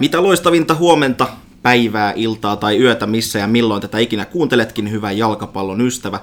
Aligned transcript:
Mitä 0.00 0.22
loistavinta 0.22 0.74
huomenta, 0.74 1.28
päivää, 1.62 2.12
iltaa 2.16 2.56
tai 2.56 2.78
yötä, 2.78 3.06
missä 3.06 3.38
ja 3.38 3.46
milloin 3.46 3.82
tätä 3.82 3.98
ikinä 3.98 4.24
kuunteletkin, 4.24 4.90
hyvä 4.90 5.12
jalkapallon 5.12 5.80
ystävä. 5.80 6.20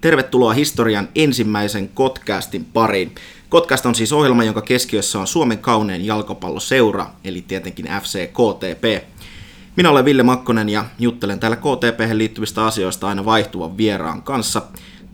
Tervetuloa 0.00 0.52
historian 0.52 1.08
ensimmäisen 1.14 1.90
podcastin 1.94 2.64
pariin. 2.64 3.14
Podcast 3.50 3.86
on 3.86 3.94
siis 3.94 4.12
ohjelma, 4.12 4.44
jonka 4.44 4.60
keskiössä 4.62 5.18
on 5.18 5.26
Suomen 5.26 5.58
kaunein 5.58 6.06
jalkapalloseura, 6.06 7.06
eli 7.24 7.44
tietenkin 7.48 7.86
FC 8.02 8.28
KTP. 8.28 9.04
Minä 9.76 9.90
olen 9.90 10.04
Ville 10.04 10.22
Makkonen 10.22 10.68
ja 10.68 10.84
juttelen 10.98 11.40
täällä 11.40 11.56
KTP 11.56 12.12
liittyvistä 12.12 12.64
asioista 12.64 13.08
aina 13.08 13.24
vaihtuvan 13.24 13.76
vieraan 13.76 14.22
kanssa. 14.22 14.62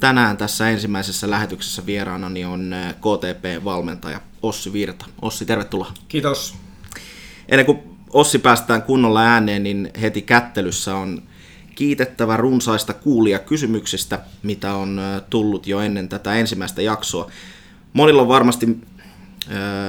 Tänään 0.01 0.37
tässä 0.37 0.71
ensimmäisessä 0.71 1.31
lähetyksessä 1.31 1.87
vieraanani 1.87 2.45
on 2.45 2.73
eh, 2.73 2.95
KTP-valmentaja 2.95 4.21
Ossi 4.43 4.73
Virta. 4.73 5.07
Ossi, 5.23 5.47
tervetuloa. 5.47 5.93
Kiitos. 6.09 6.55
Ennen 7.49 7.67
kuin 7.67 7.96
Ossi 8.11 8.39
päästään 8.39 8.83
kunnolla 8.83 9.23
ääneen, 9.23 9.63
niin 9.63 9.91
heti 10.01 10.23
kättelyssä 10.23 10.95
on 10.95 11.23
kiitettävä 11.75 12.37
runsaista 12.37 12.93
kuulia 12.95 13.39
kysymyksistä, 13.39 14.19
mitä 14.43 14.75
on 14.75 15.01
tullut 15.31 15.67
jo 15.67 15.81
ennen 15.81 16.09
tätä 16.09 16.35
ensimmäistä 16.35 16.83
jaksoa. 16.83 17.31
Monilla 17.93 18.23
on 18.23 18.29
varmasti 18.29 18.79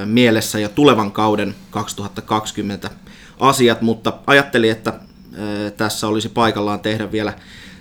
mielessä 0.04 0.58
jo 0.58 0.68
tulevan 0.68 1.12
kauden 1.12 1.54
2020 1.70 2.90
asiat, 3.40 3.82
mutta 3.82 4.12
ajattelin, 4.26 4.70
että 4.70 5.00
tässä 5.76 6.08
olisi 6.08 6.28
paikallaan 6.28 6.80
tehdä 6.80 7.12
vielä 7.12 7.32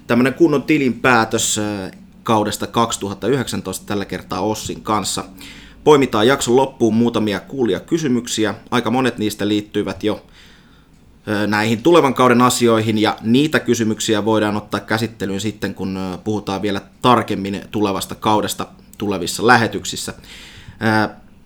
tämmöinen 0.07 0.33
kunnon 0.33 0.63
tilinpäätös 0.63 1.59
kaudesta 2.23 2.67
2019 2.67 3.85
tällä 3.85 4.05
kertaa 4.05 4.41
Ossin 4.41 4.81
kanssa. 4.81 5.23
Poimitaan 5.87 6.27
jakson 6.27 6.55
loppuun 6.55 6.95
muutamia 6.95 7.39
kuulia 7.39 7.79
kysymyksiä. 7.79 8.55
Aika 8.71 8.91
monet 8.91 9.17
niistä 9.17 9.47
liittyvät 9.47 10.03
jo 10.03 10.25
näihin 11.47 11.83
tulevan 11.83 12.13
kauden 12.13 12.41
asioihin 12.41 12.97
ja 12.97 13.17
niitä 13.21 13.59
kysymyksiä 13.59 14.25
voidaan 14.25 14.57
ottaa 14.57 14.79
käsittelyyn 14.79 15.41
sitten, 15.41 15.75
kun 15.75 15.99
puhutaan 16.23 16.61
vielä 16.61 16.81
tarkemmin 17.01 17.61
tulevasta 17.71 18.15
kaudesta 18.15 18.67
tulevissa 18.97 19.47
lähetyksissä. 19.47 20.13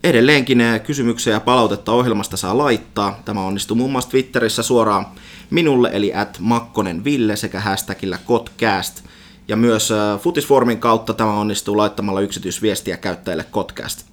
Edelleenkin 0.04 0.64
kysymyksiä 0.84 1.34
ja 1.34 1.40
palautetta 1.40 1.92
ohjelmasta 1.92 2.38
saa 2.38 2.58
laittaa. 2.58 3.20
Tämä 3.26 3.42
onnistuu 3.42 3.78
muun 3.78 3.92
muassa 3.92 4.10
Twitterissä 4.10 4.64
suoraan 4.64 5.06
minulle, 5.50 5.90
eli 5.94 6.14
at 6.14 6.38
Makkonen 6.40 7.04
Ville 7.04 7.36
sekä 7.36 7.60
hashtagillä 7.60 8.18
Kotcast. 8.26 9.04
Ja 9.48 9.56
myös 9.56 9.94
Futisformin 10.20 10.80
kautta 10.80 11.14
tämä 11.14 11.34
onnistuu 11.34 11.78
laittamalla 11.78 12.22
yksityisviestiä 12.22 12.98
käyttäjille 12.98 13.44
Kotcast. 13.44 14.11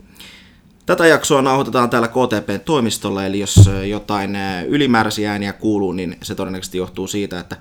Tätä 0.89 1.07
jaksoa 1.07 1.43
nauhoitetaan 1.43 1.91
täällä 1.91 2.09
KTPn 2.09 2.61
toimistolla, 2.65 3.25
eli 3.25 3.39
jos 3.41 3.71
jotain 3.89 4.37
ylimääräisiä 4.69 5.31
ääniä 5.31 5.53
kuuluu, 5.53 5.93
niin 5.93 6.17
se 6.23 6.35
todennäköisesti 6.35 6.79
johtuu 6.79 7.07
siitä, 7.07 7.41
että 7.41 7.57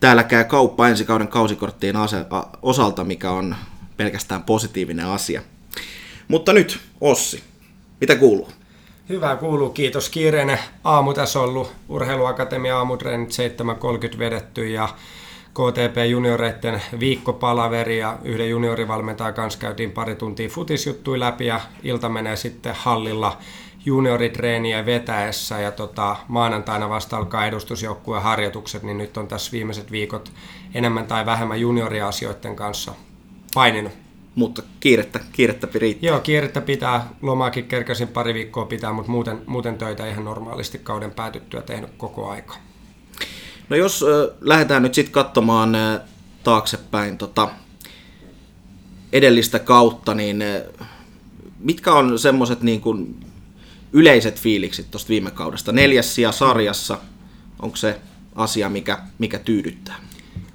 täällä 0.00 0.24
käy 0.24 0.44
kauppa 0.44 0.88
ensi 0.88 1.04
kauden 1.04 1.28
kausikorttien 1.28 1.94
osalta, 2.62 3.04
mikä 3.04 3.30
on 3.30 3.56
pelkästään 3.96 4.42
positiivinen 4.42 5.06
asia. 5.06 5.42
Mutta 6.28 6.52
nyt, 6.52 6.78
Ossi, 7.00 7.42
mitä 8.00 8.16
kuuluu? 8.16 8.48
Hyvä 9.08 9.36
kuuluu, 9.36 9.70
kiitos. 9.70 10.08
Kiireinen 10.08 10.58
aamu 10.84 11.14
tässä 11.14 11.40
ollut. 11.40 11.72
Urheiluakatemia 11.88 12.78
aamutreenit 12.78 13.30
7.30 14.12 14.18
vedetty 14.18 14.68
ja 14.68 14.88
KTP-junioreiden 15.58 16.82
viikkopalaveri 17.00 17.98
ja 17.98 18.18
yhden 18.24 18.50
juniorivalmentajan 18.50 19.34
kanssa 19.34 19.58
käytiin 19.58 19.90
pari 19.90 20.14
tuntia 20.14 20.48
futisjuttui 20.48 21.20
läpi 21.20 21.46
ja 21.46 21.60
ilta 21.82 22.08
menee 22.08 22.36
sitten 22.36 22.74
hallilla 22.76 23.38
junioritreeniä 23.84 24.86
vetäessä 24.86 25.60
ja 25.60 25.72
tota, 25.72 26.16
maanantaina 26.28 26.88
vasta 26.88 27.16
alkaa 27.16 27.46
edustusjoukkueen 27.46 28.22
harjoitukset, 28.22 28.82
niin 28.82 28.98
nyt 28.98 29.16
on 29.16 29.28
tässä 29.28 29.52
viimeiset 29.52 29.92
viikot 29.92 30.32
enemmän 30.74 31.06
tai 31.06 31.26
vähemmän 31.26 31.60
junioriasioiden 31.60 32.56
kanssa 32.56 32.92
paininut. 33.54 33.92
Mutta 34.34 34.62
kiirettä, 34.80 35.20
kiirettä 35.32 35.68
riittää. 35.74 36.08
Joo, 36.08 36.20
kiirettä 36.20 36.60
pitää. 36.60 37.08
Lomaakin 37.22 37.64
kerkäsin 37.64 38.08
pari 38.08 38.34
viikkoa 38.34 38.64
pitää, 38.64 38.92
mutta 38.92 39.10
muuten, 39.10 39.42
muuten 39.46 39.78
töitä 39.78 40.06
ihan 40.06 40.24
normaalisti 40.24 40.78
kauden 40.78 41.10
päätyttyä 41.10 41.62
tehnyt 41.62 41.90
koko 41.96 42.30
aika. 42.30 42.67
No 43.68 43.76
jos 43.76 44.02
äh, 44.02 44.36
lähdetään 44.40 44.82
nyt 44.82 44.94
sitten 44.94 45.12
katsomaan 45.12 45.74
äh, 45.74 46.00
taaksepäin 46.44 47.18
tota, 47.18 47.48
edellistä 49.12 49.58
kautta, 49.58 50.14
niin 50.14 50.42
äh, 50.42 50.88
mitkä 51.58 51.92
on 51.92 52.18
semmoiset 52.18 52.62
niin 52.62 52.80
kuin 52.80 53.20
yleiset 53.92 54.40
fiilikset 54.40 54.90
tuosta 54.90 55.08
viime 55.08 55.30
kaudesta? 55.30 55.72
Neljäs 55.72 56.14
sija 56.14 56.32
sarjassa, 56.32 56.98
onko 57.62 57.76
se 57.76 58.00
asia, 58.34 58.68
mikä, 58.68 58.98
mikä 59.18 59.38
tyydyttää? 59.38 59.96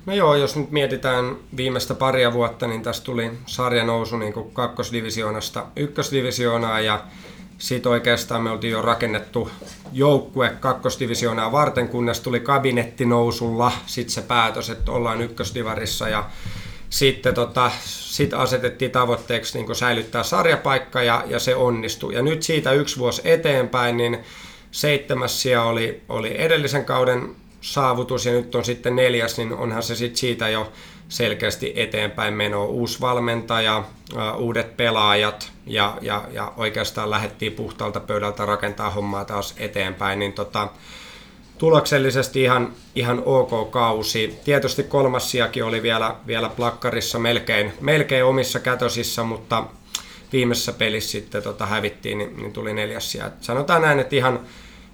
No 0.05 0.13
joo, 0.13 0.35
jos 0.35 0.55
nyt 0.55 0.71
mietitään 0.71 1.35
viimeistä 1.57 1.93
paria 1.93 2.33
vuotta, 2.33 2.67
niin 2.67 2.83
tässä 2.83 3.03
tuli 3.03 3.31
sarjanousu 3.45 4.17
niin 4.17 4.33
kuin 4.33 4.51
kakkosdivisioonasta 4.51 5.65
ykkösdivisioonaan 5.75 6.85
ja 6.85 7.03
sitten 7.57 7.91
oikeastaan 7.91 8.41
me 8.43 8.49
oltiin 8.49 8.71
jo 8.71 8.81
rakennettu 8.81 9.51
joukkue 9.91 10.49
kakkosdivisioonaa 10.59 11.51
varten, 11.51 11.87
kunnes 11.87 12.19
tuli 12.19 12.39
kabinettinousulla 12.39 13.71
sitten 13.85 14.13
se 14.13 14.21
päätös, 14.21 14.69
että 14.69 14.91
ollaan 14.91 15.21
ykkösdivarissa 15.21 16.09
ja 16.09 16.29
sitten 16.89 17.33
tota, 17.33 17.71
sit 17.85 18.33
asetettiin 18.33 18.91
tavoitteeksi 18.91 19.57
niin 19.57 19.75
säilyttää 19.75 20.23
sarjapaikka 20.23 21.03
ja, 21.03 21.23
ja 21.27 21.39
se 21.39 21.55
onnistui. 21.55 22.13
Ja 22.13 22.21
nyt 22.21 22.43
siitä 22.43 22.71
yksi 22.71 22.99
vuosi 22.99 23.21
eteenpäin, 23.25 23.97
niin 23.97 24.19
seitsemäs 24.71 25.41
sija 25.41 25.63
oli, 25.63 26.01
oli 26.09 26.41
edellisen 26.41 26.85
kauden 26.85 27.35
saavutus 27.61 28.25
ja 28.25 28.31
nyt 28.31 28.55
on 28.55 28.65
sitten 28.65 28.95
neljäs, 28.95 29.37
niin 29.37 29.53
onhan 29.53 29.83
se 29.83 29.95
sitten 29.95 30.17
siitä 30.17 30.49
jo 30.49 30.71
selkeästi 31.13 31.73
eteenpäin 31.75 32.33
meno. 32.33 32.65
Uusi 32.65 33.01
valmentaja, 33.01 33.83
uudet 34.37 34.77
pelaajat 34.77 35.51
ja, 35.65 35.97
ja, 36.01 36.23
ja 36.31 36.53
oikeastaan 36.57 37.09
lähdettiin 37.09 37.51
puhtaalta 37.51 37.99
pöydältä 37.99 38.45
rakentaa 38.45 38.89
hommaa 38.89 39.25
taas 39.25 39.55
eteenpäin, 39.57 40.19
niin 40.19 40.33
tota, 40.33 40.67
tuloksellisesti 41.57 42.41
ihan, 42.41 42.73
ihan 42.95 43.23
ok 43.25 43.71
kausi. 43.71 44.39
Tietysti 44.45 44.83
kolmas 44.83 45.31
sijakin 45.31 45.63
oli 45.63 45.83
vielä, 45.83 46.15
vielä 46.27 46.49
plakkarissa 46.49 47.19
melkein, 47.19 47.73
melkein 47.81 48.25
omissa 48.25 48.59
kätösissä, 48.59 49.23
mutta 49.23 49.63
viimeisessä 50.33 50.73
pelissä 50.73 51.11
sitten 51.11 51.43
tota 51.43 51.65
hävittiin, 51.65 52.17
niin, 52.17 52.37
niin 52.37 52.53
tuli 52.53 52.73
neljäs 52.73 53.11
sija. 53.11 53.31
Sanotaan 53.41 53.81
näin, 53.81 53.99
että 53.99 54.15
ihan, 54.15 54.39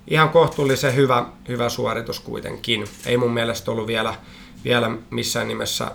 ihan 0.07 0.29
kohtuullisen 0.29 0.95
hyvä, 0.95 1.25
hyvä 1.47 1.69
suoritus 1.69 2.19
kuitenkin. 2.19 2.85
Ei 3.05 3.17
mun 3.17 3.33
mielestä 3.33 3.71
ollut 3.71 3.87
vielä, 3.87 4.15
vielä 4.63 4.91
missään 5.09 5.47
nimessä 5.47 5.91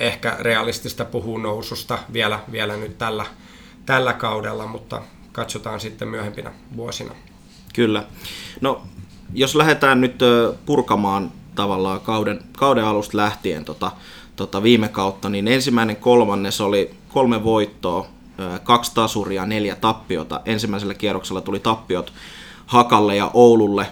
ehkä 0.00 0.36
realistista 0.40 1.04
puhua 1.04 1.38
noususta 1.38 1.98
vielä, 2.12 2.40
vielä 2.52 2.76
nyt 2.76 2.98
tällä, 2.98 3.26
tällä 3.86 4.12
kaudella, 4.12 4.66
mutta 4.66 5.02
katsotaan 5.32 5.80
sitten 5.80 6.08
myöhempinä 6.08 6.52
vuosina. 6.76 7.14
Kyllä. 7.74 8.04
No, 8.60 8.82
jos 9.34 9.54
lähdetään 9.54 10.00
nyt 10.00 10.18
purkamaan 10.66 11.32
tavallaan 11.54 12.00
kauden, 12.00 12.40
kauden 12.58 12.84
alusta 12.84 13.16
lähtien 13.16 13.64
tota, 13.64 13.92
tota 14.36 14.62
viime 14.62 14.88
kautta, 14.88 15.28
niin 15.28 15.48
ensimmäinen 15.48 15.96
kolmannes 15.96 16.60
oli 16.60 16.94
kolme 17.08 17.44
voittoa, 17.44 18.06
kaksi 18.64 18.94
tasuria, 18.94 19.46
neljä 19.46 19.76
tappiota. 19.76 20.40
Ensimmäisellä 20.44 20.94
kierroksella 20.94 21.40
tuli 21.40 21.60
tappiot 21.60 22.12
Hakalle 22.66 23.16
ja 23.16 23.30
Oululle. 23.34 23.86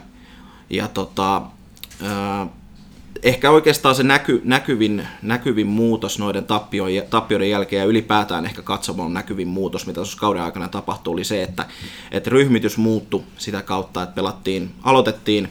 Ja 0.71 0.89
tota, 0.89 1.43
ehkä 3.23 3.51
oikeastaan 3.51 3.95
se 3.95 4.03
näky, 4.03 4.41
näkyvin, 4.45 5.09
näkyvin 5.23 5.67
muutos 5.67 6.19
noiden 6.19 6.45
tappioiden, 6.45 7.03
tappioiden 7.11 7.51
jälkeen 7.51 7.81
ja 7.81 7.87
ylipäätään 7.87 8.45
ehkä 8.45 8.63
katsomaan 8.63 9.15
näkyvin 9.15 9.49
muutos, 9.49 9.87
mitä 9.87 9.95
tuossa 9.95 10.19
kauden 10.19 10.43
aikana 10.43 10.69
tapahtui, 10.69 11.13
oli 11.13 11.25
se, 11.25 11.43
että, 11.43 11.67
että 12.11 12.31
ryhmitys 12.31 12.79
muuttui 12.79 13.23
sitä 13.39 13.63
kautta, 13.63 14.03
että 14.03 14.15
pelattiin, 14.15 14.71
aloitettiin 14.83 15.49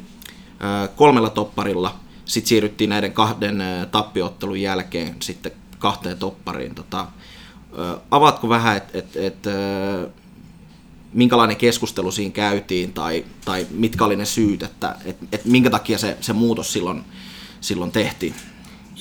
kolmella 0.96 1.30
topparilla, 1.30 1.96
sitten 2.26 2.50
siirryttiin 2.50 2.90
näiden 2.90 3.14
kahden 3.14 3.64
tappioottelun 3.92 4.62
jälkeen 4.62 5.16
sitten 5.20 5.52
kahteen 5.80 6.18
toppariin. 6.18 6.76
Tota, 6.76 7.08
avaatko 8.12 8.50
vähän, 8.50 8.78
että 8.78 8.98
et, 8.98 9.16
et, 9.16 9.38
minkälainen 11.14 11.58
keskustelu 11.58 12.12
siinä 12.12 12.32
käytiin 12.32 12.94
tai, 12.94 13.26
tai 13.46 13.68
mitkä 13.72 14.06
oli 14.06 14.16
ne 14.16 14.26
syyt, 14.26 14.64
että 14.64 14.96
et, 15.06 15.18
et 15.32 15.46
minkä 15.46 15.70
takia 15.70 15.98
se, 15.98 16.18
se 16.22 16.34
muutos 16.34 16.74
silloin 16.74 17.04
silloin 17.68 17.92
tehtiin. 17.92 18.36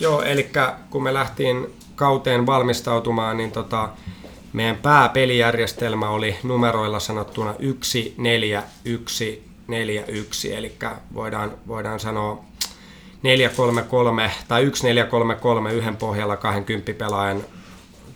Joo, 0.00 0.22
eli 0.22 0.50
kun 0.90 1.02
me 1.02 1.14
lähtiin 1.14 1.66
kauteen 1.94 2.46
valmistautumaan, 2.46 3.36
niin 3.36 3.52
tota, 3.52 3.88
meidän 4.52 4.76
pääpelijärjestelmä 4.76 6.10
oli 6.10 6.36
numeroilla 6.42 7.00
sanottuna 7.00 7.54
1, 7.58 8.14
4, 8.18 8.62
1, 8.84 9.44
4, 9.68 10.04
1, 10.06 10.54
eli 10.54 10.72
voidaan, 11.14 11.52
voidaan 11.66 12.00
sanoa 12.00 12.44
4, 13.22 13.48
3, 13.48 13.82
3 13.82 14.30
tai 14.48 14.62
1, 14.62 14.84
4, 14.84 15.04
3, 15.04 15.34
3 15.34 15.72
yhden 15.72 15.96
pohjalla 15.96 16.36
20 16.36 16.92
pelaajan 16.92 17.44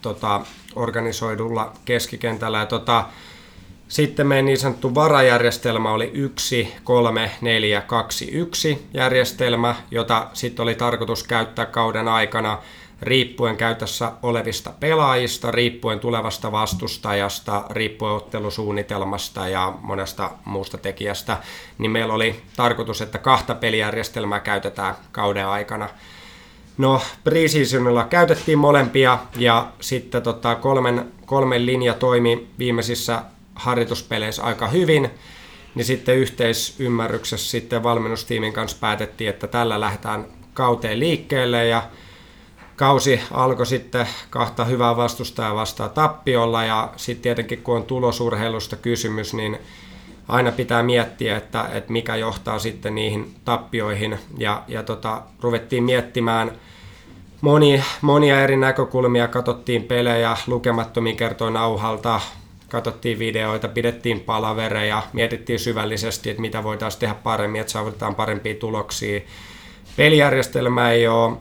tota, 0.02 0.40
organisoidulla 0.74 1.72
keskikentällä. 1.84 2.58
Ja 2.58 2.66
tota, 2.66 3.04
Sitten 3.90 4.26
meidän 4.26 4.44
niin 4.44 4.58
sanottu 4.58 4.94
varajärjestelmä 4.94 5.92
oli 5.92 6.10
1, 6.14 6.74
3, 6.84 7.30
4, 7.40 7.80
2, 7.80 8.30
1 8.30 8.88
järjestelmä, 8.94 9.74
jota 9.90 10.26
sitten 10.32 10.62
oli 10.62 10.74
tarkoitus 10.74 11.22
käyttää 11.22 11.66
kauden 11.66 12.08
aikana 12.08 12.58
riippuen 13.02 13.56
käytössä 13.56 14.12
olevista 14.22 14.72
pelaajista, 14.80 15.50
riippuen 15.50 16.00
tulevasta 16.00 16.52
vastustajasta, 16.52 17.64
riippuen 17.70 18.12
ottelusuunnitelmasta 18.12 19.48
ja 19.48 19.74
monesta 19.80 20.30
muusta 20.44 20.78
tekijästä, 20.78 21.36
niin 21.78 21.90
meillä 21.90 22.14
oli 22.14 22.42
tarkoitus, 22.56 23.02
että 23.02 23.18
kahta 23.18 23.54
pelijärjestelmää 23.54 24.40
käytetään 24.40 24.94
kauden 25.12 25.46
aikana. 25.46 25.88
No, 26.78 27.00
preseasonilla 27.24 28.04
käytettiin 28.04 28.58
molempia 28.58 29.18
ja 29.36 29.66
sitten 29.80 30.22
tota, 30.22 30.54
kolmen, 30.54 31.12
kolmen 31.26 31.66
linja 31.66 31.94
toimi 31.94 32.46
viimeisissä 32.58 33.22
harjoituspeleissä 33.60 34.42
aika 34.42 34.68
hyvin, 34.68 35.10
niin 35.74 35.84
sitten 35.84 36.16
yhteisymmärryksessä 36.16 37.50
sitten 37.50 37.82
valmennustiimin 37.82 38.52
kanssa 38.52 38.76
päätettiin, 38.80 39.30
että 39.30 39.46
tällä 39.46 39.80
lähdetään 39.80 40.24
kauteen 40.54 41.00
liikkeelle 41.00 41.66
ja 41.66 41.82
kausi 42.76 43.20
alkoi 43.30 43.66
sitten 43.66 44.08
kahta 44.30 44.64
hyvää 44.64 44.96
vastustajaa 44.96 45.54
vastaan 45.54 45.90
tappiolla 45.90 46.64
ja 46.64 46.92
sitten 46.96 47.22
tietenkin 47.22 47.62
kun 47.62 47.76
on 47.76 47.84
tulosurheilusta 47.84 48.76
kysymys, 48.76 49.34
niin 49.34 49.58
aina 50.28 50.52
pitää 50.52 50.82
miettiä, 50.82 51.36
että, 51.36 51.68
että 51.72 51.92
mikä 51.92 52.16
johtaa 52.16 52.58
sitten 52.58 52.94
niihin 52.94 53.34
tappioihin. 53.44 54.18
Ja, 54.38 54.62
ja 54.68 54.82
tota, 54.82 55.22
ruvettiin 55.40 55.84
miettimään 55.84 56.52
moni, 57.40 57.84
monia 58.00 58.40
eri 58.40 58.56
näkökulmia, 58.56 59.28
katsottiin 59.28 59.84
pelejä 59.84 60.36
lukemattomia 60.46 61.14
kertoin 61.14 61.54
nauhalta, 61.54 62.20
katsottiin 62.70 63.18
videoita, 63.18 63.68
pidettiin 63.68 64.20
palavereja, 64.20 65.02
mietittiin 65.12 65.58
syvällisesti, 65.58 66.30
että 66.30 66.40
mitä 66.40 66.64
voitaisiin 66.64 67.00
tehdä 67.00 67.14
paremmin, 67.14 67.60
että 67.60 67.72
saavutetaan 67.72 68.14
parempia 68.14 68.54
tuloksia. 68.54 69.20
Pelijärjestelmä 69.96 70.90
ei 70.90 71.08
ole 71.08 71.36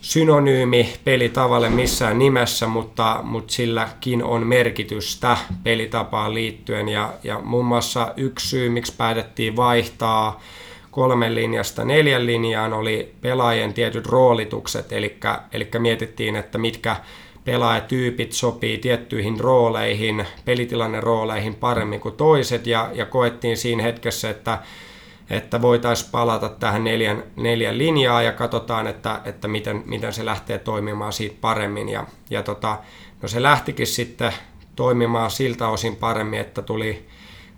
synonyymi 0.00 0.94
pelitavalle 1.04 1.68
missään 1.68 2.18
nimessä, 2.18 2.66
mutta, 2.66 3.20
mutta 3.22 3.52
silläkin 3.52 4.24
on 4.24 4.46
merkitystä 4.46 5.36
pelitapaan 5.62 6.34
liittyen. 6.34 6.88
Ja, 6.88 7.12
ja 7.24 7.40
muun 7.40 7.64
muassa 7.64 8.12
yksi 8.16 8.48
syy, 8.48 8.68
miksi 8.68 8.94
päätettiin 8.96 9.56
vaihtaa 9.56 10.40
kolmen 10.90 11.34
linjasta 11.34 11.84
neljän 11.84 12.26
linjaan, 12.26 12.72
oli 12.72 13.14
pelaajien 13.20 13.74
tietyt 13.74 14.06
roolitukset, 14.06 14.92
eli, 14.92 15.18
mietittiin, 15.78 16.36
että 16.36 16.58
mitkä 16.58 16.96
pelaajatyypit 17.48 18.32
sopii 18.32 18.78
tiettyihin 18.78 19.40
rooleihin, 19.40 20.26
pelitilanne 20.44 21.00
rooleihin 21.00 21.54
paremmin 21.54 22.00
kuin 22.00 22.16
toiset, 22.16 22.66
ja, 22.66 22.90
ja 22.94 23.06
koettiin 23.06 23.56
siinä 23.56 23.82
hetkessä, 23.82 24.30
että 24.30 24.58
että 25.30 25.62
voitaisiin 25.62 26.10
palata 26.10 26.48
tähän 26.48 26.84
neljän, 26.84 27.22
neljän 27.36 27.78
linjaa 27.78 28.22
ja 28.22 28.32
katsotaan, 28.32 28.86
että, 28.86 29.20
että 29.24 29.48
miten, 29.48 29.82
miten 29.86 30.12
se 30.12 30.24
lähtee 30.24 30.58
toimimaan 30.58 31.12
siitä 31.12 31.36
paremmin. 31.40 31.88
Ja, 31.88 32.06
ja 32.30 32.42
tota, 32.42 32.78
no 33.22 33.28
se 33.28 33.42
lähtikin 33.42 33.86
sitten 33.86 34.32
toimimaan 34.76 35.30
siltä 35.30 35.68
osin 35.68 35.96
paremmin, 35.96 36.40
että 36.40 36.62
tuli, 36.62 37.06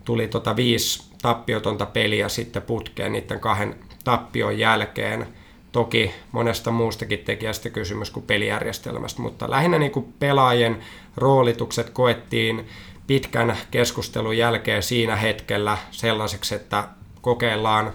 tuli 0.05 0.29
tota 0.29 0.57
viisi 0.57 1.13
tappiotonta 1.23 1.87
peliä 1.87 2.29
sitten 2.29 2.63
putkeen 2.63 3.13
niiden 3.13 3.41
kahden 3.41 3.77
tappion 4.05 4.59
jälkeen. 4.59 5.27
Toki 5.73 6.11
monesta 6.33 6.71
muustakin 6.71 7.19
tekijästä 7.19 7.71
kysymys 7.71 8.11
kuin 8.11 8.27
pelijärjestelmästä, 8.27 9.23
mutta 9.23 9.51
lähinnä 9.51 9.79
niin 9.79 9.93
kuin 9.93 10.15
pelaajien 10.19 10.79
roolitukset 11.17 11.91
koettiin 11.91 12.67
pitkän 13.07 13.57
keskustelun 13.71 14.39
jälkeen 14.39 14.83
siinä 14.83 15.17
hetkellä 15.17 15.79
sellaiseksi, 15.91 16.55
että 16.55 16.89
kokeillaan 17.21 17.93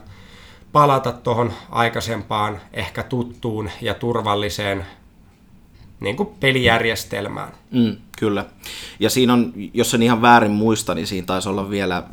palata 0.72 1.12
tuohon 1.12 1.54
aikaisempaan, 1.70 2.62
ehkä 2.74 3.04
tuttuun 3.04 3.70
ja 3.82 3.94
turvalliseen 3.94 4.86
niin 6.00 6.16
kuin 6.16 6.30
pelijärjestelmään. 6.40 7.52
Mm, 7.72 7.98
kyllä. 8.18 8.46
Ja 9.00 9.10
siinä 9.10 9.34
on, 9.34 9.54
jos 9.74 9.94
en 9.94 10.04
ihan 10.04 10.22
väärin 10.22 10.52
muista, 10.52 10.96
niin 10.96 11.08
siinä 11.08 11.26
taisi 11.26 11.50
olla 11.50 11.70
vielä 11.70 12.04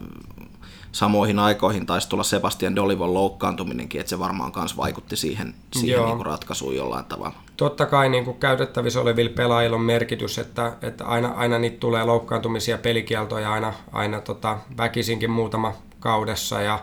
samoihin 0.93 1.39
aikoihin 1.39 1.87
taisi 1.87 2.09
tulla 2.09 2.23
Sebastian 2.23 2.77
Dolivon 2.77 3.15
loukkaantuminenkin, 3.15 4.01
että 4.01 4.11
se 4.11 4.19
varmaan 4.19 4.53
myös 4.57 4.77
vaikutti 4.77 5.17
siihen, 5.17 5.55
siihen 5.73 6.05
niin 6.05 6.17
kuin 6.17 6.27
ratkaisuun 6.27 6.77
jollain 6.77 7.05
tavalla. 7.05 7.35
Totta 7.57 7.87
kai 7.87 8.09
niin 8.09 8.25
kuin 8.25 8.39
käytettävissä 8.39 9.01
olevilla 9.01 9.33
pelaajilla 9.37 9.77
on 9.77 9.83
merkitys, 9.83 10.39
että, 10.39 10.73
että 10.83 11.05
aina, 11.05 11.29
aina 11.29 11.59
niitä 11.59 11.77
tulee 11.81 12.05
loukkaantumisia, 12.05 12.79
pelikieltoja 12.79 13.53
aina, 13.53 13.73
aina 13.93 14.21
tota, 14.21 14.59
väkisinkin 14.77 15.31
muutama 15.31 15.73
kaudessa 16.01 16.61
ja 16.61 16.79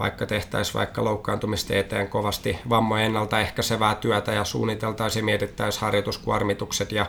vaikka 0.00 0.26
tehtäisiin 0.26 0.74
vaikka 0.74 1.04
loukkaantumista 1.04 1.74
eteen 1.74 2.08
kovasti 2.08 2.58
vammojen 2.68 3.06
ennaltaehkäisevää 3.06 3.94
työtä 3.94 4.32
ja 4.32 4.44
suunniteltaisiin 4.44 5.22
ja 5.22 5.24
mietittäisiin 5.24 5.80
harjoituskuormitukset 5.80 6.92
ja 6.92 7.06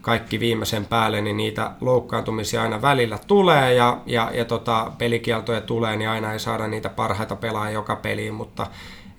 kaikki 0.00 0.40
viimeisen 0.40 0.86
päälle, 0.86 1.20
niin 1.20 1.36
niitä 1.36 1.70
loukkaantumisia 1.80 2.62
aina 2.62 2.82
välillä 2.82 3.18
tulee 3.26 3.74
ja, 3.74 4.00
ja, 4.06 4.30
ja 4.34 4.44
tota, 4.44 4.92
pelikieltoja 4.98 5.60
tulee, 5.60 5.96
niin 5.96 6.10
aina 6.10 6.32
ei 6.32 6.38
saada 6.38 6.66
niitä 6.66 6.88
parhaita 6.88 7.36
pelaajia 7.36 7.74
joka 7.74 7.96
peliin, 7.96 8.34
mutta 8.34 8.66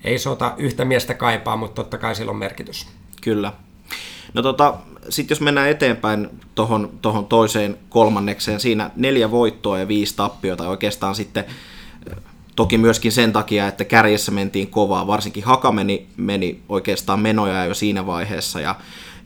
ei 0.04 0.20
sota 0.20 0.54
yhtä 0.58 0.86
miestä 0.86 1.14
kaipaa, 1.14 1.58
mutta 1.58 1.76
totta 1.76 1.98
kai 1.98 2.16
sillä 2.16 2.30
on 2.30 2.38
merkitys. 2.38 2.88
Kyllä. 3.22 3.54
No 4.34 4.42
tota, 4.42 4.74
sitten 5.10 5.36
jos 5.36 5.42
mennään 5.42 5.70
eteenpäin 5.70 6.30
tuohon 6.56 6.90
tohon 7.02 7.26
toiseen 7.26 7.78
kolmannekseen, 7.90 8.60
siinä 8.60 8.92
neljä 8.96 9.32
voittoa 9.32 9.80
ja 9.80 9.88
viisi 9.88 10.16
tappiota 10.16 10.70
oikeastaan 10.70 11.16
sitten 11.16 11.46
Toki 12.56 12.78
myöskin 12.78 13.12
sen 13.12 13.34
takia, 13.34 13.68
että 13.68 13.86
kärjessä 13.86 14.32
mentiin 14.32 14.68
kovaa, 14.68 15.08
varsinkin 15.08 15.44
Haka 15.44 15.72
meni, 15.72 16.08
meni 16.18 16.62
oikeastaan 16.70 17.20
menoja 17.20 17.66
jo 17.66 17.74
siinä 17.74 18.06
vaiheessa 18.06 18.60
ja, 18.60 18.76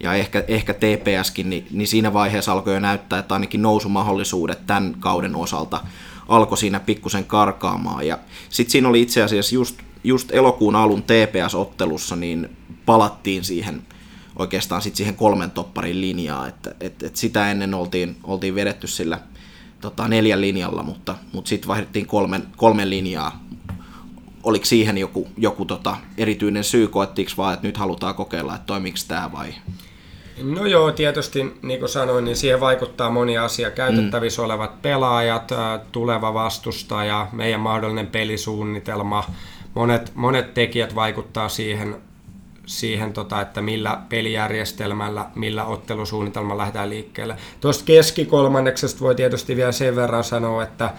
ja 0.03 0.13
ehkä, 0.13 0.43
ehkä 0.47 0.73
TPSkin, 0.73 1.49
niin, 1.49 1.67
niin 1.71 1.87
siinä 1.87 2.13
vaiheessa 2.13 2.51
alkoi 2.51 2.73
jo 2.73 2.79
näyttää, 2.79 3.19
että 3.19 3.33
ainakin 3.33 3.61
nousumahdollisuudet 3.61 4.67
tämän 4.67 4.95
kauden 4.99 5.35
osalta 5.35 5.81
alkoi 6.27 6.57
siinä 6.57 6.79
pikkusen 6.79 7.25
karkaamaan. 7.25 8.07
Ja 8.07 8.17
sitten 8.49 8.71
siinä 8.71 8.89
oli 8.89 9.01
itse 9.01 9.23
asiassa 9.23 9.55
just, 9.55 9.75
just 10.03 10.31
elokuun 10.31 10.75
alun 10.75 11.03
TPS-ottelussa, 11.03 12.15
niin 12.15 12.57
palattiin 12.85 13.43
siihen 13.43 13.81
oikeastaan 14.39 14.81
sit 14.81 14.95
siihen 14.95 15.15
kolmen 15.15 15.51
topparin 15.51 16.01
linjaa, 16.01 16.47
että 16.47 16.75
et, 16.79 17.03
et 17.03 17.15
sitä 17.15 17.51
ennen 17.51 17.73
oltiin, 17.73 18.17
oltiin 18.23 18.55
vedetty 18.55 18.87
sillä– 18.87 19.19
tota, 19.85 20.07
neljän 20.07 20.41
linjalla, 20.41 20.83
mutta, 20.83 21.15
mutta 21.33 21.49
sitten 21.49 21.67
vaihdettiin 21.67 22.07
kolmen, 22.07 22.47
kolmen 22.57 22.89
linjaa. 22.89 23.43
Oliko 24.43 24.65
siihen 24.65 24.97
joku, 24.97 25.27
joku 25.37 25.65
tota, 25.65 25.97
erityinen 26.17 26.63
syy, 26.63 26.87
koettiinko 26.87 27.31
vaan, 27.37 27.53
että 27.53 27.67
nyt 27.67 27.77
halutaan 27.77 28.15
kokeilla, 28.15 28.55
että 28.55 28.65
toimiko 28.65 28.97
tämä 29.07 29.31
vai? 29.31 29.53
No 30.43 30.65
joo, 30.65 30.91
tietysti 30.91 31.53
niin 31.61 31.79
kuin 31.79 31.89
sanoin, 31.89 32.25
niin 32.25 32.37
siihen 32.37 32.59
vaikuttaa 32.59 33.09
moni 33.09 33.37
asia. 33.37 33.71
Käytettävissä 33.71 34.41
mm. 34.41 34.45
olevat 34.45 34.81
pelaajat, 34.81 35.51
tuleva 35.91 36.33
vastustaja, 36.33 37.27
meidän 37.31 37.59
mahdollinen 37.59 38.07
pelisuunnitelma, 38.07 39.23
monet, 39.73 40.11
monet 40.15 40.53
tekijät 40.53 40.95
vaikuttaa 40.95 41.49
siihen 41.49 41.95
siihen, 42.65 43.13
tota, 43.13 43.41
että 43.41 43.61
millä 43.61 43.99
pelijärjestelmällä, 44.09 45.25
millä 45.35 45.65
ottelusuunnitelmalla 45.65 46.61
lähdetään 46.61 46.89
liikkeelle. 46.89 47.35
Tuosta 47.61 47.83
keskikolmanneksesta 47.85 48.99
voi 48.99 49.15
tietysti 49.15 49.55
vielä 49.55 49.71
sen 49.71 49.95
verran 49.95 50.23
sanoa, 50.23 50.63
että 50.63 50.93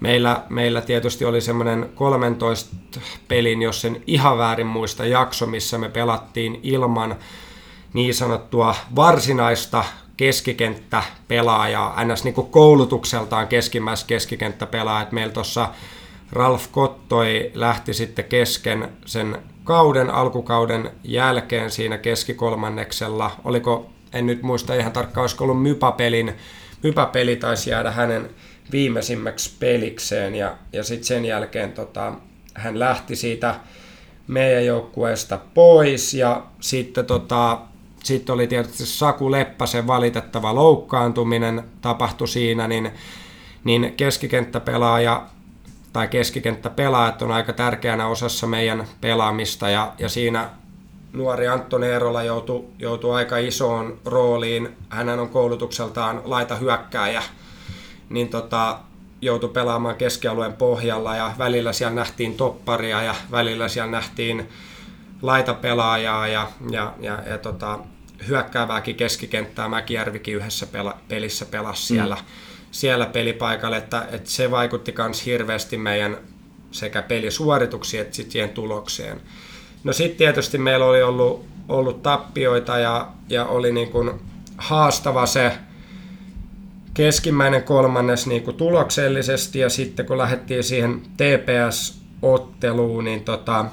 meillä, 0.00 0.42
meillä 0.48 0.80
tietysti 0.80 1.24
oli 1.24 1.40
semmoinen 1.40 1.90
13 1.94 2.76
pelin, 3.28 3.62
jos 3.62 3.80
sen 3.80 4.02
ihan 4.06 4.38
väärin 4.38 4.66
muista, 4.66 5.06
jakso, 5.06 5.46
missä 5.46 5.78
me 5.78 5.88
pelattiin 5.88 6.60
ilman 6.62 7.16
niin 7.92 8.14
sanottua 8.14 8.74
varsinaista 8.96 9.84
keskikenttäpelaajaa, 10.16 12.04
ns. 12.04 12.24
Niin 12.24 12.34
koulutukseltaan 12.34 13.48
keskimmäis 13.48 14.04
keskikenttäpelaaja. 14.04 15.06
Meillä 15.10 15.32
tuossa 15.32 15.68
Ralf 16.32 16.66
Kottoi 16.72 17.50
lähti 17.54 17.94
sitten 17.94 18.24
kesken 18.24 18.88
sen 19.06 19.38
kauden, 19.64 20.10
alkukauden 20.10 20.90
jälkeen 21.04 21.70
siinä 21.70 21.98
keskikolmanneksella. 21.98 23.30
Oliko, 23.44 23.90
en 24.12 24.26
nyt 24.26 24.42
muista 24.42 24.74
ihan 24.74 24.92
tarkkaan, 24.92 25.22
olisiko 25.22 25.44
ollut 25.44 25.62
Mypapelin, 25.62 26.34
Mypapeli 26.82 27.36
taisi 27.36 27.70
jäädä 27.70 27.90
hänen 27.90 28.30
viimeisimmäksi 28.72 29.56
pelikseen 29.58 30.34
ja, 30.34 30.56
ja 30.72 30.84
sitten 30.84 31.04
sen 31.04 31.24
jälkeen 31.24 31.72
tota, 31.72 32.12
hän 32.54 32.78
lähti 32.78 33.16
siitä 33.16 33.54
meidän 34.26 34.66
joukkueesta 34.66 35.38
pois 35.54 36.14
ja 36.14 36.42
sitten 36.60 37.06
tota, 37.06 37.58
sitten 38.04 38.34
oli 38.34 38.46
tietysti 38.46 38.86
Saku 38.86 39.30
Leppäsen 39.30 39.86
valitettava 39.86 40.54
loukkaantuminen 40.54 41.64
tapahtui 41.80 42.28
siinä, 42.28 42.68
niin, 42.68 42.90
niin 43.64 43.94
keskikenttäpelaaja 43.96 45.26
tai 45.92 46.08
keskikenttäpelaajat 46.08 47.22
on 47.22 47.32
aika 47.32 47.52
tärkeänä 47.52 48.06
osassa 48.06 48.46
meidän 48.46 48.84
pelaamista 49.00 49.70
ja, 49.70 49.92
ja 49.98 50.08
siinä 50.08 50.50
nuori 51.12 51.48
Antton 51.48 51.84
Eerola 51.84 52.22
joutui, 52.22 52.64
joutui 52.78 53.14
aika 53.14 53.36
isoon 53.36 53.98
rooliin. 54.04 54.76
Hän 54.88 55.08
on 55.08 55.28
koulutukseltaan 55.28 56.22
laita 56.24 56.56
hyökkääjä. 56.56 57.22
Niin 58.10 58.28
tota, 58.28 58.78
joutui 59.22 59.48
pelaamaan 59.48 59.96
keskialueen 59.96 60.52
pohjalla 60.52 61.16
ja 61.16 61.32
välillä 61.38 61.72
siellä 61.72 61.94
nähtiin 61.94 62.34
topparia 62.34 63.02
ja 63.02 63.14
välillä 63.30 63.68
siellä 63.68 63.90
nähtiin 63.90 64.48
laitapelaajaa 65.22 66.28
ja, 66.28 66.48
ja, 66.70 66.94
ja, 67.00 67.22
ja 67.26 67.38
tota, 67.38 67.78
hyökkäävääkin 68.28 68.96
keskikenttää 68.96 69.68
Mäkijärvikin 69.68 70.34
yhdessä 70.34 70.66
pela, 70.66 70.98
pelissä 71.08 71.46
pelasi 71.46 71.86
siellä, 71.86 72.14
mm. 72.14 72.22
siellä 72.70 73.06
pelipaikalle, 73.06 73.76
että, 73.76 74.06
että 74.12 74.30
se 74.30 74.50
vaikutti 74.50 74.94
myös 74.98 75.26
hirveästi 75.26 75.78
meidän 75.78 76.16
sekä 76.70 77.02
pelisuorituksiin 77.02 78.00
että 78.00 78.16
sitten 78.16 78.32
siihen 78.32 78.50
tulokseen. 78.50 79.20
No 79.84 79.92
sitten 79.92 80.18
tietysti 80.18 80.58
meillä 80.58 80.86
oli 80.86 81.02
ollut, 81.02 81.46
ollut 81.68 82.02
tappioita 82.02 82.78
ja, 82.78 83.08
ja 83.28 83.44
oli 83.44 83.72
niin 83.72 83.88
kuin 83.88 84.10
haastava 84.56 85.26
se 85.26 85.52
keskimmäinen 86.94 87.62
kolmannes 87.62 88.26
niin 88.26 88.42
kuin 88.42 88.56
tuloksellisesti 88.56 89.58
ja 89.58 89.70
sitten 89.70 90.06
kun 90.06 90.18
lähdettiin 90.18 90.64
siihen 90.64 91.00
TPS-otteluun, 91.00 93.04
niin 93.04 93.24
tota, 93.24 93.64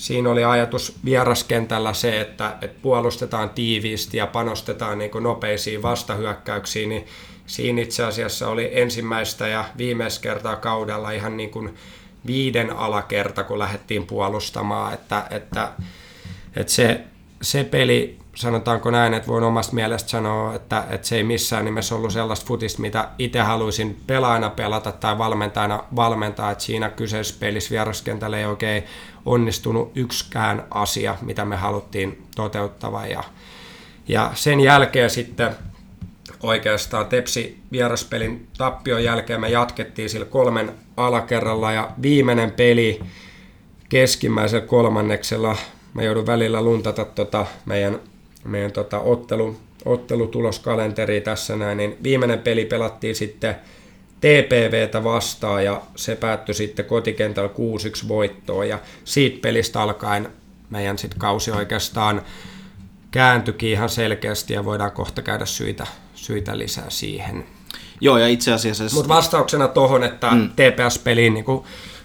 siinä 0.00 0.30
oli 0.30 0.44
ajatus 0.44 0.98
vieraskentällä 1.04 1.94
se, 1.94 2.20
että, 2.20 2.56
että 2.62 2.78
puolustetaan 2.82 3.50
tiiviisti 3.50 4.16
ja 4.16 4.26
panostetaan 4.26 4.98
niin 4.98 5.10
kuin 5.10 5.24
nopeisiin 5.24 5.82
vastahyökkäyksiin, 5.82 6.88
niin 6.88 7.06
siinä 7.46 7.82
itse 7.82 8.04
asiassa 8.04 8.48
oli 8.48 8.70
ensimmäistä 8.72 9.48
ja 9.48 9.64
viimeistä 9.78 10.22
kertaa 10.22 10.56
kaudella 10.56 11.10
ihan 11.10 11.36
niin 11.36 11.50
kuin 11.50 11.74
viiden 12.26 12.76
alakerta, 12.76 13.44
kun 13.44 13.58
lähdettiin 13.58 14.06
puolustamaan, 14.06 14.94
että, 14.94 15.26
että, 15.30 15.72
että 16.56 16.72
se, 16.72 17.00
se 17.42 17.64
peli, 17.64 18.18
sanotaanko 18.34 18.90
näin, 18.90 19.14
että 19.14 19.28
voin 19.28 19.44
omasta 19.44 19.74
mielestä 19.74 20.10
sanoa, 20.10 20.54
että, 20.54 20.84
että 20.90 21.06
se 21.06 21.16
ei 21.16 21.24
missään 21.24 21.64
nimessä 21.64 21.94
ollut 21.94 22.12
sellaista 22.12 22.46
futista, 22.46 22.80
mitä 22.80 23.08
itse 23.18 23.40
haluaisin 23.40 24.00
pelaajana 24.06 24.50
pelata 24.50 24.92
tai 24.92 25.18
valmentajana 25.18 25.84
valmentaa, 25.96 26.50
että 26.50 26.64
siinä 26.64 26.88
kyseisessä 26.88 27.40
pelissä 27.40 27.70
vieraskentällä 27.70 28.38
ei 28.38 28.44
oikein 28.44 28.84
onnistunut 29.26 29.92
yksikään 29.94 30.64
asia, 30.70 31.16
mitä 31.22 31.44
me 31.44 31.56
haluttiin 31.56 32.22
toteuttava. 32.36 33.06
Ja, 33.06 33.24
ja 34.08 34.30
sen 34.34 34.60
jälkeen 34.60 35.10
sitten 35.10 35.56
oikeastaan 36.42 37.06
Tepsi 37.06 37.58
vieraspelin 37.72 38.48
tappion 38.58 39.04
jälkeen 39.04 39.40
me 39.40 39.48
jatkettiin 39.48 40.10
sillä 40.10 40.26
kolmen 40.26 40.72
alakerralla 40.96 41.72
ja 41.72 41.90
viimeinen 42.02 42.50
peli 42.50 43.00
keskimmäisellä 43.88 44.66
kolmanneksella 44.66 45.56
mä 45.94 46.02
joudun 46.02 46.26
välillä 46.26 46.62
luntata 46.62 47.04
tota 47.04 47.46
meidän, 47.66 48.00
meidän 48.44 48.72
tota 48.72 49.00
ottelu, 49.00 49.56
ottelutuloskalenteri 49.84 51.20
tässä 51.20 51.56
näin, 51.56 51.78
niin 51.78 51.96
viimeinen 52.02 52.38
peli 52.38 52.64
pelattiin 52.64 53.16
sitten 53.16 53.56
TPVtä 54.20 55.04
vastaan 55.04 55.64
ja 55.64 55.82
se 55.96 56.16
päättyi 56.16 56.54
sitten 56.54 56.84
kotikentällä 56.84 57.50
6-1 58.04 58.08
voittoon 58.08 58.68
ja 58.68 58.78
siitä 59.04 59.38
pelistä 59.42 59.82
alkaen 59.82 60.32
meidän 60.70 60.98
sit 60.98 61.14
kausi 61.14 61.50
oikeastaan 61.50 62.22
kääntyikin 63.10 63.70
ihan 63.70 63.88
selkeästi 63.88 64.54
ja 64.54 64.64
voidaan 64.64 64.92
kohta 64.92 65.22
käydä 65.22 65.46
syitä, 65.46 65.86
syitä 66.14 66.58
lisää 66.58 66.90
siihen. 66.90 67.46
Joo, 68.00 68.18
ja 68.18 68.28
itse 68.28 68.52
asiassa... 68.52 68.94
Mutta 68.94 69.08
vastauksena 69.08 69.68
tuohon, 69.68 70.04
että 70.04 70.30
mm. 70.30 70.50
TPS-peliin 70.50 71.34
niin 71.34 71.44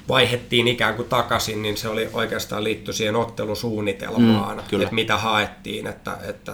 vaihettiin 0.08 0.68
ikään 0.68 0.96
kuin 0.96 1.10
takaisin, 1.10 1.62
niin 1.62 1.78
se 1.78 1.88
oli 1.88 2.10
oikeastaan 2.14 2.64
liitty 2.64 2.94
siihen 2.94 3.16
ottelusuunnitelmaan, 3.16 4.58
mm, 4.72 4.82
että 4.82 4.96
mitä 4.96 5.18
haettiin, 5.18 5.88
että, 5.88 6.18
että 6.30 6.54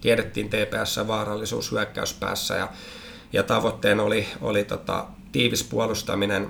tiedettiin 0.00 0.48
TPS 0.48 1.00
vaarallisuus 1.06 1.72
hyökkäyspäässä 1.72 2.56
ja, 2.56 2.68
ja 3.36 3.42
tavoitteen 3.42 4.00
oli, 4.00 4.26
oli 4.40 4.64
tota, 4.64 5.06
tiivis 5.32 5.64
puolustaminen 5.64 6.48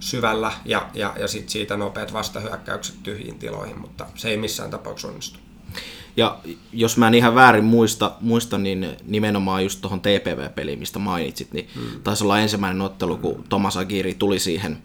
syvällä 0.00 0.52
ja, 0.64 0.88
ja, 0.94 1.14
ja 1.20 1.28
sit 1.28 1.48
siitä 1.48 1.76
nopeat 1.76 2.12
vastahyökkäykset 2.12 3.02
tyhjiin 3.02 3.38
tiloihin, 3.38 3.80
mutta 3.80 4.06
se 4.14 4.28
ei 4.28 4.36
missään 4.36 4.70
tapauksessa 4.70 5.08
onnistu. 5.08 5.38
Ja 6.16 6.38
jos 6.72 6.96
mä 6.96 7.06
en 7.06 7.14
ihan 7.14 7.34
väärin 7.34 7.64
muista, 7.64 8.12
muista 8.20 8.58
niin 8.58 8.96
nimenomaan 9.04 9.62
just 9.62 9.80
tuohon 9.80 10.00
TPV-peliin, 10.00 10.78
mistä 10.78 10.98
mainitsit, 10.98 11.52
niin 11.52 11.68
hmm. 11.74 12.02
taisi 12.04 12.24
olla 12.24 12.40
ensimmäinen 12.40 12.80
ottelu, 12.80 13.16
kun 13.16 13.44
Thomas 13.48 13.76
Agiri 13.76 14.14
tuli 14.14 14.38
siihen 14.38 14.82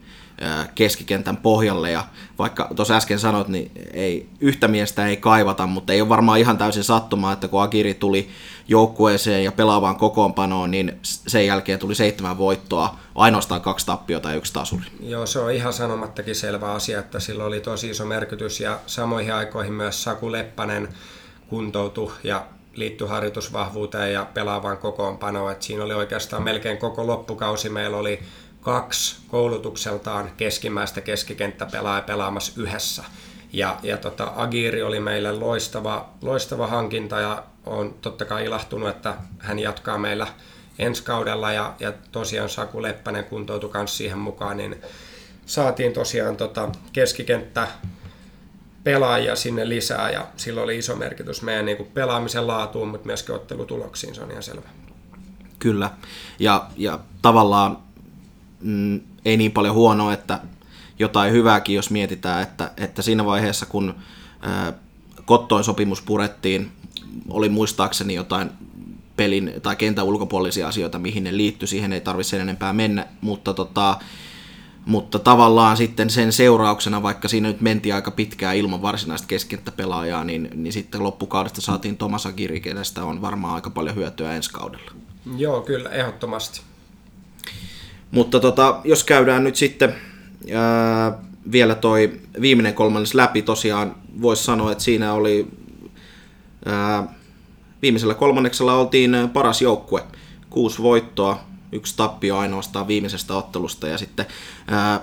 keskikentän 0.76 1.38
pohjalle 1.38 1.92
ja 1.92 2.04
vaikka 2.40 2.70
tuossa 2.76 2.96
äsken 2.96 3.20
sanoit, 3.20 3.48
niin 3.48 3.72
ei, 3.94 4.30
yhtä 4.40 4.68
miestä 4.68 5.08
ei 5.08 5.18
kaivata, 5.18 5.68
mutta 5.68 5.94
ei 5.94 6.02
ole 6.02 6.10
varmaan 6.10 6.40
ihan 6.40 6.58
täysin 6.58 6.84
sattumaa, 6.84 7.34
että 7.34 7.48
kun 7.48 7.62
Agiri 7.62 7.94
tuli 7.94 8.30
joukkueeseen 8.68 9.44
ja 9.44 9.52
pelaavaan 9.52 9.96
kokoonpanoon, 9.96 10.72
niin 10.72 11.00
sen 11.04 11.46
jälkeen 11.46 11.80
tuli 11.80 11.96
seitsemän 11.96 12.38
voittoa, 12.38 12.98
ainoastaan 13.16 13.62
kaksi 13.62 13.86
tappiota 13.86 14.30
ja 14.30 14.36
yksi 14.36 14.54
tasuri. 14.54 14.86
Joo, 15.00 15.26
se 15.26 15.40
on 15.40 15.52
ihan 15.52 15.74
sanomattakin 15.74 16.36
selvä 16.36 16.72
asia, 16.72 17.00
että 17.00 17.20
sillä 17.20 17.46
oli 17.46 17.60
tosi 17.60 17.90
iso 17.90 18.06
merkitys 18.06 18.60
ja 18.60 18.80
samoihin 18.88 19.34
aikoihin 19.34 19.74
myös 19.74 20.04
Saku 20.04 20.32
Leppänen 20.32 20.90
kuntoutui 21.48 22.12
ja 22.24 22.46
liittyi 22.76 23.08
harjoitusvahvuuteen 23.08 24.14
ja 24.14 24.28
pelaavaan 24.34 24.78
kokoonpanoon. 24.78 25.52
Et 25.52 25.62
siinä 25.62 25.84
oli 25.84 25.94
oikeastaan 25.94 26.44
melkein 26.44 26.78
koko 26.78 27.08
loppukausi. 27.08 27.70
Meillä 27.70 27.98
oli 27.98 28.20
kaksi 28.64 29.16
koulutukseltaan 29.28 30.32
keskimmäistä 30.38 31.02
keskikenttäpelaajaa 31.02 32.02
pelaamassa 32.02 32.62
yhdessä. 32.62 33.04
Ja, 33.54 33.78
ja 33.84 33.98
tota, 33.98 34.34
Agiri 34.36 34.84
oli 34.84 35.00
meille 35.00 35.32
loistava, 35.32 36.10
loistava 36.22 36.68
hankinta 36.68 37.20
ja 37.20 37.44
on 37.66 37.96
totta 38.02 38.26
kai 38.26 38.46
ilahtunut, 38.46 38.90
että 38.90 39.16
hän 39.40 39.60
jatkaa 39.60 39.98
meillä 39.98 40.28
ensi 40.80 41.04
kaudella 41.04 41.52
ja, 41.52 41.74
ja 41.80 41.94
tosiaan 42.12 42.50
Saku 42.50 42.82
Leppänen 42.82 43.24
kuntoutui 43.24 43.70
myös 43.74 43.98
siihen 43.98 44.18
mukaan, 44.18 44.58
niin 44.58 44.76
saatiin 45.46 45.94
tosiaan 45.94 46.38
tota 46.38 46.70
keskikenttä 46.94 47.68
pelaajia 48.84 49.36
sinne 49.36 49.70
lisää 49.70 50.12
ja 50.12 50.28
sillä 50.38 50.62
oli 50.62 50.78
iso 50.78 50.96
merkitys 50.96 51.42
meidän 51.42 51.66
niin 51.66 51.92
pelaamisen 51.94 52.48
laatuun, 52.48 52.88
mutta 52.88 53.06
myöskin 53.06 53.36
ottelutuloksiin, 53.36 54.16
se 54.16 54.22
on 54.22 54.32
ihan 54.32 54.44
selvä. 54.44 54.70
Kyllä, 55.60 55.90
ja, 56.40 56.66
ja 56.78 57.00
tavallaan 57.22 57.78
mm, 58.64 59.02
ei 59.26 59.38
niin 59.38 59.52
paljon 59.52 59.76
huonoa, 59.76 60.14
että 60.14 60.40
jotain 61.00 61.34
hyvääkin, 61.34 61.76
jos 61.76 61.90
mietitään, 61.90 62.44
että, 62.44 62.72
että 62.78 63.02
siinä 63.02 63.26
vaiheessa, 63.26 63.66
kun 63.66 63.96
ää, 64.42 64.74
Kottoin 65.26 65.64
sopimus 65.64 66.02
purettiin, 66.02 66.72
oli 67.30 67.50
muistaakseni 67.50 68.14
jotain 68.14 68.50
pelin 69.16 69.54
tai 69.64 69.76
kentän 69.76 70.06
ulkopuolisia 70.06 70.68
asioita, 70.68 71.00
mihin 71.00 71.24
ne 71.24 71.38
liittyi, 71.38 71.68
siihen 71.68 71.94
ei 71.94 72.02
tarvitse 72.02 72.30
sen 72.30 72.42
enempää 72.42 72.74
mennä, 72.74 73.08
mutta 73.22 73.54
tota, 73.54 73.98
mutta 74.86 75.20
tavallaan 75.20 75.78
sitten 75.78 76.10
sen 76.10 76.32
seurauksena, 76.32 77.04
vaikka 77.04 77.28
siinä 77.28 77.48
nyt 77.48 77.62
mentiin 77.62 77.96
aika 77.96 78.12
pitkään 78.12 78.56
ilman 78.56 78.82
varsinaista 78.82 79.28
pelaajaa, 79.76 80.24
niin, 80.24 80.50
niin 80.56 80.74
sitten 80.74 81.04
loppukaudesta 81.04 81.62
saatiin 81.62 81.98
Tomas 81.98 82.26
Agiri, 82.26 82.60
kenestä 82.60 83.04
on 83.04 83.22
varmaan 83.22 83.56
aika 83.56 83.70
paljon 83.70 83.96
hyötyä 83.96 84.34
ensi 84.34 84.52
kaudella. 84.52 84.92
Joo, 85.38 85.62
kyllä, 85.62 85.90
ehdottomasti. 85.90 86.62
Mutta 88.14 88.40
tota, 88.40 88.82
jos 88.84 89.04
käydään 89.04 89.44
nyt 89.44 89.56
sitten 89.56 89.96
ää, 90.54 91.18
vielä 91.52 91.76
toi 91.76 92.20
viimeinen 92.42 92.74
kolmannes 92.74 93.14
läpi, 93.14 93.42
tosiaan 93.42 93.96
voisi 94.22 94.44
sanoa, 94.44 94.72
että 94.72 94.84
siinä 94.84 95.14
oli 95.14 95.48
ää, 96.66 97.08
viimeisellä 97.82 98.14
kolmanneksella 98.14 98.74
oltiin 98.76 99.16
paras 99.34 99.62
joukkue. 99.62 100.04
Kuusi 100.50 100.82
voittoa, 100.82 101.40
yksi 101.72 101.98
tappio 101.98 102.38
ainoastaan 102.38 102.88
viimeisestä 102.88 103.34
ottelusta 103.34 103.88
ja 103.88 103.98
sitten 103.98 104.26
ää, 104.68 105.02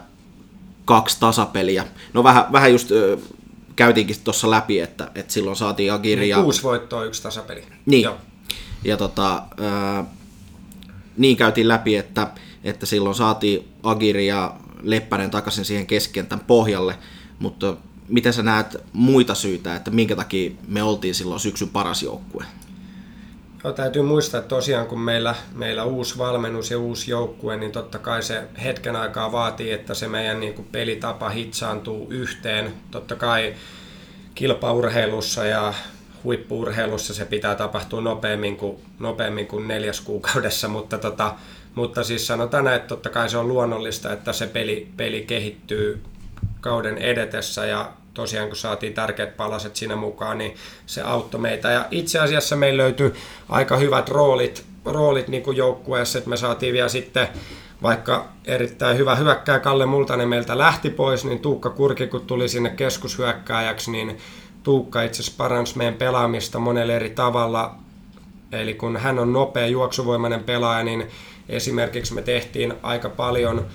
kaksi 0.85 1.17
tasapeliä. 1.21 1.87
No 2.13 2.25
vähän, 2.25 2.45
vähän 2.53 2.73
just 2.73 2.93
ää, 2.93 3.33
käytiinkin 3.77 4.17
tuossa 4.25 4.51
läpi, 4.51 4.81
että, 4.81 5.11
että 5.15 5.33
silloin 5.33 5.57
saatiin 5.57 5.93
Agiri 5.93 6.29
ja... 6.29 6.43
Kuusi 6.43 6.63
voittoa, 6.63 7.05
yksi 7.05 7.23
tasapeli. 7.23 7.65
Niin. 7.87 8.03
Joo. 8.03 8.17
Ja 8.85 8.97
tota, 8.97 9.43
ää, 9.61 10.05
niin 11.17 11.37
käytiin 11.37 11.69
läpi, 11.69 11.97
että, 11.97 12.31
että 12.65 12.87
silloin 12.87 13.15
saatiin 13.15 13.69
Agiri 13.83 14.27
ja 14.27 14.55
Leppänen 14.83 15.31
takaisin 15.31 15.65
siihen 15.65 15.87
keskentän 15.87 16.41
pohjalle, 16.41 16.99
mutta 17.39 17.77
miten 18.09 18.33
sä 18.33 18.43
näet 18.43 18.77
muita 18.93 19.35
syitä, 19.35 19.77
että 19.77 19.91
minkä 19.91 20.17
takia 20.17 20.51
me 20.69 20.83
oltiin 20.83 21.15
silloin 21.15 21.41
syksyn 21.41 21.69
paras 21.69 22.03
joukkue? 22.03 22.45
Joo, 23.65 23.73
täytyy 23.73 24.03
muistaa, 24.03 24.39
että 24.39 24.49
tosiaan 24.49 24.87
kun 24.87 25.01
meillä, 25.01 25.35
meillä 25.55 25.85
uusi 25.85 26.19
valmennus 26.19 26.71
ja 26.71 26.79
uusi 26.79 27.11
joukkue, 27.11 27.57
niin 27.57 27.73
totta 27.73 27.99
kai 27.99 28.23
se 28.23 28.43
hetken 28.65 28.97
aikaa 28.97 29.33
vaatii, 29.33 29.73
että 29.73 29.95
se 29.95 30.09
meidän 30.09 30.41
niin 30.41 30.55
kuin 30.55 30.69
pelitapa 30.73 31.29
hitsaantuu 31.29 32.07
yhteen. 32.11 32.73
Totta 32.91 33.17
kai 33.17 33.55
kilpaurheilussa 34.35 35.45
ja 35.45 35.75
huippuurheilussa 36.25 37.15
se 37.15 37.25
pitää 37.25 37.55
tapahtua 37.55 38.01
nopeammin 38.01 38.57
kuin, 38.57 38.77
nopeammin 38.99 39.47
kuin 39.47 39.69
neljäs 39.69 40.01
kuukaudessa, 40.01 40.69
mutta, 40.79 40.99
tota, 40.99 41.35
mutta 41.75 42.05
siis 42.05 42.27
sanotaan, 42.27 42.75
että 42.75 42.89
totta 42.89 43.11
kai 43.11 43.29
se 43.29 43.39
on 43.39 43.49
luonnollista, 43.49 44.13
että 44.13 44.33
se 44.33 44.47
peli, 44.47 44.89
peli 44.97 45.23
kehittyy 45.23 46.03
kauden 46.61 46.99
edetessä 46.99 47.67
ja 47.67 47.93
tosiaan 48.15 48.49
kun 48.49 48.57
saatiin 48.57 48.95
tärkeät 48.95 49.37
palaset 49.37 49.77
siinä 49.77 49.97
mukaan, 49.97 50.39
niin 50.39 50.55
se 50.87 51.03
auttoi 51.03 51.41
meitä. 51.41 51.71
Ja 51.71 51.87
itse 51.91 52.19
asiassa 52.19 52.57
meillä 52.57 52.83
löytyi 52.83 53.13
aika 53.49 53.77
hyvät 53.77 54.09
roolit, 54.09 54.65
roolit 54.85 55.29
niin 55.29 55.43
kuin 55.43 55.57
joukkueessa, 55.57 56.19
että 56.19 56.31
me 56.31 56.37
saatiin 56.37 56.73
vielä 56.73 56.89
sitten 56.89 57.29
vaikka 57.83 58.29
erittäin 58.45 58.99
hyvä 58.99 59.15
hyökkää 59.15 59.59
Kalle 59.59 59.87
Multanen 59.87 60.29
meiltä 60.29 60.59
lähti 60.59 60.91
pois, 60.91 61.25
niin 61.25 61.39
Tuukka 61.39 61.71
Kurki 61.71 62.07
kun 62.07 62.27
tuli 62.27 62.49
sinne 62.49 62.71
keskushyökkääjäksi, 62.71 63.91
niin 63.91 64.19
Tuukka 64.63 65.03
itse 65.03 65.23
asiassa 65.23 65.37
paransi 65.37 65.79
meidän 65.79 65.95
pelaamista 65.95 66.59
monella 66.59 66.93
eri 66.93 67.11
tavalla. 67.11 67.75
Eli 68.53 68.75
kun 68.75 68.97
hän 68.97 69.19
on 69.19 69.33
nopea, 69.33 69.67
juoksuvoimainen 69.67 70.45
pelaaja, 70.45 70.85
niin 70.85 71.07
esimerkiksi 71.51 72.15
me 72.15 72.23
tehtiin 72.23 72.75
aika 72.83 73.09
paljon 73.09 73.67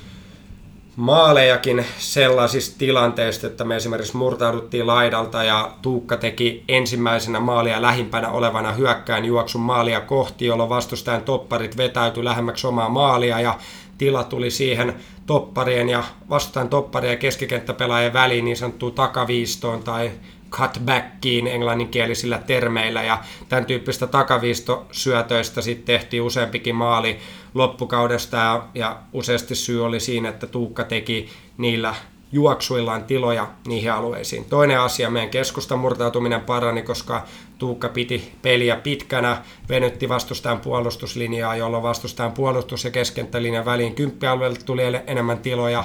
maalejakin 0.96 1.86
sellaisista 1.98 2.78
tilanteista, 2.78 3.48
että 3.48 3.64
me 3.64 3.76
esimerkiksi 3.76 4.18
murtauduttiin 4.18 4.88
laidalta 4.88 5.44
ja 5.44 5.72
Tuukka 5.82 6.18
teki 6.18 6.64
ensimmäisenä 6.68 7.40
maalia 7.40 7.82
lähimpänä 7.82 8.30
olevana 8.30 8.72
hyökkään 8.72 9.26
juoksun 9.26 9.62
maalia 9.62 10.02
kohti, 10.02 10.46
jolloin 10.46 10.70
vastustajan 10.70 11.22
topparit 11.22 11.78
vetäytyi 11.78 12.24
lähemmäksi 12.24 12.68
omaa 12.68 12.90
maalia 12.90 13.40
ja 13.40 13.58
tila 13.98 14.24
tuli 14.24 14.52
siihen 14.52 14.96
topparien 15.26 15.90
ja 15.90 16.04
vastustajan 16.30 16.70
topparien 16.70 17.12
ja 17.12 17.18
keskikenttäpelaajien 17.18 18.14
väliin 18.14 18.46
niin 18.46 18.58
sanottuun 18.58 18.94
takaviistoon 18.94 19.84
tai 19.84 20.12
cutbackiin 20.56 21.48
englanninkielisillä 21.48 22.38
termeillä 22.38 23.04
ja 23.04 23.24
tämän 23.50 23.66
tyyppistä 23.66 24.08
takaviistosyötöistä 24.08 25.62
sitten 25.62 25.86
tehtiin 25.86 26.22
useampikin 26.22 26.76
maali 26.76 27.20
loppukaudesta 27.54 28.38
ja, 28.38 28.68
ja 28.76 28.98
useasti 29.14 29.56
syy 29.56 29.86
oli 29.86 30.00
siinä, 30.00 30.30
että 30.30 30.48
Tuukka 30.48 30.84
teki 30.84 31.30
niillä 31.58 31.96
juoksuillaan 32.32 33.04
tiloja 33.04 33.48
niihin 33.68 33.92
alueisiin. 33.92 34.46
Toinen 34.46 34.80
asia, 34.80 35.10
meidän 35.10 35.30
keskustan 35.30 35.80
murtautuminen 35.80 36.42
parani, 36.42 36.82
koska 36.82 37.24
Tuukka 37.58 37.90
piti 37.90 38.32
peliä 38.42 38.76
pitkänä, 38.76 39.42
venytti 39.70 40.10
vastustajan 40.10 40.60
puolustuslinjaa, 40.60 41.56
jolloin 41.56 41.84
vastustajan 41.84 42.32
puolustus- 42.32 42.84
ja 42.84 42.92
keskenttälinjan 42.92 43.66
väliin 43.66 43.96
kymppialueelle 43.96 44.60
tuli 44.66 44.82
enemmän 45.08 45.40
tiloja 45.40 45.84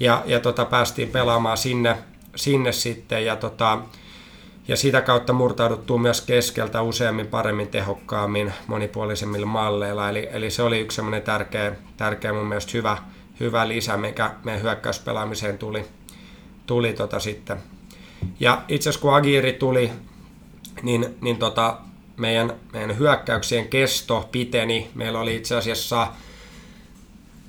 ja, 0.00 0.22
ja 0.26 0.40
tota, 0.40 0.64
päästiin 0.64 1.08
pelaamaan 1.08 1.58
sinne 1.58 1.96
sinne 2.36 2.72
sitten 2.72 3.24
ja, 3.24 3.36
tota, 3.36 3.78
ja 4.68 4.76
sitä 4.76 5.00
kautta 5.00 5.32
murtauduttuu 5.32 5.98
myös 5.98 6.20
keskeltä 6.20 6.82
useammin, 6.82 7.26
paremmin, 7.26 7.68
tehokkaammin, 7.68 8.52
monipuolisemmilla 8.66 9.46
malleilla. 9.46 10.08
Eli, 10.08 10.28
eli 10.30 10.50
se 10.50 10.62
oli 10.62 10.80
yksi 10.80 10.96
semmoinen 10.96 11.22
tärkeä, 11.22 11.72
tärkeä 11.96 12.32
mun 12.32 12.46
mielestä 12.46 12.72
hyvä, 12.74 12.98
hyvä 13.40 13.68
lisä, 13.68 13.96
mikä 13.96 14.30
meidän 14.44 14.62
hyökkäyspelaamiseen 14.62 15.58
tuli, 15.58 15.84
tuli 16.66 16.92
tota 16.92 17.20
sitten. 17.20 17.56
Ja 18.40 18.62
itse 18.68 18.88
asiassa 18.88 19.02
kun 19.02 19.14
Agiri 19.14 19.52
tuli, 19.52 19.90
niin, 20.82 21.14
niin 21.20 21.36
tota, 21.36 21.78
meidän, 22.16 22.52
meidän 22.72 22.98
hyökkäyksien 22.98 23.68
kesto 23.68 24.28
piteni. 24.32 24.90
Meillä 24.94 25.20
oli 25.20 25.36
itse 25.36 25.56
asiassa 25.56 26.06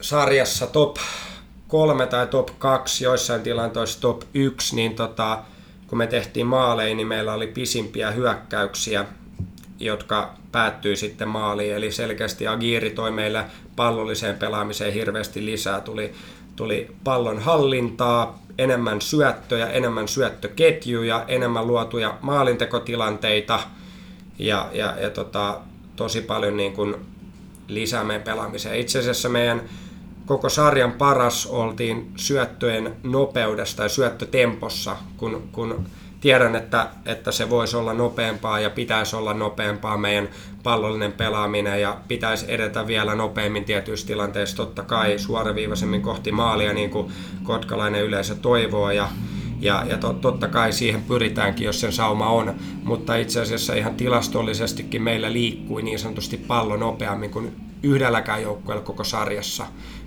sarjassa 0.02 0.68
top 0.68 0.98
kolme 1.76 2.08
tai 2.08 2.28
top 2.28 2.50
kaksi, 2.60 3.04
joissain 3.04 3.42
tilanteissa 3.42 4.02
top 4.02 4.22
yksi, 4.34 4.76
niin 4.76 4.96
tota, 4.96 5.40
kun 5.88 5.98
me 5.98 6.08
tehtiin 6.08 6.48
maaleja, 6.48 6.96
niin 6.96 7.08
meillä 7.08 7.34
oli 7.34 7.48
pisimpiä 7.48 8.12
hyökkäyksiä, 8.12 9.06
jotka 9.80 10.34
päättyi 10.52 10.96
sitten 10.96 11.28
maaliin. 11.28 11.76
Eli 11.76 11.92
selkeästi 11.92 12.48
Agiri 12.48 12.90
toi 12.90 13.12
meille 13.12 13.46
pallolliseen 13.76 14.36
pelaamiseen 14.36 14.94
hirveästi 14.94 15.46
lisää. 15.46 15.82
Tuli, 15.82 16.14
tuli 16.56 16.96
pallon 17.04 17.40
hallintaa, 17.40 18.40
enemmän 18.58 19.02
syöttöjä, 19.02 19.68
enemmän 19.68 20.08
syöttöketjuja, 20.08 21.26
enemmän 21.28 21.68
luotuja 21.68 22.18
maalintekotilanteita 22.22 23.60
ja, 24.40 24.70
ja, 24.74 24.96
ja 25.02 25.10
tota, 25.10 25.60
tosi 25.96 26.22
paljon 26.22 26.58
niin 26.58 26.74
kuin 26.74 26.96
lisää 27.68 28.04
meidän 28.04 28.24
pelaamiseen. 28.24 28.80
Itse 28.80 29.00
asiassa 29.00 29.30
meidän 29.30 29.62
koko 30.26 30.50
sarjan 30.50 30.92
paras 30.92 31.46
oltiin 31.46 32.12
syöttöjen 32.16 32.96
nopeudesta 33.04 33.84
ja 33.84 33.90
syöttötempossa, 33.90 34.98
kun, 35.18 35.50
kun 35.52 35.86
tiedän, 36.22 36.56
että, 36.56 36.90
että 37.06 37.32
se 37.32 37.50
voisi 37.50 37.78
olla 37.78 37.94
nopeampaa 37.94 38.60
ja 38.60 38.70
pitäisi 38.70 39.16
olla 39.16 39.34
nopeampaa 39.34 39.98
meidän 39.98 40.30
pallollinen 40.64 41.12
pelaaminen 41.12 41.82
ja 41.82 41.98
pitäisi 42.08 42.46
edetä 42.48 42.88
vielä 42.88 43.16
nopeammin 43.16 43.66
tietyissä 43.66 44.08
tilanteissa 44.08 44.58
totta 44.58 44.84
kai 44.84 45.20
suoraviivaisemmin 45.20 46.02
kohti 46.02 46.32
maalia 46.32 46.74
niin 46.74 46.90
kuin 46.90 47.12
kotkalainen 47.44 48.04
yleisö 48.04 48.36
toivoo 48.36 48.92
ja, 48.92 49.10
ja, 49.60 49.86
ja 49.90 49.98
totta 49.98 50.48
kai 50.48 50.74
siihen 50.74 51.04
pyritäänkin, 51.04 51.66
jos 51.66 51.82
sen 51.82 51.94
sauma 51.94 52.30
on, 52.30 52.56
mutta 52.84 53.16
itse 53.16 53.42
asiassa 53.42 53.74
ihan 53.74 53.96
tilastollisestikin 53.96 55.02
meillä 55.02 55.34
liikkui 55.34 55.82
niin 55.82 56.00
sanotusti 56.00 56.38
pallo 56.38 56.76
nopeammin 56.76 57.32
kuin 57.32 57.56
yhdelläkään 57.84 58.42
joukkueella 58.42 58.84
koko 58.84 59.04
sarjassa 59.04 59.66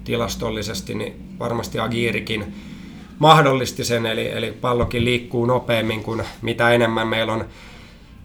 tilastollisesti, 0.09 0.94
niin 0.94 1.37
varmasti 1.38 1.79
Agirikin 1.79 2.55
mahdollisti 3.18 3.85
sen, 3.85 4.07
eli, 4.07 4.31
eli 4.31 4.53
pallokin 4.53 5.05
liikkuu 5.05 5.47
nopeammin 5.47 6.03
kuin 6.03 6.23
mitä 6.42 6.71
enemmän. 6.71 7.09
Meillä 7.09 7.33
on 7.33 7.44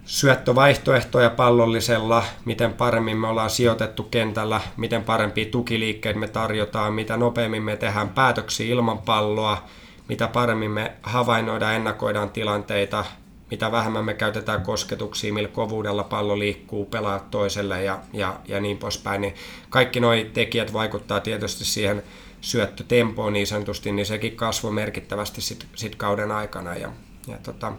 syöttövaihtoehtoja 0.06 1.30
pallollisella, 1.30 2.24
miten 2.46 2.74
paremmin 2.74 3.18
me 3.18 3.28
ollaan 3.28 3.50
sijoitettu 3.50 4.04
kentällä, 4.04 4.62
miten 4.78 5.04
parempia 5.04 5.46
tukiliikkeitä 5.46 6.20
me 6.20 6.28
tarjotaan, 6.28 6.94
mitä 6.94 7.18
nopeammin 7.18 7.64
me 7.64 7.78
tehdään 7.78 8.10
päätöksiä 8.10 8.74
ilman 8.74 8.98
palloa, 8.98 9.64
mitä 10.10 10.28
paremmin 10.28 10.72
me 10.72 10.92
havainnoidaan, 11.04 11.76
ennakoidaan 11.76 12.30
tilanteita, 12.30 13.06
mitä 13.54 13.72
vähemmän 13.72 14.06
me 14.06 14.14
käytetään 14.14 14.62
kosketuksia, 14.62 15.34
millä 15.34 15.50
kovuudella 15.50 16.04
pallo 16.04 16.40
liikkuu, 16.40 16.86
pelaa 16.86 17.20
toiselle 17.20 17.84
ja, 17.84 18.00
ja, 18.14 18.40
ja 18.48 18.60
niin 18.60 18.78
poispäin, 18.78 19.22
niin 19.22 19.36
kaikki 19.70 20.00
nuo 20.00 20.12
tekijät 20.34 20.74
vaikuttaa 20.74 21.20
tietysti 21.20 21.66
siihen 21.66 22.04
syöttötempoon 22.42 23.34
niin 23.34 23.48
sanotusti, 23.48 23.92
niin 23.92 24.06
sekin 24.06 24.36
kasvoi 24.36 24.72
merkittävästi 24.72 25.42
sit, 25.42 25.68
sit 25.76 25.96
kauden 25.96 26.32
aikana. 26.32 26.76
Ja, 26.76 26.92
ja 27.28 27.38
tota, 27.44 27.74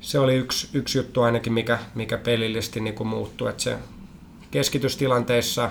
se 0.00 0.18
oli 0.18 0.34
yksi, 0.34 0.68
yksi 0.72 0.98
juttu 0.98 1.22
ainakin, 1.22 1.52
mikä, 1.52 1.78
mikä 1.94 2.18
pelillisesti 2.18 2.80
niin 2.80 3.06
muuttui, 3.06 3.50
että 3.50 3.62
se 3.62 3.78
keskitystilanteissa 4.50 5.70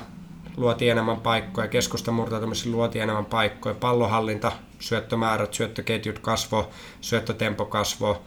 luotiin 0.57 0.91
enemmän 0.91 1.21
paikkoja, 1.21 1.67
keskustan 1.67 2.13
murtautumisessa 2.13 2.69
luotiin 2.69 3.03
enemmän 3.03 3.25
paikkoja, 3.25 3.75
pallohallinta, 3.75 4.51
syöttömäärät, 4.79 5.53
syöttöketjut 5.53 6.19
kasvo, 6.19 6.69
syöttötempo 7.01 7.65
kasvo, 7.65 8.21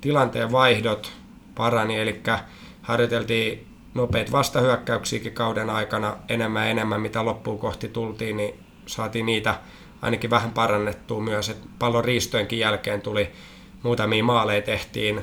tilanteen 0.00 0.52
vaihdot 0.52 1.12
parani, 1.54 2.00
eli 2.00 2.22
harjoiteltiin 2.82 3.66
nopeita 3.94 4.32
vastahyökkäyksiäkin 4.32 5.32
kauden 5.32 5.70
aikana 5.70 6.16
enemmän 6.28 6.64
ja 6.64 6.70
enemmän, 6.70 7.00
mitä 7.00 7.24
loppuun 7.24 7.58
kohti 7.58 7.88
tultiin, 7.88 8.36
niin 8.36 8.54
saatiin 8.86 9.26
niitä 9.26 9.54
ainakin 10.02 10.30
vähän 10.30 10.50
parannettua 10.50 11.20
myös, 11.20 11.48
että 11.48 11.68
pallon 11.78 12.04
riistojenkin 12.04 12.58
jälkeen 12.58 13.00
tuli 13.00 13.30
muutamia 13.82 14.24
maaleja 14.24 14.62
tehtiin, 14.62 15.20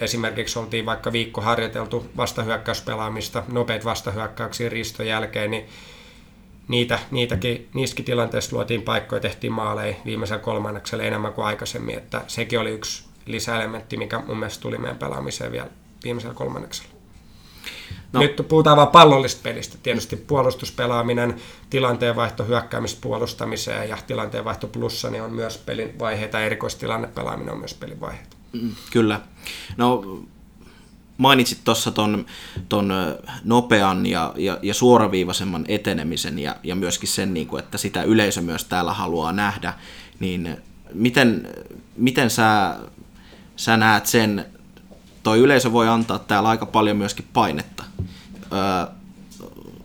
esimerkiksi 0.00 0.58
oltiin 0.58 0.86
vaikka 0.86 1.12
viikko 1.12 1.40
harjoiteltu 1.40 2.06
vastahyökkäyspelaamista, 2.16 3.42
nopeita 3.52 3.84
vastahyökkäyksiä 3.84 4.68
riiston 4.68 5.06
jälkeen, 5.06 5.50
niin 5.50 5.64
niitä, 6.68 6.98
niitäkin, 7.10 7.68
niissäkin 7.74 8.04
tilanteissa 8.04 8.56
luotiin 8.56 8.82
paikkoja, 8.82 9.20
tehtiin 9.20 9.52
maaleja 9.52 9.96
viimeisellä 10.04 10.42
kolmanneksella 10.42 11.04
enemmän 11.04 11.32
kuin 11.32 11.46
aikaisemmin, 11.46 11.98
että 11.98 12.20
sekin 12.26 12.60
oli 12.60 12.70
yksi 12.70 13.04
lisäelementti, 13.26 13.96
mikä 13.96 14.22
mun 14.26 14.38
mielestä 14.38 14.62
tuli 14.62 14.78
meidän 14.78 14.98
pelaamiseen 14.98 15.52
vielä 15.52 15.68
viimeisellä 16.04 16.34
kolmanneksella. 16.34 16.94
No. 18.12 18.20
Nyt 18.20 18.44
puhutaan 18.48 18.76
vain 18.76 18.88
pallollista 18.88 19.40
pelistä. 19.42 19.78
Tietysti 19.82 20.16
puolustuspelaaminen, 20.16 21.36
tilanteenvaihto 21.70 22.44
hyökkäämispuolustamiseen 22.44 23.88
ja 23.88 23.98
tilanteenvaihto 24.06 24.66
plussa 24.66 25.10
niin 25.10 25.22
on 25.22 25.32
myös 25.32 25.58
pelin 25.58 25.98
vaiheita. 25.98 26.40
Erikoistilannepelaaminen 26.40 27.52
on 27.52 27.58
myös 27.58 27.74
pelin 27.74 28.00
vaiheita. 28.00 28.33
Kyllä. 28.90 29.20
No 29.76 30.02
mainitsit 31.18 31.58
tuossa 31.64 31.90
ton, 31.90 32.26
ton 32.68 32.92
nopean 33.44 34.06
ja, 34.06 34.32
ja, 34.36 34.58
ja 34.62 34.74
suoraviivaisemman 34.74 35.64
etenemisen 35.68 36.38
ja, 36.38 36.56
ja 36.62 36.74
myöskin 36.74 37.08
sen, 37.08 37.34
niin 37.34 37.46
kuin, 37.46 37.62
että 37.64 37.78
sitä 37.78 38.02
yleisö 38.02 38.40
myös 38.40 38.64
täällä 38.64 38.92
haluaa 38.92 39.32
nähdä, 39.32 39.74
niin 40.20 40.56
miten, 40.94 41.48
miten 41.96 42.30
sä, 42.30 42.78
sä 43.56 43.76
näet 43.76 44.06
sen, 44.06 44.46
toi 45.22 45.38
yleisö 45.38 45.72
voi 45.72 45.88
antaa 45.88 46.18
täällä 46.18 46.48
aika 46.48 46.66
paljon 46.66 46.96
myöskin 46.96 47.26
painetta. 47.32 47.84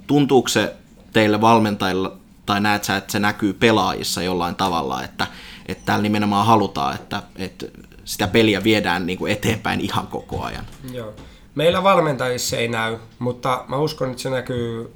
Tuntuuko 0.08 0.48
se 0.48 0.76
teille 1.14 1.42
valmentajilla, 1.42 2.18
tai 2.46 2.62
näet 2.62 2.84
sä, 2.84 2.98
että 2.98 3.12
se 3.12 3.20
näkyy 3.20 3.54
pelaajissa 3.54 4.24
jollain 4.24 4.56
tavalla, 4.56 5.04
että, 5.04 5.28
että 5.66 5.86
täällä 5.86 6.04
nimenomaan 6.04 6.46
halutaan, 6.46 6.96
että, 6.96 7.24
että 7.36 7.66
sitä 8.10 8.28
peliä 8.28 8.64
viedään 8.64 9.06
niin 9.06 9.18
kuin 9.18 9.32
eteenpäin 9.32 9.82
ihan 9.82 10.08
koko 10.08 10.44
ajan. 10.44 10.66
Joo. 10.94 11.14
Meillä 11.56 11.84
valmentajissa 11.84 12.58
ei 12.58 12.68
näy, 12.68 12.98
mutta 13.20 13.66
mä 13.68 13.78
uskon, 13.78 14.10
että 14.10 14.22
se 14.22 14.30
näkyy 14.30 14.94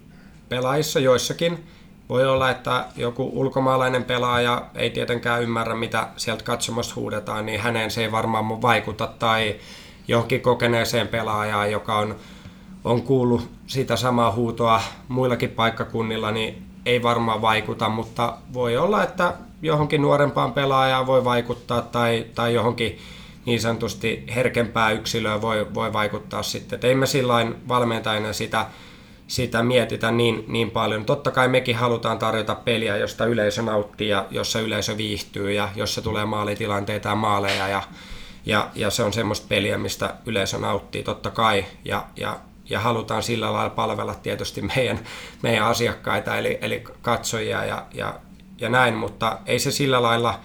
pelaajissa 0.49 0.99
joissakin. 0.99 1.63
Voi 2.09 2.25
olla, 2.25 2.49
että 2.49 2.85
joku 2.95 3.31
ulkomaalainen 3.33 4.03
pelaaja 4.03 4.65
ei 4.75 4.89
tietenkään 4.89 5.43
ymmärrä, 5.43 5.75
mitä 5.75 6.07
sieltä 6.17 6.43
katsomosta 6.43 6.95
huudetaan, 6.95 7.45
niin 7.45 7.59
häneen 7.59 7.91
se 7.91 8.01
ei 8.01 8.11
varmaan 8.11 8.61
vaikuta. 8.61 9.07
Tai 9.07 9.55
johonkin 10.07 10.41
kokeneeseen 10.41 11.07
pelaajaan, 11.07 11.71
joka 11.71 11.97
on 11.97 12.15
on 12.83 13.01
kuullut 13.01 13.49
sitä 13.67 13.95
samaa 13.95 14.31
huutoa 14.31 14.81
muillakin 15.07 15.49
paikkakunnilla, 15.49 16.31
niin 16.31 16.63
ei 16.85 17.03
varmaan 17.03 17.41
vaikuta, 17.41 17.89
mutta 17.89 18.37
voi 18.53 18.77
olla, 18.77 19.03
että 19.03 19.33
johonkin 19.63 20.01
nuorempaan 20.01 20.53
pelaajaan 20.53 21.07
voi 21.07 21.23
vaikuttaa 21.23 21.81
tai, 21.81 22.25
tai 22.35 22.53
johonkin 22.53 22.99
niin 23.45 23.61
sanotusti 23.61 24.23
herkempää 24.35 24.91
yksilöä 24.91 25.41
voi, 25.41 25.73
voi 25.73 25.93
vaikuttaa 25.93 26.43
sitten. 26.43 26.77
Et 26.77 26.83
ei 26.83 26.95
me 26.95 27.05
sillain 27.05 27.55
valmentajana 27.67 28.33
sitä, 28.33 28.65
sitä 29.27 29.63
mietitä 29.63 30.11
niin, 30.11 30.45
niin 30.47 30.71
paljon. 30.71 31.05
Totta 31.05 31.31
kai 31.31 31.47
mekin 31.47 31.75
halutaan 31.75 32.19
tarjota 32.19 32.55
peliä, 32.55 32.97
josta 32.97 33.25
yleisö 33.25 33.61
nauttii 33.61 34.09
ja 34.09 34.25
jossa 34.31 34.59
yleisö 34.59 34.97
viihtyy 34.97 35.51
ja 35.51 35.69
jossa 35.75 36.01
tulee 36.01 36.25
maalitilanteita 36.25 37.09
ja 37.09 37.15
maaleja 37.15 37.67
ja, 37.67 37.83
ja, 38.45 38.69
ja 38.75 38.89
se 38.89 39.03
on 39.03 39.13
semmoista 39.13 39.47
peliä, 39.49 39.77
mistä 39.77 40.15
yleisö 40.25 40.57
nauttii 40.57 41.03
totta 41.03 41.29
kai 41.29 41.65
ja, 41.85 42.05
ja, 42.15 42.39
ja 42.69 42.79
halutaan 42.79 43.23
sillä 43.23 43.53
lailla 43.53 43.69
palvella 43.69 44.15
tietysti 44.15 44.61
meidän, 44.75 44.99
meidän 45.41 45.65
asiakkaita 45.65 46.37
eli, 46.37 46.57
eli 46.61 46.83
katsojia 47.01 47.65
ja, 47.65 47.85
ja, 47.93 48.13
ja 48.57 48.69
näin, 48.69 48.93
mutta 48.93 49.39
ei 49.45 49.59
se 49.59 49.71
sillä 49.71 50.01
lailla– 50.01 50.39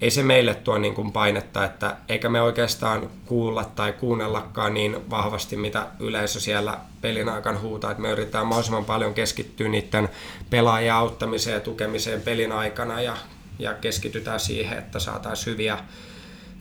ei 0.00 0.10
se 0.10 0.22
meille 0.22 0.54
tuo 0.54 0.78
niin 0.78 0.94
kuin 0.94 1.12
painetta, 1.12 1.64
että 1.64 1.96
eikä 2.08 2.28
me 2.28 2.42
oikeastaan 2.42 3.10
kuulla 3.26 3.64
tai 3.64 3.92
kuunnellakaan 3.92 4.74
niin 4.74 5.10
vahvasti, 5.10 5.56
mitä 5.56 5.86
yleisö 5.98 6.40
siellä 6.40 6.78
pelin 7.00 7.28
aikana 7.28 7.58
huutaa, 7.58 7.90
että 7.90 8.02
me 8.02 8.10
yritetään 8.10 8.46
mahdollisimman 8.46 8.84
paljon 8.84 9.14
keskittyä 9.14 9.68
niiden 9.68 10.08
pelaajien 10.50 10.94
auttamiseen 10.94 11.54
ja 11.54 11.60
tukemiseen 11.60 12.22
pelin 12.22 12.52
aikana 12.52 13.02
ja, 13.02 13.16
ja 13.58 13.74
keskitytään 13.74 14.40
siihen, 14.40 14.78
että 14.78 14.98
saataisiin 14.98 15.52
hyviä 15.52 15.78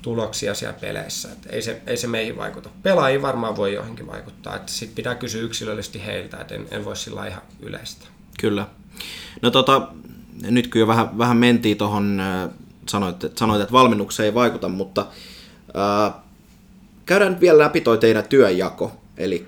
tuloksia 0.01 0.53
siellä 0.53 0.79
peleissä. 0.81 1.31
Että 1.31 1.49
ei, 1.49 1.61
se, 1.61 1.81
ei 1.87 1.97
se 1.97 2.07
meihin 2.07 2.37
vaikuta. 2.37 2.69
Pelaajiin 2.83 3.21
varmaan 3.21 3.55
voi 3.55 3.73
johonkin 3.73 4.07
vaikuttaa, 4.07 4.55
että 4.55 4.71
sit 4.71 4.95
pitää 4.95 5.15
kysyä 5.15 5.41
yksilöllisesti 5.41 6.05
heiltä, 6.05 6.37
että 6.37 6.55
en, 6.55 6.67
en 6.71 6.85
voi 6.85 6.95
sillä 6.95 7.27
ihan 7.27 7.41
yleistä. 7.59 8.05
Kyllä. 8.39 8.67
No 9.41 9.51
tota, 9.51 9.87
nyt 10.43 10.71
jo 10.75 10.87
vähän, 10.87 11.17
vähän 11.17 11.37
mentiin 11.37 11.77
tuohon 11.77 12.21
sanoit, 12.89 13.15
sanoit, 13.35 13.61
että 13.61 13.73
valmennukseen 13.73 14.25
ei 14.25 14.33
vaikuta, 14.33 14.69
mutta 14.69 15.05
ää, 15.73 16.11
käydään 17.05 17.31
nyt 17.31 17.41
vielä 17.41 17.57
läpi 17.57 17.81
toi 17.81 17.97
teidän 17.97 18.27
työnjako, 18.29 18.91
eli 19.17 19.47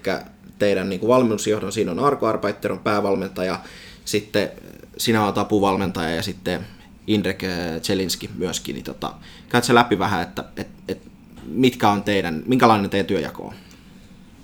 teidän 0.60 0.90
niin 0.90 1.00
kuin 1.00 1.08
valmennusjohdon, 1.08 1.72
siinä 1.72 1.92
on 1.92 2.00
Arko 2.00 2.28
Arbeiter 2.28 2.72
on 2.72 2.80
päävalmentaja, 2.80 3.60
sitten 4.06 4.52
sinä 4.98 5.26
olet 5.26 5.38
apuvalmentaja 5.38 6.16
ja 6.16 6.22
sitten 6.22 6.68
Indrek 7.08 7.44
Zelinski 7.82 8.30
myöskin, 8.38 8.74
niin 8.74 8.84
tota, 8.84 9.14
käyt 9.50 9.64
se 9.64 9.76
läpi 9.76 10.00
vähän, 10.00 10.22
että 10.22 10.44
et, 10.58 10.68
et, 10.88 11.02
mitkä 11.46 11.90
on 11.90 12.04
teidän, 12.04 12.44
minkälainen 12.46 12.90
teidän 12.90 13.06
työjako 13.06 13.44
on? 13.44 13.54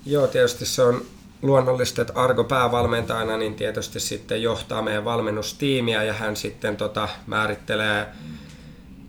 Joo, 0.06 0.26
tietysti 0.26 0.66
se 0.66 0.82
on 0.82 1.02
luonnollista, 1.42 2.02
että 2.02 2.12
Argo 2.16 2.44
päävalmentajana 2.44 3.36
niin 3.36 3.54
tietysti 3.54 4.00
sitten 4.00 4.42
johtaa 4.42 4.82
meidän 4.82 5.04
valmennustiimiä 5.04 6.04
ja 6.04 6.12
hän 6.12 6.36
sitten 6.36 6.76
tota, 6.76 7.08
määrittelee 7.26 8.06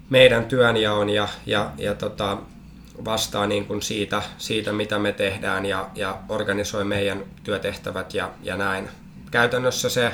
meidän 0.10 0.46
työnjaon 0.46 1.10
ja, 1.10 1.28
ja, 1.46 1.72
ja 1.78 1.96
tota, 1.96 2.38
vastaa 3.06 3.48
niin 3.48 3.66
kuin 3.66 3.82
siitä, 3.82 4.22
siitä, 4.38 4.72
mitä 4.72 5.00
me 5.00 5.12
tehdään 5.12 5.66
ja, 5.66 5.90
ja 5.96 6.18
organisoi 6.30 6.84
meidän 6.84 7.24
työtehtävät 7.44 8.14
ja, 8.14 8.32
ja 8.44 8.58
näin. 8.58 8.90
Käytännössä 9.32 9.90
se 9.90 10.12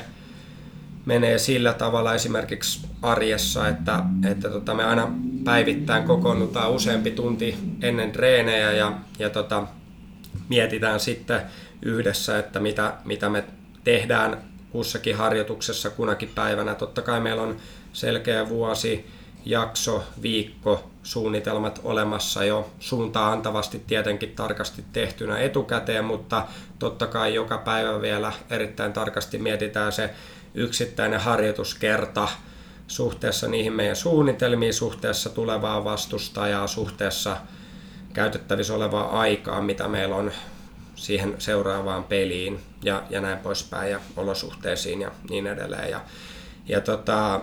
menee 1.04 1.38
sillä 1.38 1.72
tavalla 1.72 2.14
esimerkiksi 2.14 2.86
arjessa, 3.02 3.68
että, 3.68 4.02
että 4.30 4.50
tota, 4.50 4.74
me 4.74 4.84
aina 4.84 5.12
päivittäin 5.44 6.04
kokoonnutaan 6.04 6.70
useampi 6.70 7.10
tunti 7.10 7.56
ennen 7.82 8.12
treenejä 8.12 8.72
ja, 8.72 8.92
ja 9.18 9.30
tota, 9.30 9.66
mietitään 10.48 11.00
sitten 11.00 11.40
yhdessä, 11.82 12.38
että 12.38 12.60
mitä, 12.60 12.92
mitä 13.04 13.28
me 13.28 13.44
tehdään 13.84 14.42
kussakin 14.70 15.16
harjoituksessa 15.16 15.90
kunakin 15.90 16.32
päivänä. 16.34 16.74
Totta 16.74 17.02
kai 17.02 17.20
meillä 17.20 17.42
on 17.42 17.56
selkeä 17.92 18.48
vuosi, 18.48 19.06
jakso, 19.44 20.04
viikko, 20.22 20.90
suunnitelmat 21.02 21.80
olemassa 21.84 22.44
jo 22.44 22.70
suuntaa 22.80 23.32
antavasti 23.32 23.82
tietenkin 23.86 24.32
tarkasti 24.36 24.84
tehtynä 24.92 25.38
etukäteen, 25.38 26.04
mutta 26.04 26.46
totta 26.78 27.06
kai 27.06 27.34
joka 27.34 27.58
päivä 27.58 28.00
vielä 28.00 28.32
erittäin 28.50 28.92
tarkasti 28.92 29.38
mietitään 29.38 29.92
se 29.92 30.10
yksittäinen 30.54 31.20
harjoituskerta 31.20 32.28
suhteessa 32.86 33.48
niihin 33.48 33.72
meidän 33.72 33.96
suunnitelmiin, 33.96 34.74
suhteessa 34.74 35.30
tulevaa 35.30 35.84
vastustajaa, 35.84 36.66
suhteessa 36.66 37.36
käytettävissä 38.12 38.74
olevaa 38.74 39.20
aikaa, 39.20 39.62
mitä 39.62 39.88
meillä 39.88 40.16
on 40.16 40.32
siihen 40.96 41.34
seuraavaan 41.38 42.04
peliin 42.04 42.60
ja, 42.82 43.02
ja 43.10 43.20
näin 43.20 43.38
poispäin 43.38 43.90
ja 43.90 44.00
olosuhteisiin 44.16 45.00
ja 45.00 45.10
niin 45.30 45.46
edelleen. 45.46 45.90
Ja, 45.90 46.00
ja 46.68 46.80
tota, 46.80 47.40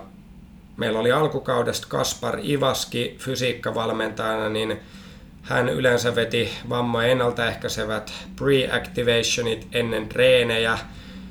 meillä 0.78 1.00
oli 1.00 1.12
alkukaudesta 1.12 1.88
Kaspar 1.90 2.40
Ivaski 2.44 3.16
fysiikkavalmentajana, 3.20 4.50
niin 4.50 4.80
hän 5.42 5.70
yleensä 5.70 6.16
veti 6.16 6.50
vammoja 6.70 7.08
ennaltaehkäisevät 7.08 8.14
pre-activationit 8.36 9.68
ennen 9.72 10.10
treenejä 10.10 10.78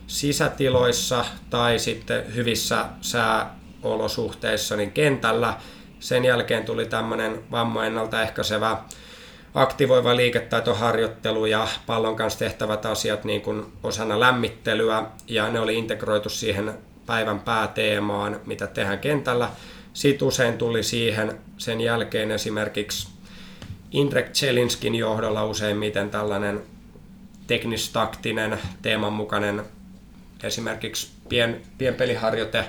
sisätiloissa 0.07 1.25
tai 1.51 1.79
sitten 1.79 2.35
hyvissä 2.35 2.85
sääolosuhteissa 3.01 4.77
niin 4.77 4.93
kentällä. 4.93 5.57
Sen 6.01 6.25
jälkeen 6.25 6.65
tuli 6.65 6.87
tämmöinen 6.87 7.41
vammo 7.51 7.83
ennaltaehkäisevä 7.83 8.77
aktivoiva 9.55 10.17
liiketaitoharjoittelu 10.17 11.47
ja 11.47 11.69
pallon 11.87 12.17
kanssa 12.17 12.39
tehtävät 12.39 12.87
asiat 12.87 13.25
niin 13.25 13.41
kuin 13.41 13.65
osana 13.83 14.21
lämmittelyä 14.21 15.07
ja 15.29 15.49
ne 15.51 15.61
oli 15.61 15.79
integroitu 15.79 16.29
siihen 16.29 16.75
päivän 17.07 17.41
pääteemaan, 17.41 18.41
mitä 18.47 18.67
tehdään 18.67 18.99
kentällä. 18.99 19.49
Sitten 19.93 20.29
usein 20.29 20.59
tuli 20.59 20.83
siihen 20.83 21.39
sen 21.59 21.81
jälkeen 21.81 22.31
esimerkiksi 22.31 23.09
Indrek 23.91 24.33
Chelinskin 24.33 24.95
johdolla 24.95 25.45
useimmiten 25.45 26.11
tällainen 26.11 26.63
teknistaktinen 27.47 28.59
teeman 28.83 29.13
mukainen 29.13 29.63
esimerkiksi 30.43 31.11
pien, 31.29 31.63
pienpeliharjoite 31.79 32.65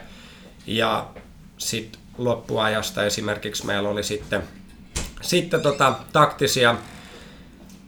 ja 0.67 1.07
sitten 1.57 2.01
loppuajasta 2.17 3.05
esimerkiksi 3.05 3.65
meillä 3.65 3.89
oli 3.89 4.03
sitten, 4.03 4.43
sitten 5.23 5.61
tota, 5.61 5.93
taktisia 6.13 6.75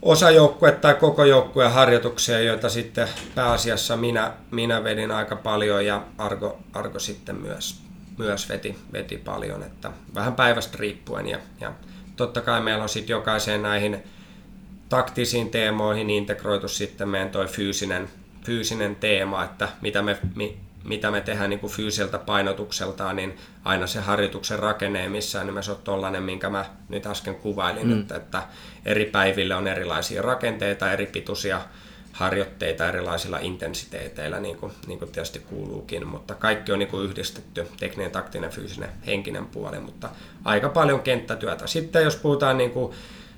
osajoukkue 0.01 0.71
tai 0.71 0.93
koko 0.93 1.25
joukkueen 1.25 1.71
harjoituksia, 1.71 2.39
joita 2.39 2.69
sitten 2.69 3.07
pääasiassa 3.35 3.97
minä, 3.97 4.31
minä 4.51 4.83
vedin 4.83 5.11
aika 5.11 5.35
paljon 5.35 5.85
ja 5.85 6.03
Argo, 6.17 6.59
Argo 6.73 6.99
sitten 6.99 7.35
myös, 7.35 7.81
myös 8.17 8.49
veti, 8.49 8.75
veti 8.93 9.17
paljon, 9.17 9.63
että 9.63 9.91
vähän 10.15 10.35
päivästä 10.35 10.77
riippuen. 10.79 11.27
Ja, 11.27 11.39
ja 11.61 11.73
totta 12.15 12.41
kai 12.41 12.61
meillä 12.61 12.83
on 12.83 12.89
sitten 12.89 13.13
jokaiseen 13.13 13.61
näihin 13.61 14.03
taktisiin 14.89 15.49
teemoihin 15.49 16.09
integroitu 16.09 16.67
sitten 16.67 17.09
meidän 17.09 17.29
toi 17.29 17.47
fyysinen, 17.47 18.09
fyysinen 18.43 18.95
teema, 18.95 19.43
että 19.43 19.69
mitä 19.81 20.01
me, 20.01 20.17
mi, 20.35 20.57
mitä 20.85 21.11
me 21.11 21.21
tehdään 21.21 21.49
niin 21.49 21.59
kuin 21.59 21.73
fyysiltä 21.73 22.17
painotukseltaan, 22.17 23.15
niin 23.15 23.37
aina 23.63 23.87
se 23.87 23.99
harjoituksen 23.99 24.59
rakenne 24.59 25.01
ei 25.01 25.09
missään 25.09 25.47
nimessä 25.47 25.71
ole 25.71 25.79
tollainen, 25.83 26.23
minkä 26.23 26.49
mä 26.49 26.65
nyt 26.89 27.05
äsken 27.05 27.35
kuvailin, 27.35 27.87
mm. 27.87 28.01
että, 28.01 28.15
että 28.15 28.43
eri 28.85 29.05
päivillä 29.05 29.57
on 29.57 29.67
erilaisia 29.67 30.21
rakenteita, 30.21 30.91
eri 30.91 31.05
pituisia 31.05 31.61
harjoitteita 32.11 32.87
erilaisilla 32.87 33.39
intensiteeteillä, 33.39 34.39
niin 34.39 34.57
kuin, 34.57 34.71
niin 34.87 34.99
kuin 34.99 35.11
tietysti 35.11 35.39
kuuluukin, 35.39 36.07
mutta 36.07 36.35
kaikki 36.35 36.71
on 36.71 36.79
niin 36.79 36.89
kuin 36.89 37.09
yhdistetty, 37.09 37.67
tekninen, 37.79 38.11
taktinen, 38.11 38.49
fyysinen, 38.49 38.89
henkinen 39.05 39.45
puoli, 39.45 39.79
mutta 39.79 40.09
aika 40.45 40.69
paljon 40.69 40.99
kenttätyötä. 40.99 41.67
Sitten 41.67 42.03
jos 42.03 42.15
puhutaan 42.15 42.57
niin 42.57 42.71
kuin 42.71 42.93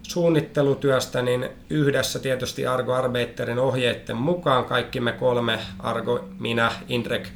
suunnittelutyöstä, 0.07 1.21
niin 1.21 1.49
yhdessä 1.69 2.19
tietysti 2.19 2.67
Argo 2.67 2.93
Arbeiterin 2.93 3.59
ohjeiden 3.59 4.17
mukaan 4.17 4.65
kaikki 4.65 4.99
me 4.99 5.11
kolme, 5.11 5.59
Argo, 5.79 6.27
minä, 6.39 6.71
Indrek, 6.89 7.27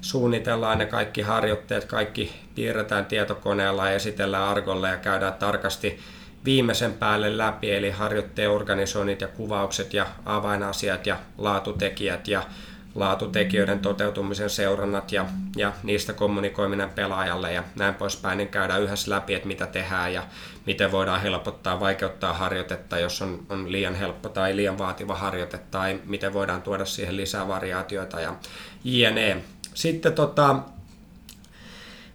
suunnitellaan 0.00 0.78
ne 0.78 0.86
kaikki 0.86 1.22
harjoitteet, 1.22 1.84
kaikki 1.84 2.32
piirretään 2.54 3.06
tietokoneella 3.06 3.90
esitellään 3.90 4.48
Argolle 4.48 4.88
ja 4.88 4.96
käydään 4.96 5.34
tarkasti 5.34 5.98
viimeisen 6.44 6.92
päälle 6.92 7.38
läpi, 7.38 7.72
eli 7.72 7.90
harjoitteen 7.90 8.50
organisoinnit 8.50 9.20
ja 9.20 9.28
kuvaukset 9.28 9.94
ja 9.94 10.06
avainasiat 10.24 11.06
ja 11.06 11.16
laatutekijät 11.38 12.28
ja 12.28 12.42
laatutekijöiden 12.94 13.78
toteutumisen 13.78 14.50
seurannat 14.50 15.12
ja, 15.12 15.26
ja 15.56 15.72
niistä 15.82 16.12
kommunikoiminen 16.12 16.90
pelaajalle 16.90 17.52
ja 17.52 17.64
näin 17.76 17.94
poispäin, 17.94 18.38
niin 18.38 18.48
käydään 18.48 18.82
yhdessä 18.82 19.10
läpi, 19.10 19.34
että 19.34 19.48
mitä 19.48 19.66
tehdään 19.66 20.12
ja 20.12 20.22
miten 20.66 20.92
voidaan 20.92 21.22
helpottaa, 21.22 21.80
vaikeuttaa 21.80 22.32
harjoitetta, 22.32 22.98
jos 22.98 23.22
on, 23.22 23.46
on 23.48 23.72
liian 23.72 23.94
helppo 23.94 24.28
tai 24.28 24.56
liian 24.56 24.78
vaativa 24.78 25.14
harjoite, 25.14 25.58
tai 25.70 26.00
miten 26.04 26.32
voidaan 26.32 26.62
tuoda 26.62 26.84
siihen 26.84 27.16
lisää 27.16 27.48
variaatioita 27.48 28.20
ja 28.20 28.34
jne. 28.84 29.36
Sitten 29.74 30.12
tota, 30.12 30.56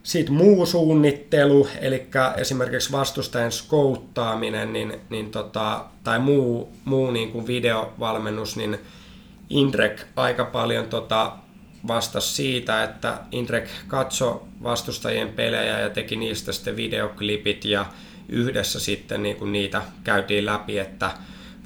sitten 0.03 0.35
muu 0.35 0.65
suunnittelu, 0.65 1.67
eli 1.81 2.07
esimerkiksi 2.37 2.91
vastustajan 2.91 3.51
skouttaaminen 3.51 4.73
niin, 4.73 5.01
niin 5.09 5.31
tota, 5.31 5.85
tai 6.03 6.19
muu, 6.19 6.73
muu 6.85 7.11
niin 7.11 7.31
kuin 7.31 7.47
videovalmennus, 7.47 8.57
niin 8.57 8.79
Indrek 9.53 10.01
aika 10.15 10.45
paljon 10.45 10.85
tota, 10.85 11.31
vastasi 11.87 12.33
siitä, 12.33 12.83
että 12.83 13.19
Indrek 13.31 13.69
katsoi 13.87 14.41
vastustajien 14.63 15.29
pelejä 15.29 15.79
ja 15.79 15.89
teki 15.89 16.15
niistä 16.15 16.51
sitten 16.51 16.75
videoklipit 16.75 17.65
ja 17.65 17.85
yhdessä 18.29 18.79
sitten 18.79 19.23
niin 19.23 19.35
kuin 19.35 19.51
niitä 19.51 19.81
käytiin 20.03 20.45
läpi, 20.45 20.79
että 20.79 21.11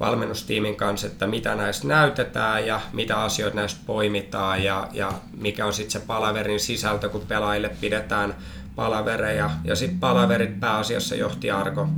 valmennustiimin 0.00 0.76
kanssa, 0.76 1.06
että 1.06 1.26
mitä 1.26 1.54
näistä 1.54 1.88
näytetään 1.88 2.66
ja 2.66 2.80
mitä 2.92 3.22
asioita 3.22 3.56
näistä 3.56 3.80
poimitaan 3.86 4.64
ja, 4.64 4.88
ja 4.92 5.12
mikä 5.36 5.66
on 5.66 5.72
sitten 5.72 6.00
se 6.00 6.06
palaverin 6.06 6.60
sisältö, 6.60 7.08
kun 7.08 7.26
pelaajille 7.28 7.70
pidetään 7.80 8.34
palavereja. 8.76 9.50
Ja 9.64 9.76
sitten 9.76 9.98
palaverit 9.98 10.60
pääasiassa 10.60 11.14
johti 11.14 11.50
Argo. 11.50 11.88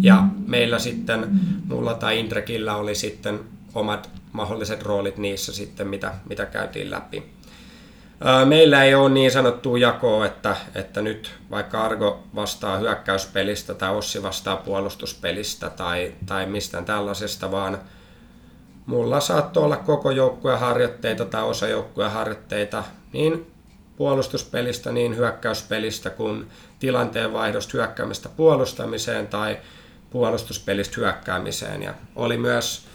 Ja 0.00 0.24
meillä 0.46 0.78
sitten, 0.78 1.28
mulla 1.68 1.94
tai 1.94 2.18
Indrekillä 2.20 2.76
oli 2.76 2.94
sitten 2.94 3.40
omat 3.74 4.10
mahdolliset 4.32 4.82
roolit 4.82 5.18
niissä 5.18 5.52
sitten, 5.52 5.88
mitä, 5.88 6.14
mitä 6.28 6.46
käytiin 6.46 6.90
läpi. 6.90 7.38
Meillä 8.44 8.84
ei 8.84 8.94
ole 8.94 9.10
niin 9.10 9.30
sanottua 9.30 9.78
jakoa, 9.78 10.26
että, 10.26 10.56
että 10.74 11.02
nyt 11.02 11.34
vaikka 11.50 11.84
Argo 11.84 12.22
vastaa 12.34 12.78
hyökkäyspelistä 12.78 13.74
tai 13.74 13.96
Ossi 13.96 14.22
vastaa 14.22 14.56
puolustuspelistä 14.56 15.70
tai, 15.70 16.14
tai 16.26 16.46
mistään 16.46 16.84
tällaisesta, 16.84 17.50
vaan 17.50 17.78
mulla 18.86 19.20
saattoi 19.20 19.64
olla 19.64 19.76
koko 19.76 20.10
joukkueen 20.10 20.58
harjoitteita 20.58 21.24
tai 21.24 21.42
osa 21.42 21.68
joukkueen 21.68 22.10
harjoitteita 22.10 22.84
niin 23.12 23.52
puolustuspelistä, 23.96 24.92
niin 24.92 25.16
hyökkäyspelistä 25.16 26.10
kuin 26.10 26.48
tilanteen 26.78 27.32
vaihdosta 27.32 27.72
hyökkäämistä 27.72 28.28
puolustamiseen 28.28 29.26
tai 29.26 29.58
puolustuspelistä 30.10 30.94
hyökkäämiseen. 30.96 31.82
Ja 31.82 31.94
oli 32.16 32.36
myös 32.36 32.87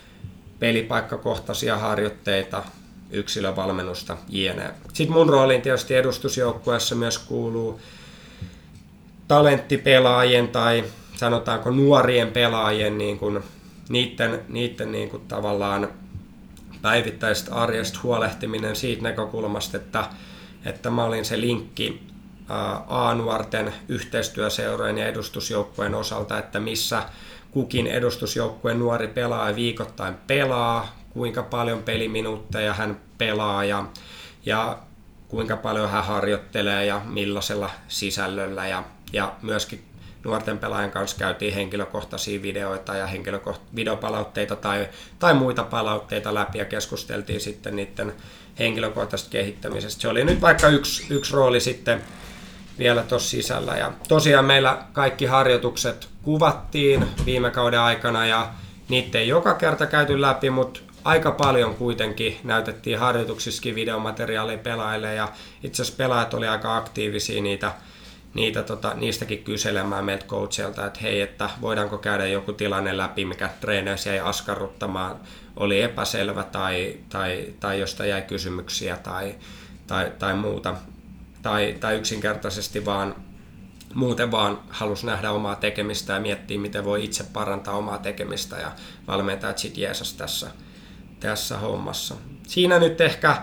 pelipaikkakohtaisia 0.63 1.77
harjoitteita, 1.77 2.63
yksilövalmennusta, 3.11 4.17
jne. 4.29 4.71
Sitten 4.93 5.17
mun 5.17 5.29
rooliin 5.29 5.61
tietysti 5.61 5.95
edustusjoukkueessa 5.95 6.95
myös 6.95 7.19
kuuluu 7.19 7.81
talenttipelaajien 9.27 10.47
tai 10.47 10.83
sanotaanko 11.15 11.71
nuorien 11.71 12.31
pelaajien 12.31 12.97
niin 12.97 13.19
kuin, 13.19 13.39
niiden, 13.89 14.41
niiden 14.47 14.91
niin 14.91 15.09
kuin 15.09 15.27
tavallaan 15.27 15.87
päivittäistä 16.81 17.55
arjesta 17.55 17.99
huolehtiminen 18.03 18.75
siitä 18.75 19.03
näkökulmasta, 19.03 19.77
että, 19.77 20.09
että 20.65 20.89
mä 20.89 21.03
olin 21.03 21.25
se 21.25 21.41
linkki 21.41 22.07
A-nuorten 22.87 23.73
yhteistyöseurojen 23.87 24.97
ja 24.97 25.07
edustusjoukkueen 25.07 25.95
osalta, 25.95 26.37
että 26.37 26.59
missä 26.59 27.03
kukin 27.53 27.87
edustusjoukkueen 27.87 28.79
nuori 28.79 29.07
pelaaja 29.07 29.55
viikoittain 29.55 30.15
pelaa, 30.27 30.95
kuinka 31.09 31.43
paljon 31.43 31.83
peliminuutteja 31.83 32.73
hän 32.73 32.99
pelaa 33.17 33.63
ja, 33.63 33.85
ja 34.45 34.77
kuinka 35.27 35.57
paljon 35.57 35.89
hän 35.89 36.05
harjoittelee 36.05 36.85
ja 36.85 37.01
millaisella 37.05 37.69
sisällöllä. 37.87 38.67
Ja, 38.67 38.83
ja 39.13 39.33
myöskin 39.41 39.83
nuorten 40.23 40.57
pelaajien 40.57 40.91
kanssa 40.91 41.17
käytiin 41.17 41.53
henkilökohtaisia 41.53 42.41
videoita 42.41 42.95
ja 42.95 43.07
henkilökoht- 43.07 43.75
videopalautteita 43.75 44.55
tai, 44.55 44.89
tai 45.19 45.33
muita 45.33 45.63
palautteita 45.63 46.33
läpi 46.33 46.57
ja 46.57 46.65
keskusteltiin 46.65 47.41
sitten 47.41 47.75
niiden 47.75 48.13
henkilökohtaisesta 48.59 49.31
kehittämisestä. 49.31 50.01
Se 50.01 50.07
oli 50.07 50.23
nyt 50.23 50.41
vaikka 50.41 50.67
yksi, 50.67 51.05
yksi 51.09 51.33
rooli 51.33 51.59
sitten 51.59 52.01
vielä 52.77 53.03
tuossa 53.03 53.29
sisällä. 53.29 53.77
Ja 53.77 53.91
tosiaan 54.07 54.45
meillä 54.45 54.77
kaikki 54.93 55.25
harjoitukset 55.25 56.12
kuvattiin 56.23 57.05
viime 57.25 57.51
kauden 57.51 57.79
aikana 57.79 58.25
ja 58.25 58.53
niitä 58.89 59.17
ei 59.17 59.27
joka 59.27 59.53
kerta 59.53 59.85
käyty 59.85 60.21
läpi, 60.21 60.49
mutta 60.49 60.79
aika 61.03 61.31
paljon 61.31 61.75
kuitenkin 61.75 62.37
näytettiin 62.43 62.99
harjoituksissakin 62.99 63.75
videomateriaalia 63.75 64.57
pelaajille 64.57 65.13
ja 65.13 65.27
itse 65.63 65.81
asiassa 65.81 65.97
pelaajat 65.97 66.33
oli 66.33 66.47
aika 66.47 66.77
aktiivisia 66.77 67.41
niitä, 67.41 67.71
niitä 68.33 68.63
tota, 68.63 68.93
niistäkin 68.93 69.43
kyselemään 69.43 70.05
meiltä 70.05 70.25
coachilta, 70.25 70.85
että 70.85 70.99
hei, 70.99 71.21
että 71.21 71.49
voidaanko 71.61 71.97
käydä 71.97 72.27
joku 72.27 72.53
tilanne 72.53 72.97
läpi, 72.97 73.25
mikä 73.25 73.49
treeneissä 73.61 74.09
jäi 74.09 74.19
askarruttamaan, 74.19 75.19
oli 75.55 75.81
epäselvä 75.81 76.43
tai, 76.43 76.97
tai, 77.09 77.53
tai 77.59 77.79
josta 77.79 78.05
jäi 78.05 78.21
kysymyksiä 78.21 78.97
tai, 78.97 79.35
tai, 79.87 80.11
tai 80.19 80.33
muuta. 80.33 80.75
Tai, 81.41 81.77
tai 81.79 81.95
yksinkertaisesti 81.95 82.85
vaan 82.85 83.15
muuten 83.93 84.31
vaan 84.31 84.59
halus 84.69 85.03
nähdä 85.03 85.31
omaa 85.31 85.55
tekemistä 85.55 86.13
ja 86.13 86.19
miettiä, 86.19 86.59
miten 86.59 86.85
voi 86.85 87.03
itse 87.03 87.23
parantaa 87.23 87.73
omaa 87.73 87.97
tekemistä 87.97 88.57
ja 88.57 88.71
valmentajat 89.07 89.57
sitten 89.57 89.81
Jeesus 89.81 90.13
tässä 90.13 90.47
tässä 91.19 91.57
hommassa. 91.57 92.15
Siinä 92.47 92.79
nyt 92.79 93.01
ehkä 93.01 93.37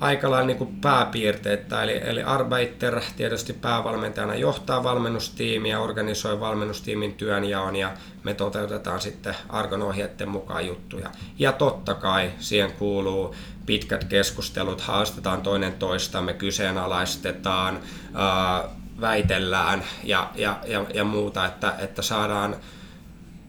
aika 0.00 0.30
lailla 0.30 0.46
niin 0.46 0.78
pääpiirteet, 0.80 1.72
eli, 1.72 2.00
eli 2.04 2.22
Arbeiter 2.22 3.00
tietysti 3.16 3.52
päävalmentajana 3.52 4.34
johtaa 4.34 4.84
valmennustiimiä, 4.84 5.80
organisoi 5.80 6.40
valmennustiimin 6.40 7.14
työnjaon 7.14 7.76
ja 7.76 7.92
me 8.24 8.34
toteutetaan 8.34 9.00
sitten 9.00 9.34
Argon 9.48 9.82
ohjeiden 9.82 10.28
mukaan 10.28 10.66
juttuja. 10.66 11.10
Ja 11.38 11.52
totta 11.52 11.94
kai 11.94 12.30
siihen 12.38 12.72
kuuluu 12.72 13.34
pitkät 13.66 14.04
keskustelut, 14.04 14.80
haastetaan 14.80 15.42
toinen 15.42 15.72
toistamme, 15.72 16.34
kyseenalaistetaan, 16.34 17.80
ää, 18.14 18.68
väitellään 19.00 19.84
ja, 20.04 20.30
ja, 20.34 20.60
ja, 20.66 20.84
ja 20.94 21.04
muuta, 21.04 21.46
että, 21.46 21.74
että 21.78 22.02
saadaan 22.02 22.56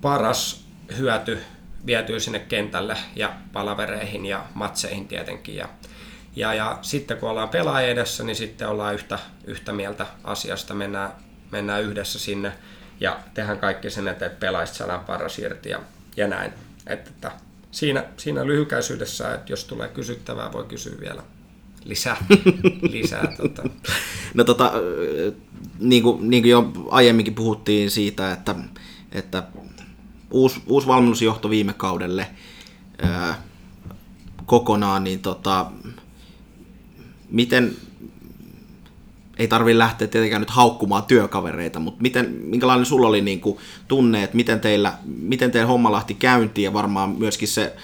paras 0.01 0.65
hyöty 0.97 1.41
vietyy 1.85 2.19
sinne 2.19 2.39
kentälle 2.39 2.97
ja 3.15 3.33
palavereihin 3.53 4.25
ja 4.25 4.45
matseihin 4.53 5.07
tietenkin. 5.07 5.55
Ja, 5.55 5.69
ja, 6.35 6.53
ja 6.53 6.79
sitten 6.81 7.17
kun 7.17 7.29
ollaan 7.29 7.49
pelaajia 7.49 7.89
edessä, 7.89 8.23
niin 8.23 8.35
sitten 8.35 8.67
ollaan 8.67 8.93
yhtä, 8.93 9.19
yhtä 9.45 9.73
mieltä 9.73 10.05
asiasta, 10.23 10.73
mennään, 10.73 11.11
mennään 11.51 11.83
yhdessä 11.83 12.19
sinne 12.19 12.51
ja 12.99 13.19
tehdään 13.33 13.59
kaikki 13.59 13.89
sen, 13.89 14.07
että 14.07 14.29
pelaajista 14.29 14.77
saadaan 14.77 15.05
paras 15.05 15.39
irti 15.39 15.69
ja, 15.69 15.79
ja 16.17 16.27
näin. 16.27 16.53
Että, 16.87 17.09
että 17.09 17.31
siinä, 17.71 18.03
siinä 18.17 18.45
lyhykäisyydessä, 18.45 19.33
että 19.33 19.51
jos 19.51 19.65
tulee 19.65 19.87
kysyttävää, 19.87 20.53
voi 20.53 20.63
kysyä 20.63 20.99
vielä 20.99 21.23
lisää. 21.85 22.17
lisää 22.91 23.33
tota. 23.37 23.63
No 24.33 24.43
tota, 24.43 24.71
niin 25.79 26.03
kuin, 26.03 26.29
niin 26.29 26.43
kuin 26.43 26.51
jo 26.51 26.71
aiemminkin 26.89 27.35
puhuttiin 27.35 27.91
siitä, 27.91 28.31
että, 28.31 28.55
että 29.11 29.43
uusi, 30.31 30.61
uusi 30.67 30.87
valmennusjohto 30.87 31.49
viime 31.49 31.73
kaudelle 31.73 32.27
ää, 33.01 33.41
kokonaan, 34.45 35.03
niin 35.03 35.19
tota, 35.19 35.71
miten, 37.29 37.75
ei 39.37 39.47
tarvi 39.47 39.77
lähteä 39.77 40.07
tietenkään 40.07 40.41
nyt 40.41 40.49
haukkumaan 40.49 41.03
työkavereita, 41.03 41.79
mutta 41.79 42.01
miten, 42.01 42.31
minkälainen 42.43 42.85
sulla 42.85 43.07
oli 43.07 43.21
niin 43.21 43.41
kuin, 43.41 43.57
tunne, 43.87 44.23
että 44.23 44.35
miten, 44.35 44.59
teillä, 44.59 44.93
miten 45.05 45.51
teidän 45.51 45.67
homma 45.67 45.91
lähti 45.91 46.13
käyntiin 46.13 46.65
ja 46.65 46.73
varmaan 46.73 47.09
myöskin 47.09 47.47
se 47.47 47.75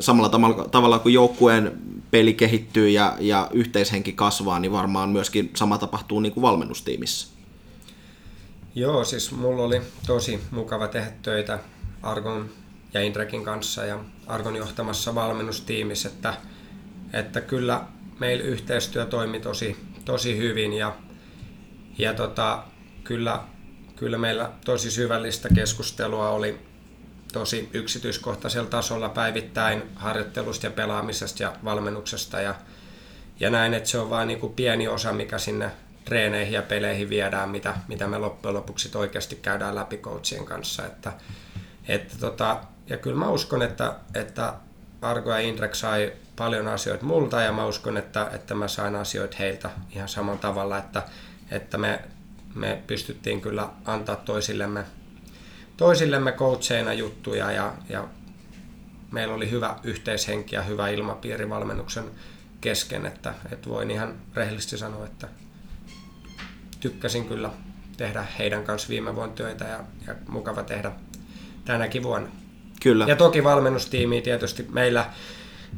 samalla 0.00 0.28
tavalla, 0.70 0.98
kuin 0.98 1.12
joukkueen 1.12 1.72
peli 2.10 2.34
kehittyy 2.34 2.88
ja, 2.88 3.16
ja 3.20 3.50
yhteishenki 3.52 4.12
kasvaa, 4.12 4.60
niin 4.60 4.72
varmaan 4.72 5.08
myöskin 5.08 5.50
sama 5.56 5.78
tapahtuu 5.78 6.20
niin 6.20 6.32
kuin 6.32 6.42
valmennustiimissä. 6.42 7.28
Joo, 8.74 9.04
siis 9.04 9.32
mulla 9.32 9.62
oli 9.62 9.82
tosi 10.06 10.40
mukava 10.50 10.88
tehdä 10.88 11.12
töitä 11.22 11.58
Argon 12.02 12.50
ja 12.94 13.02
Indrekin 13.02 13.44
kanssa 13.44 13.84
ja 13.84 13.98
Argon 14.26 14.56
johtamassa 14.56 15.14
valmennustiimissä, 15.14 16.08
että, 16.08 16.34
että 17.12 17.40
kyllä 17.40 17.82
meillä 18.20 18.44
yhteistyö 18.44 19.06
toimi 19.06 19.40
tosi, 19.40 19.76
tosi 20.04 20.36
hyvin 20.36 20.72
ja, 20.72 20.96
ja 21.98 22.14
tota, 22.14 22.62
kyllä, 23.04 23.40
kyllä 23.96 24.18
meillä 24.18 24.50
tosi 24.64 24.90
syvällistä 24.90 25.48
keskustelua 25.54 26.30
oli 26.30 26.65
tosi 27.38 27.70
yksityiskohtaisella 27.72 28.70
tasolla 28.70 29.08
päivittäin 29.08 29.82
harjoittelusta 29.94 30.66
ja 30.66 30.70
pelaamisesta 30.70 31.42
ja 31.42 31.52
valmennuksesta 31.64 32.40
ja, 32.40 32.54
ja 33.40 33.50
näin, 33.50 33.74
että 33.74 33.88
se 33.88 33.98
on 33.98 34.10
vain 34.10 34.28
niin 34.28 34.52
pieni 34.56 34.88
osa, 34.88 35.12
mikä 35.12 35.38
sinne 35.38 35.70
treeneihin 36.04 36.52
ja 36.52 36.62
peleihin 36.62 37.08
viedään, 37.08 37.48
mitä, 37.48 37.74
mitä 37.88 38.06
me 38.06 38.18
loppujen 38.18 38.54
lopuksi 38.54 38.90
oikeasti 38.94 39.36
käydään 39.36 39.74
läpi 39.74 39.96
coachien 39.96 40.44
kanssa. 40.44 40.86
Että, 40.86 41.12
että 41.88 42.14
tota, 42.20 42.60
ja 42.86 42.96
kyllä 42.96 43.16
mä 43.16 43.30
uskon, 43.30 43.62
että, 43.62 43.94
että 44.14 44.54
Argo 45.02 45.30
ja 45.30 45.38
Indrek 45.38 45.74
sai 45.74 46.12
paljon 46.36 46.68
asioita 46.68 47.04
multa 47.04 47.40
ja 47.40 47.52
mä 47.52 47.66
uskon, 47.66 47.96
että, 47.96 48.30
että 48.32 48.54
mä 48.54 48.68
sain 48.68 48.96
asioita 48.96 49.36
heiltä 49.38 49.70
ihan 49.90 50.08
samalla 50.08 50.40
tavalla, 50.40 50.78
että, 50.78 51.02
että 51.50 51.78
me, 51.78 52.00
me 52.54 52.82
pystyttiin 52.86 53.40
kyllä 53.40 53.68
antaa 53.84 54.16
toisillemme, 54.16 54.84
toisillemme 55.76 56.32
coacheina 56.32 56.92
juttuja 56.92 57.52
ja, 57.52 57.72
ja 57.88 58.08
meillä 59.12 59.34
oli 59.34 59.50
hyvä 59.50 59.76
yhteishenki 59.84 60.54
ja 60.54 60.62
hyvä 60.62 60.88
ilmapiiri 60.88 61.50
valmennuksen 61.50 62.04
kesken, 62.60 63.06
että, 63.06 63.34
että 63.52 63.68
voin 63.68 63.90
ihan 63.90 64.14
rehellisesti 64.34 64.78
sanoa, 64.78 65.04
että 65.04 65.28
tykkäsin 66.80 67.28
kyllä 67.28 67.50
tehdä 67.96 68.26
heidän 68.38 68.64
kanssa 68.64 68.88
viime 68.88 69.16
vuonna 69.16 69.34
töitä 69.34 69.64
ja, 69.64 69.80
ja 70.06 70.14
mukava 70.28 70.62
tehdä 70.62 70.92
tänäkin 71.64 72.02
vuonna. 72.02 72.28
Kyllä. 72.82 73.04
Ja 73.08 73.16
toki 73.16 73.44
valmennustiimi 73.44 74.20
tietysti 74.22 74.66
meillä, 74.72 75.10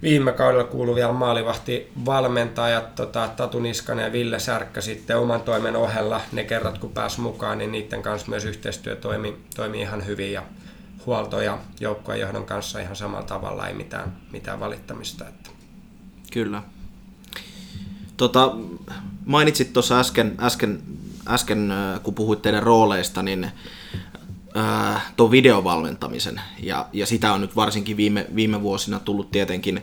viime 0.02 0.32
kaudella 0.32 0.64
kuului 0.64 0.94
vielä 0.94 1.12
maalivahti 1.12 1.92
valmentajat, 2.06 2.94
tota, 2.94 3.28
Tatu 3.37 3.61
Niskanen 3.61 4.04
ja 4.04 4.12
Ville 4.12 4.38
Särkkä 4.38 4.80
sitten 4.80 5.18
oman 5.18 5.40
toimen 5.40 5.76
ohella, 5.76 6.20
ne 6.32 6.44
kerrat 6.44 6.78
kun 6.78 6.92
pääs 6.92 7.18
mukaan, 7.18 7.58
niin 7.58 7.72
niiden 7.72 8.02
kanssa 8.02 8.28
myös 8.28 8.44
yhteistyö 8.44 8.96
toimi, 8.96 9.37
toimi 9.56 9.80
ihan 9.80 10.06
hyvin 10.06 10.32
ja 10.32 10.42
huolto 11.06 11.40
ja 11.40 11.58
joukkojen 11.80 12.20
johdon 12.20 12.46
kanssa 12.46 12.80
ihan 12.80 12.96
samalla 12.96 13.26
tavalla, 13.26 13.68
ei 13.68 13.74
mitään, 13.74 14.16
mitään 14.32 14.61
valittamista. 14.61 15.28
Että. 15.28 15.50
Kyllä. 16.32 16.62
Tota, 18.16 18.56
mainitsit 19.24 19.72
tuossa 19.72 20.00
äsken, 20.00 20.37
äsken, 20.40 20.82
äsken, 21.28 21.70
äh, 21.70 22.02
kun 22.02 22.14
puhuit 22.14 22.42
teidän 22.42 22.62
rooleista, 22.62 23.22
niin 23.22 23.50
äh, 24.56 25.12
tuon 25.16 25.30
videovalmentamisen, 25.30 26.40
ja, 26.62 26.88
ja 26.92 27.06
sitä 27.06 27.32
on 27.32 27.40
nyt 27.40 27.56
varsinkin 27.56 27.96
viime, 27.96 28.26
viime 28.34 28.62
vuosina 28.62 29.00
tullut 29.00 29.30
tietenkin, 29.30 29.82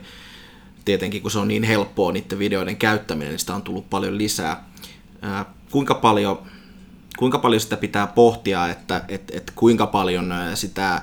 tietenkin, 0.84 1.22
kun 1.22 1.30
se 1.30 1.38
on 1.38 1.48
niin 1.48 1.62
helppoa 1.62 2.12
niiden 2.12 2.38
videoiden 2.38 2.76
käyttäminen, 2.76 3.30
niin 3.30 3.38
sitä 3.38 3.54
on 3.54 3.62
tullut 3.62 3.90
paljon 3.90 4.18
lisää. 4.18 4.64
Äh, 5.24 5.46
kuinka 5.70 5.94
paljon 5.94 6.42
kuinka 7.18 7.38
paljon 7.38 7.60
sitä 7.60 7.76
pitää 7.76 8.06
pohtia, 8.06 8.68
että 8.68 9.04
et, 9.08 9.30
et 9.34 9.52
kuinka 9.54 9.86
paljon 9.86 10.32
äh, 10.32 10.54
sitä 10.54 11.02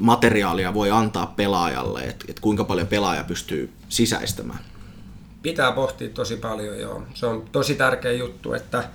materiaalia 0.00 0.74
voi 0.74 0.90
antaa 0.90 1.26
pelaajalle, 1.26 2.00
että 2.00 2.24
et 2.28 2.40
kuinka 2.40 2.64
paljon 2.64 2.86
pelaaja 2.86 3.24
pystyy 3.24 3.72
sisäistämään? 3.88 4.60
Pitää 5.42 5.72
pohtia 5.72 6.08
tosi 6.08 6.36
paljon, 6.36 6.78
joo. 6.78 7.02
Se 7.14 7.26
on 7.26 7.44
tosi 7.52 7.74
tärkeä 7.74 8.12
juttu, 8.12 8.54
että, 8.54 8.88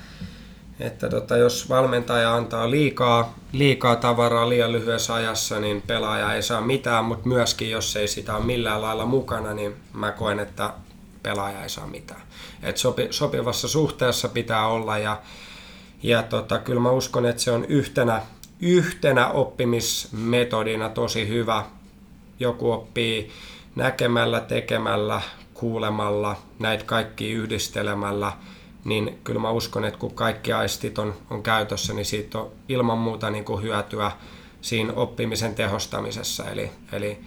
että 0.84 1.10
tota, 1.10 1.38
jos 1.38 1.70
valmentaja 1.70 2.36
antaa 2.36 2.72
liikaa, 2.72 3.34
liikaa 3.52 3.96
tavaraa 3.96 4.50
liian 4.50 4.72
lyhyessä 4.72 5.14
ajassa, 5.14 5.60
niin 5.60 5.82
pelaaja 5.82 6.34
ei 6.34 6.42
saa 6.44 6.62
mitään, 6.62 7.06
mutta 7.06 7.28
myöskin 7.28 7.72
jos 7.72 7.96
ei 7.96 8.08
sitä 8.08 8.36
ole 8.36 8.46
millään 8.46 8.82
lailla 8.82 9.06
mukana, 9.06 9.54
niin 9.54 9.76
mä 9.94 10.12
koen, 10.12 10.40
että 10.40 10.74
pelaaja 11.24 11.64
ei 11.64 11.70
saa 11.70 11.88
mitään. 11.88 12.22
Et 12.64 12.78
sopi, 12.78 13.08
sopivassa 13.12 13.68
suhteessa 13.68 14.30
pitää 14.30 14.68
olla 14.68 14.98
ja, 14.98 15.22
ja 16.04 16.24
tota, 16.24 16.60
kyllä 16.60 16.82
mä 16.82 16.92
uskon, 16.92 17.26
että 17.26 17.42
se 17.42 17.52
on 17.52 17.66
yhtenä, 17.66 18.22
yhtenä 18.62 19.28
oppimismetodina 19.28 20.90
tosi 20.90 21.28
hyvä. 21.28 21.66
Joku 22.40 22.72
oppii 22.72 23.32
näkemällä, 23.76 24.40
tekemällä, 24.40 25.22
kuulemalla, 25.54 26.36
näitä 26.60 26.84
kaikki 26.84 27.32
yhdistelemällä, 27.32 28.32
niin 28.86 29.20
kyllä 29.24 29.40
mä 29.40 29.52
uskon, 29.52 29.86
että 29.86 30.00
kun 30.00 30.16
kaikki 30.16 30.54
aistit 30.54 31.00
on, 31.00 31.14
on 31.30 31.44
käytössä, 31.44 31.94
niin 31.94 32.06
siitä 32.06 32.40
on 32.40 32.52
ilman 32.70 32.98
muuta 32.98 33.30
niin 33.30 33.46
kuin 33.46 33.64
hyötyä 33.64 34.12
siinä 34.62 34.94
oppimisen 34.94 35.56
tehostamisessa. 35.56 36.50
Eli, 36.50 36.72
eli 36.92 37.20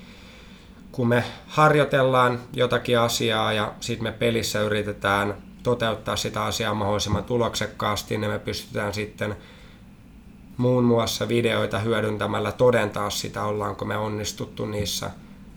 kun 0.93 1.09
me 1.09 1.25
harjoitellaan 1.47 2.41
jotakin 2.53 2.99
asiaa 2.99 3.53
ja 3.53 3.73
sitten 3.81 4.03
me 4.03 4.13
pelissä 4.13 4.61
yritetään 4.61 5.35
toteuttaa 5.63 6.17
sitä 6.17 6.45
asiaa 6.45 6.75
mahdollisimman 6.75 7.25
tuloksekkaasti, 7.25 8.19
niin 8.19 8.31
me 8.31 8.39
pystytään 8.39 8.95
sitten 8.95 9.37
muun 10.57 10.85
muassa 10.85 11.29
videoita 11.29 11.79
hyödyntämällä 11.79 12.53
todentaa 12.53 13.11
sitä, 13.11 13.45
ollaanko 13.45 13.85
me 13.85 13.97
onnistuttu 13.97 14.67
niissä 14.67 15.11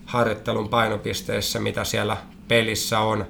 harjoittelun 0.05 0.69
painopisteissä, 0.69 1.59
mitä 1.59 1.83
siellä 1.83 2.17
pelissä 2.47 2.99
on. 2.99 3.25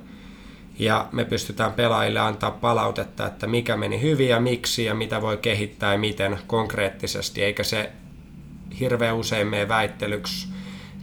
Ja 0.80 1.08
me 1.12 1.26
pystytään 1.26 1.74
pelaajille 1.74 2.20
antaa 2.20 2.52
palautetta, 2.52 3.28
että 3.28 3.48
mikä 3.48 3.78
meni 3.78 4.02
hyvin 4.02 4.30
ja 4.30 4.40
miksi 4.40 4.86
ja 4.86 4.96
mitä 4.96 5.22
voi 5.22 5.38
kehittää 5.38 5.94
ja 5.94 6.00
miten 6.00 6.40
konkreettisesti, 6.48 7.44
eikä 7.44 7.64
se 7.64 7.92
hirveän 8.80 9.16
usein 9.16 9.48
mene 9.48 9.68
väittelyksi 9.68 10.48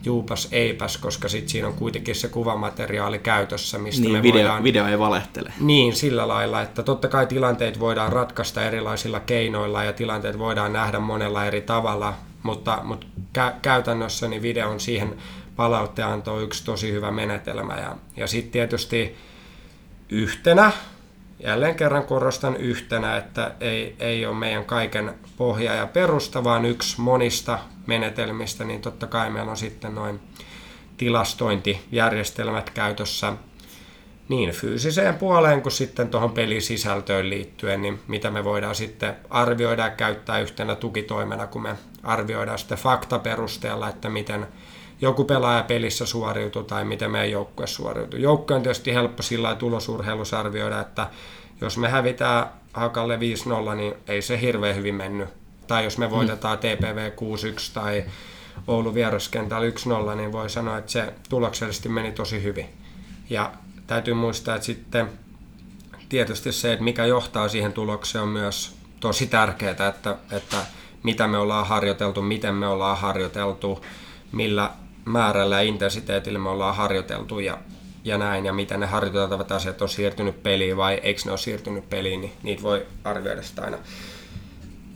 juupas 0.03 0.47
eipäs, 0.51 0.97
koska 0.97 1.27
sit 1.27 1.49
siinä 1.49 1.67
on 1.67 1.73
kuitenkin 1.73 2.15
se 2.15 2.27
kuvamateriaali 2.27 3.19
käytössä, 3.19 3.77
mistä 3.77 4.01
niin, 4.01 4.11
me 4.11 4.23
video, 4.23 4.41
voidaan... 4.41 4.63
video 4.63 4.87
ei 4.87 4.99
valehtele. 4.99 5.53
Niin, 5.59 5.95
sillä 5.95 6.27
lailla, 6.27 6.61
että 6.61 6.83
totta 6.83 7.07
kai 7.07 7.27
tilanteet 7.27 7.79
voidaan 7.79 8.13
ratkaista 8.13 8.63
erilaisilla 8.63 9.19
keinoilla 9.19 9.83
ja 9.83 9.93
tilanteet 9.93 10.39
voidaan 10.39 10.73
nähdä 10.73 10.99
monella 10.99 11.45
eri 11.45 11.61
tavalla, 11.61 12.13
mutta, 12.43 12.79
mutta 12.83 13.07
kä- 13.37 13.55
käytännössä 13.61 14.27
niin 14.27 14.41
video 14.41 14.69
on 14.69 14.79
siihen 14.79 15.15
palautteenanto 15.55 16.33
on 16.33 16.43
yksi 16.43 16.65
tosi 16.65 16.91
hyvä 16.91 17.11
menetelmä. 17.11 17.73
Ja, 17.73 17.95
ja 18.17 18.27
sitten 18.27 18.51
tietysti 18.51 19.15
yhtenä, 20.09 20.71
jälleen 21.39 21.75
kerran 21.75 22.03
korostan 22.03 22.57
yhtenä, 22.57 23.17
että 23.17 23.51
ei, 23.59 23.95
ei 23.99 24.25
ole 24.25 24.35
meidän 24.35 24.65
kaiken 24.65 25.13
pohja 25.37 25.75
ja 25.75 25.87
perusta, 25.87 26.43
vaan 26.43 26.65
yksi 26.65 27.01
monista 27.01 27.59
menetelmistä, 27.87 28.63
niin 28.63 28.81
totta 28.81 29.07
kai 29.07 29.29
meillä 29.29 29.51
on 29.51 29.57
sitten 29.57 29.95
noin 29.95 30.19
tilastointijärjestelmät 30.97 32.69
käytössä 32.69 33.33
niin 34.29 34.51
fyysiseen 34.51 35.15
puoleen 35.15 35.61
kuin 35.61 35.73
sitten 35.73 36.09
tuohon 36.09 36.31
pelisisältöön 36.31 37.29
liittyen, 37.29 37.81
niin 37.81 37.99
mitä 38.07 38.31
me 38.31 38.43
voidaan 38.43 38.75
sitten 38.75 39.15
arvioida 39.29 39.83
ja 39.83 39.89
käyttää 39.89 40.39
yhtenä 40.39 40.75
tukitoimena, 40.75 41.47
kun 41.47 41.61
me 41.61 41.75
arvioidaan 42.03 42.59
sitten 42.59 42.77
faktaperusteella, 42.77 43.89
että 43.89 44.09
miten 44.09 44.47
joku 45.01 45.23
pelaaja 45.23 45.63
pelissä 45.63 46.05
suoriutuu 46.05 46.63
tai 46.63 46.85
miten 46.85 47.11
meidän 47.11 47.31
joukkue 47.31 47.67
suoriutuu. 47.67 48.19
Joukkue 48.19 48.55
on 48.55 48.63
tietysti 48.63 48.93
helppo 48.93 49.23
sillä 49.23 49.55
tulosurheilussa 49.55 50.39
arvioida, 50.39 50.79
että 50.79 51.09
jos 51.61 51.77
me 51.77 51.89
hävitään 51.89 52.47
Hakalle 52.73 53.19
5-0, 53.71 53.75
niin 53.75 53.93
ei 54.07 54.21
se 54.21 54.41
hirveän 54.41 54.75
hyvin 54.75 54.95
mennyt. 54.95 55.29
Tai 55.67 55.83
jos 55.83 55.97
me 55.97 56.05
mm. 56.05 56.11
voitetaan 56.11 56.57
TPV 56.57 57.11
6-1 57.11 57.73
tai 57.73 58.05
Oulu 58.67 58.93
vieraskentällä 58.93 59.69
1-0, 60.11 60.15
niin 60.15 60.31
voi 60.31 60.49
sanoa, 60.49 60.77
että 60.77 60.91
se 60.91 61.13
tuloksellisesti 61.29 61.89
meni 61.89 62.11
tosi 62.11 62.43
hyvin. 62.43 62.65
Ja 63.29 63.51
täytyy 63.87 64.13
muistaa, 64.13 64.55
että 64.55 64.65
sitten 64.65 65.09
tietysti 66.09 66.51
se, 66.51 66.73
että 66.73 66.83
mikä 66.83 67.05
johtaa 67.05 67.49
siihen 67.49 67.73
tulokseen 67.73 68.23
on 68.23 68.29
myös 68.29 68.75
tosi 68.99 69.27
tärkeää, 69.27 69.71
että, 69.71 70.17
että 70.31 70.57
mitä 71.03 71.27
me 71.27 71.37
ollaan 71.37 71.67
harjoiteltu, 71.67 72.21
miten 72.21 72.55
me 72.55 72.67
ollaan 72.67 72.97
harjoiteltu, 72.97 73.85
millä 74.31 74.69
määrällä 75.07 75.55
ja 75.55 75.61
intensiteetillä 75.61 76.39
me 76.39 76.49
ollaan 76.49 76.75
harjoiteltu 76.75 77.39
ja, 77.39 77.57
ja 78.03 78.17
näin, 78.17 78.45
ja 78.45 78.53
miten 78.53 78.79
ne 78.79 78.85
harjoiteltavat 78.85 79.51
asiat 79.51 79.81
on 79.81 79.89
siirtynyt 79.89 80.43
peliin 80.43 80.77
vai 80.77 80.99
eikö 81.03 81.21
ne 81.25 81.31
ole 81.31 81.37
siirtynyt 81.37 81.89
peliin, 81.89 82.21
niin 82.21 82.33
niitä 82.43 82.63
voi 82.63 82.85
arvioida 83.03 83.41
sitä 83.43 83.61
aina. 83.61 83.77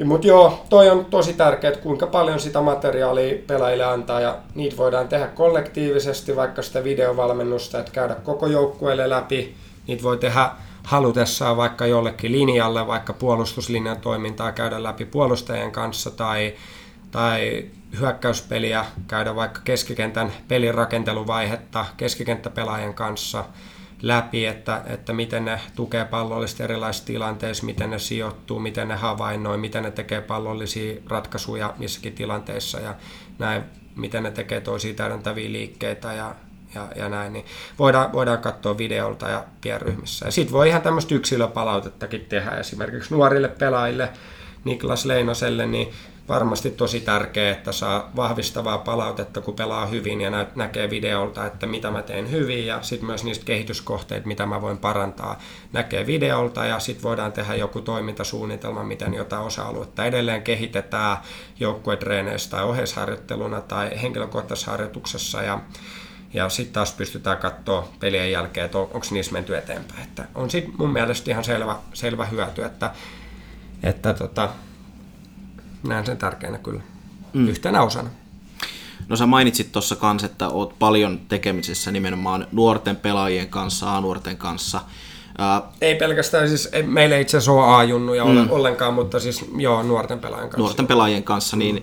Mutta 0.06 0.28
joo, 0.28 0.66
toi 0.70 0.90
on 0.90 1.06
tosi 1.06 1.34
tärkeää, 1.34 1.76
kuinka 1.76 2.08
paljon 2.08 2.40
sitä 2.40 2.62
materiaalia 2.62 3.38
pelaajille 3.48 3.84
antaa 3.86 4.22
ja 4.22 4.38
niitä 4.56 4.78
voidaan 4.78 5.08
tehdä 5.08 5.28
kollektiivisesti, 5.28 6.36
vaikka 6.36 6.62
sitä 6.62 6.84
videovalmennusta, 6.84 7.80
että 7.80 7.92
käydä 7.92 8.16
koko 8.16 8.48
joukkueelle 8.48 9.10
läpi. 9.10 9.56
Niitä 9.88 10.04
voi 10.04 10.18
tehdä 10.18 10.50
halutessaan 10.84 11.58
vaikka 11.58 11.86
jollekin 11.86 12.32
linjalle, 12.32 12.88
vaikka 12.88 13.14
puolustuslinjan 13.14 14.02
toimintaa 14.02 14.52
käydä 14.52 14.84
läpi 14.84 15.06
puolustajien 15.06 15.72
kanssa 15.72 16.12
tai, 16.12 16.54
tai 17.12 17.66
hyökkäyspeliä, 18.00 18.86
käydä 19.08 19.36
vaikka 19.36 19.62
keskikentän 19.64 20.32
pelin 20.48 20.74
rakenteluvaihetta 20.74 21.86
kanssa 22.94 23.46
läpi, 24.02 24.46
että, 24.46 24.82
että 24.86 25.14
miten 25.14 25.46
ne 25.46 25.60
tukee 25.76 26.06
pallollista 26.06 26.64
erilaisissa 26.64 27.08
tilanteissa, 27.08 27.66
miten 27.66 27.90
ne 27.90 28.00
sijoittuu, 28.00 28.60
miten 28.60 28.88
ne 28.88 28.96
havainnoi, 28.96 29.58
miten 29.58 29.84
ne 29.84 29.92
tekee 29.92 30.22
pallollisia 30.22 31.02
ratkaisuja 31.10 31.74
missäkin 31.78 32.14
tilanteissa 32.14 32.80
ja 32.80 32.96
näin, 33.40 33.64
miten 33.96 34.24
ne 34.24 34.32
tekee 34.32 34.62
toisia 34.62 34.94
täydentäviä 34.94 35.52
liikkeitä 35.52 36.14
ja, 36.14 36.36
ja, 36.76 36.88
ja 36.96 37.10
näin, 37.10 37.34
niin 37.34 37.46
voidaan, 37.80 38.14
voidaan 38.14 38.40
katsoa 38.40 38.78
videolta 38.78 39.30
ja 39.30 39.46
pienryhmissä. 39.62 40.26
Ja 40.26 40.32
sitten 40.32 40.54
voi 40.54 40.70
ihan 40.70 40.82
tämmöistä 40.82 41.16
yksilöpalautettakin 41.16 42.26
tehdä 42.30 42.52
esimerkiksi 42.52 43.14
nuorille 43.14 43.48
pelaajille, 43.48 44.10
Niklas 44.64 45.06
Leinoselle, 45.06 45.66
niin 45.66 45.94
varmasti 46.32 46.72
tosi 46.72 47.00
tärkeää, 47.00 47.52
että 47.52 47.72
saa 47.72 48.12
vahvistavaa 48.16 48.78
palautetta, 48.78 49.42
kun 49.42 49.54
pelaa 49.54 49.86
hyvin 49.86 50.22
ja 50.22 50.30
nä- 50.30 50.48
näkee 50.56 50.90
videolta, 50.90 51.46
että 51.46 51.66
mitä 51.66 51.92
mä 51.92 52.02
teen 52.02 52.32
hyvin 52.32 52.66
ja 52.66 52.82
sitten 52.82 53.06
myös 53.06 53.24
niistä 53.24 53.46
kehityskohteita, 53.46 54.28
mitä 54.28 54.46
mä 54.46 54.62
voin 54.62 54.78
parantaa, 54.78 55.40
näkee 55.74 56.08
videolta 56.08 56.66
ja 56.66 56.80
sitten 56.80 57.04
voidaan 57.04 57.32
tehdä 57.32 57.56
joku 57.56 57.82
toimintasuunnitelma, 57.82 58.84
miten 58.84 59.14
jotain 59.14 59.44
osa-aluetta 59.44 60.06
edelleen 60.06 60.42
kehitetään 60.42 61.18
joukkuetreeneissä 61.60 62.50
tai 62.50 62.64
oheisharjoitteluna 62.64 63.62
tai 63.62 64.02
henkilökohtaisessa 64.02 64.72
harjoituksessa 64.72 65.44
ja 65.44 65.60
ja 66.34 66.50
sitten 66.50 66.74
taas 66.74 66.94
pystytään 66.94 67.38
katsoa 67.38 67.88
pelien 68.00 68.32
jälkeen, 68.32 68.66
että 68.66 68.78
onko 68.78 69.02
niissä 69.12 69.32
menty 69.32 69.58
eteenpäin. 69.58 70.04
Että 70.04 70.26
on 70.36 70.50
sitten 70.50 70.74
mun 70.78 70.94
mielestä 70.94 71.32
ihan 71.32 71.44
selvä, 71.44 71.76
selvä 71.94 72.26
hyöty, 72.26 72.64
että, 72.64 72.92
että 73.84 74.14
tota, 74.14 74.50
näen 75.84 76.06
sen 76.06 76.18
tärkeänä 76.18 76.58
kyllä 76.58 76.82
mm. 77.34 77.48
yhtenä 77.48 77.84
osana. 77.84 78.10
No 79.08 79.16
sä 79.16 79.26
mainitsit 79.26 79.72
tuossa 79.72 79.96
kanssa, 79.96 80.26
että 80.26 80.48
oot 80.48 80.80
paljon 80.80 81.20
tekemisissä 81.30 81.92
nimenomaan 81.92 82.48
nuorten 82.52 82.96
pelaajien 82.96 83.48
kanssa, 83.48 83.98
A-nuorten 83.98 84.38
kanssa. 84.38 84.82
Uh, 85.32 85.74
ei 85.82 85.96
pelkästään, 85.96 86.48
siis 86.48 86.70
ei, 86.72 86.84
meillä 86.84 87.16
ei 87.16 87.22
itse 87.22 87.38
asiassa 87.38 87.52
ole 87.52 87.76
A-junnuja 87.76 88.26
mm. 88.26 88.50
ollenkaan, 88.50 88.94
mutta 88.94 89.20
siis 89.20 89.46
joo, 89.58 89.84
nuorten 89.84 90.20
pelaajien 90.20 90.50
kanssa. 90.50 90.60
Nuorten 90.60 90.88
pelaajien 90.88 91.24
kanssa, 91.24 91.58
niin 91.58 91.76
mm. 91.76 91.82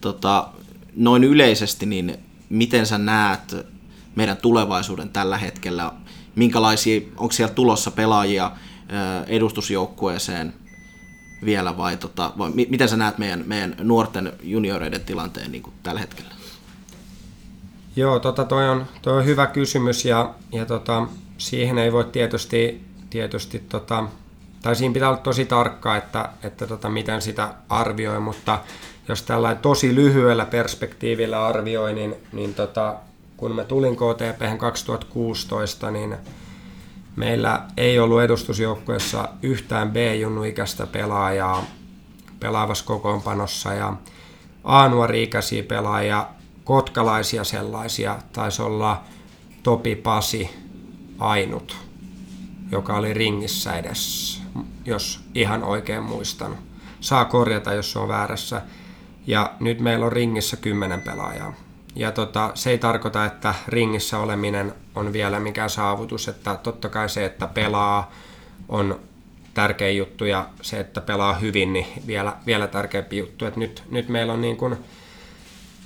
tota, 0.00 0.48
noin 0.96 1.24
yleisesti, 1.24 1.86
niin 1.86 2.18
miten 2.48 2.86
sä 2.86 2.98
näet, 2.98 3.56
meidän 4.14 4.36
tulevaisuuden 4.36 5.08
tällä 5.08 5.38
hetkellä? 5.38 5.92
Minkälaisia, 6.34 7.00
onko 7.16 7.32
siellä 7.32 7.54
tulossa 7.54 7.90
pelaajia 7.90 8.50
edustusjoukkueeseen 9.26 10.54
vielä 11.44 11.76
vai, 11.76 11.96
tota, 11.96 12.32
vai 12.38 12.50
miten 12.50 12.88
sä 12.88 12.96
näet 12.96 13.18
meidän, 13.18 13.44
meidän 13.46 13.76
nuorten 13.82 14.32
junioreiden 14.42 15.00
tilanteen 15.00 15.52
niin 15.52 15.62
kuin 15.62 15.74
tällä 15.82 16.00
hetkellä? 16.00 16.30
Joo, 17.96 18.18
tota, 18.18 18.44
toi, 18.44 18.68
on, 18.68 18.86
toi 19.02 19.18
on 19.18 19.24
hyvä 19.24 19.46
kysymys 19.46 20.04
ja, 20.04 20.34
ja 20.52 20.66
tota, 20.66 21.06
siihen 21.38 21.78
ei 21.78 21.92
voi 21.92 22.04
tietysti, 22.04 22.84
tietysti 23.10 23.58
tota, 23.58 24.04
tai 24.62 24.76
siinä 24.76 24.94
pitää 24.94 25.08
olla 25.08 25.18
tosi 25.18 25.44
tarkkaa, 25.44 25.96
että, 25.96 26.28
että 26.42 26.66
tota, 26.66 26.88
miten 26.88 27.22
sitä 27.22 27.54
arvioi, 27.68 28.20
mutta 28.20 28.58
jos 29.08 29.22
tällä 29.22 29.54
tosi 29.54 29.94
lyhyellä 29.94 30.46
perspektiivillä 30.46 31.46
arvioi, 31.46 31.92
niin, 31.92 32.14
niin 32.32 32.54
tota, 32.54 32.94
kun 33.36 33.54
mä 33.54 33.64
tulin 33.64 33.96
KTP 33.96 34.58
2016, 34.58 35.90
niin 35.90 36.16
meillä 37.18 37.62
ei 37.76 37.98
ollut 37.98 38.22
edustusjoukkueessa 38.22 39.28
yhtään 39.42 39.90
B-junnu-ikäistä 39.90 40.86
pelaajaa 40.86 41.64
pelaavassa 42.40 42.84
kokoonpanossa 42.84 43.74
ja 43.74 43.92
A-nuori-ikäisiä 44.64 45.62
pelaajia, 45.62 46.26
kotkalaisia 46.64 47.44
sellaisia, 47.44 48.18
taisi 48.32 48.62
olla 48.62 49.02
Topi 49.62 49.96
Pasi 49.96 50.50
ainut, 51.18 51.76
joka 52.70 52.96
oli 52.96 53.14
ringissä 53.14 53.72
edes, 53.72 54.42
jos 54.84 55.24
ihan 55.34 55.64
oikein 55.64 56.02
muistan. 56.02 56.58
Saa 57.00 57.24
korjata, 57.24 57.74
jos 57.74 57.92
se 57.92 57.98
on 57.98 58.08
väärässä. 58.08 58.62
Ja 59.26 59.52
nyt 59.60 59.80
meillä 59.80 60.06
on 60.06 60.12
ringissä 60.12 60.56
kymmenen 60.56 61.02
pelaajaa. 61.02 61.54
Ja 61.98 62.12
tota, 62.12 62.50
se 62.54 62.70
ei 62.70 62.78
tarkoita, 62.78 63.24
että 63.24 63.54
ringissä 63.68 64.18
oleminen 64.18 64.74
on 64.94 65.12
vielä 65.12 65.40
mikään 65.40 65.70
saavutus, 65.70 66.28
että 66.28 66.56
totta 66.62 66.88
kai 66.88 67.08
se, 67.08 67.24
että 67.24 67.46
pelaa 67.46 68.12
on 68.68 69.00
tärkeä 69.54 69.90
juttu 69.90 70.24
ja 70.24 70.48
se, 70.62 70.80
että 70.80 71.00
pelaa 71.00 71.34
hyvin, 71.34 71.72
niin 71.72 71.86
vielä, 72.06 72.36
vielä 72.46 72.66
tärkeämpi 72.66 73.18
juttu. 73.18 73.44
Et 73.46 73.56
nyt, 73.56 73.82
nyt 73.90 74.08
meillä 74.08 74.32
on 74.32 74.40
niin 74.40 74.56
kuin 74.56 74.76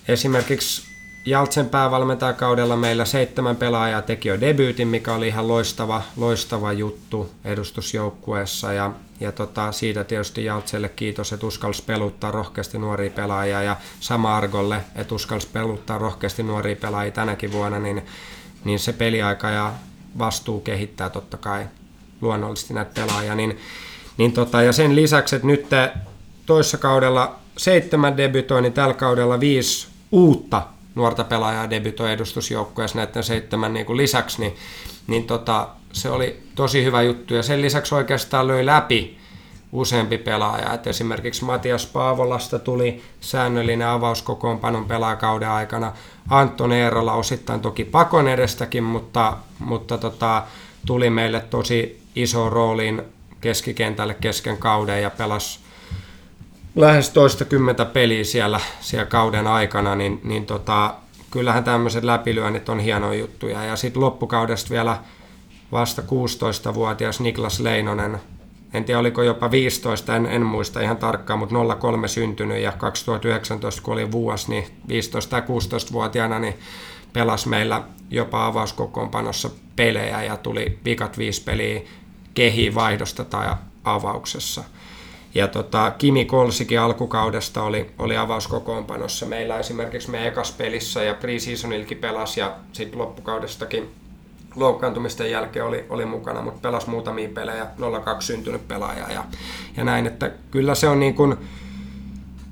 esimerkiksi 0.08 0.91
Jaltsen 1.24 1.68
päävalmentajakaudella 1.68 2.76
meillä 2.76 3.04
seitsemän 3.04 3.56
pelaajaa 3.56 4.02
teki 4.02 4.28
jo 4.28 4.40
debyytin, 4.40 4.88
mikä 4.88 5.14
oli 5.14 5.28
ihan 5.28 5.48
loistava, 5.48 6.02
loistava 6.16 6.72
juttu 6.72 7.30
edustusjoukkueessa. 7.44 8.72
Ja, 8.72 8.92
ja 9.20 9.32
tota, 9.32 9.72
siitä 9.72 10.04
tietysti 10.04 10.44
Jaltselle 10.44 10.88
kiitos, 10.88 11.32
että 11.32 11.46
uskalsi 11.46 11.82
peluttaa 11.82 12.30
rohkeasti 12.30 12.78
nuoria 12.78 13.10
pelaajia. 13.10 13.62
Ja 13.62 13.76
sama 14.00 14.36
Argolle, 14.36 14.80
että 14.96 15.14
uskalsi 15.14 15.48
peluttaa 15.52 15.98
rohkeasti 15.98 16.42
nuoria 16.42 16.76
pelaajia 16.76 17.12
tänäkin 17.12 17.52
vuonna, 17.52 17.78
niin, 17.78 18.02
niin 18.64 18.78
se 18.78 18.92
peliaika 18.92 19.50
ja 19.50 19.72
vastuu 20.18 20.60
kehittää 20.60 21.10
totta 21.10 21.36
kai 21.36 21.66
luonnollisesti 22.20 22.74
näitä 22.74 22.90
pelaajia. 22.94 23.34
Niin, 23.34 23.58
niin 24.16 24.32
tota, 24.32 24.62
ja 24.62 24.72
sen 24.72 24.96
lisäksi, 24.96 25.36
että 25.36 25.48
nyt 25.48 25.66
toissa 26.46 26.78
kaudella 26.78 27.36
seitsemän 27.56 28.16
debytoi, 28.16 28.62
niin 28.62 28.72
tällä 28.72 28.94
kaudella 28.94 29.40
viisi 29.40 29.88
uutta 30.12 30.62
nuorta 30.94 31.24
pelaajaa 31.24 31.70
debytoi 31.70 32.12
edustusjoukkueessa 32.12 32.98
näiden 32.98 33.24
seitsemän 33.24 33.74
niin 33.74 33.86
kuin 33.86 33.96
lisäksi, 33.96 34.40
niin, 34.40 34.56
niin 35.06 35.24
tota, 35.24 35.68
se 35.92 36.10
oli 36.10 36.42
tosi 36.54 36.84
hyvä 36.84 37.02
juttu. 37.02 37.34
Ja 37.34 37.42
sen 37.42 37.62
lisäksi 37.62 37.94
oikeastaan 37.94 38.48
löi 38.48 38.66
läpi 38.66 39.18
useampi 39.72 40.18
pelaaja. 40.18 40.74
Et 40.74 40.86
esimerkiksi 40.86 41.44
Matias 41.44 41.86
Paavolasta 41.86 42.58
tuli 42.58 43.02
säännöllinen 43.20 43.88
avauskokoonpanon 43.88 44.84
pelaakauden 44.84 45.48
aikana. 45.48 45.92
Anton 46.28 46.72
Eerola 46.72 47.12
osittain 47.12 47.60
toki 47.60 47.84
pakon 47.84 48.28
edestäkin, 48.28 48.84
mutta, 48.84 49.36
mutta 49.58 49.98
tota, 49.98 50.42
tuli 50.86 51.10
meille 51.10 51.40
tosi 51.40 52.02
iso 52.16 52.50
rooliin 52.50 53.02
keskikentälle 53.40 54.14
kesken 54.14 54.58
kauden 54.58 55.02
ja 55.02 55.10
pelasi 55.10 55.61
lähes 56.74 57.10
toista 57.10 57.44
kymmentä 57.44 57.84
peliä 57.84 58.24
siellä, 58.24 58.60
siellä 58.80 59.06
kauden 59.06 59.46
aikana, 59.46 59.96
niin, 59.96 60.20
niin 60.24 60.46
tota, 60.46 60.94
kyllähän 61.30 61.64
tämmöiset 61.64 62.04
läpilyönnit 62.04 62.68
on 62.68 62.80
hienoja 62.80 63.20
juttuja. 63.20 63.64
Ja 63.64 63.76
sitten 63.76 64.02
loppukaudesta 64.02 64.70
vielä 64.70 64.98
vasta 65.72 66.02
16-vuotias 66.02 67.20
Niklas 67.20 67.60
Leinonen, 67.60 68.20
en 68.74 68.84
tiedä 68.84 69.00
oliko 69.00 69.22
jopa 69.22 69.50
15, 69.50 70.16
en, 70.16 70.26
en 70.26 70.42
muista 70.42 70.80
ihan 70.80 70.96
tarkkaan, 70.96 71.38
mutta 71.38 71.54
03 71.78 72.08
syntynyt 72.08 72.62
ja 72.62 72.72
2019 72.72 73.82
kun 73.82 73.94
oli 73.94 74.12
vuosi, 74.12 74.50
niin 74.50 74.64
15 74.88 75.30
tai 75.30 75.40
16-vuotiaana 75.40 76.38
niin 76.38 76.54
pelasi 77.12 77.48
meillä 77.48 77.82
jopa 78.10 78.46
avauskokoonpanossa 78.46 79.50
pelejä 79.76 80.22
ja 80.22 80.36
tuli 80.36 80.78
vikat 80.84 81.18
viisi 81.18 81.42
peliä 81.42 81.80
kehivaihdosta 82.34 83.24
tai 83.24 83.54
avauksessa. 83.84 84.64
Ja 85.34 85.48
tota, 85.48 85.92
Kimi 85.98 86.24
Kolsikin 86.24 86.80
alkukaudesta 86.80 87.62
oli, 87.62 87.90
oli 87.98 88.16
avauskokoonpanossa. 88.16 89.26
Meillä 89.26 89.58
esimerkiksi 89.58 90.10
meidän 90.10 90.28
ekas 90.28 90.52
pelissä 90.52 91.02
ja 91.02 91.14
pre-seasonilkin 91.14 91.98
pelasi 91.98 92.40
ja 92.40 92.56
sitten 92.72 92.98
loppukaudestakin 92.98 93.90
loukkaantumisten 94.56 95.30
jälkeen 95.30 95.64
oli, 95.64 95.84
oli 95.90 96.06
mukana, 96.06 96.42
mutta 96.42 96.60
pelasi 96.60 96.90
muutamia 96.90 97.28
pelejä, 97.28 97.66
02 98.04 98.26
syntynyt 98.26 98.68
pelaaja 98.68 99.12
ja, 99.12 99.24
ja 99.76 99.84
näin, 99.84 100.06
että 100.06 100.30
kyllä 100.50 100.74
se 100.74 100.88
on 100.88 101.00
niin 101.00 101.14
kuin, 101.14 101.36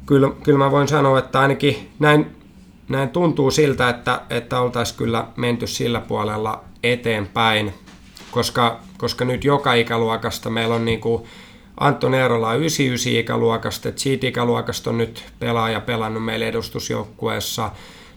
kyllä, 0.07 0.31
kyllä 0.43 0.59
mä 0.59 0.71
voin 0.71 0.89
sanoa, 0.89 1.19
että 1.19 1.41
ainakin 1.41 1.91
näin, 1.99 2.27
näin 2.89 3.09
tuntuu 3.09 3.51
siltä, 3.51 3.89
että, 3.89 4.21
että 4.31 4.61
oltaisiin 4.61 4.99
kyllä 4.99 5.27
menty 5.37 5.67
sillä 5.67 6.01
puolella 6.01 6.65
eteenpäin, 6.83 7.75
koska, 8.31 8.81
koska 8.99 9.25
nyt 9.25 9.45
joka 9.45 9.75
ikäluokasta 9.75 10.51
meillä 10.51 10.75
on 10.75 10.85
niin 10.85 11.01
kuin 11.01 11.25
Anton 11.77 12.15
Eerola 12.15 12.49
on 12.49 12.57
99 12.57 13.13
ikäluokasta, 13.13 13.89
että 13.89 14.01
siitä 14.01 14.27
ikäluokasta 14.27 14.91
on 14.91 14.99
nyt 14.99 15.25
pelaaja 15.39 15.81
pelannut 15.81 16.25
meille 16.25 16.49
edustusjoukkueessa 16.49 17.71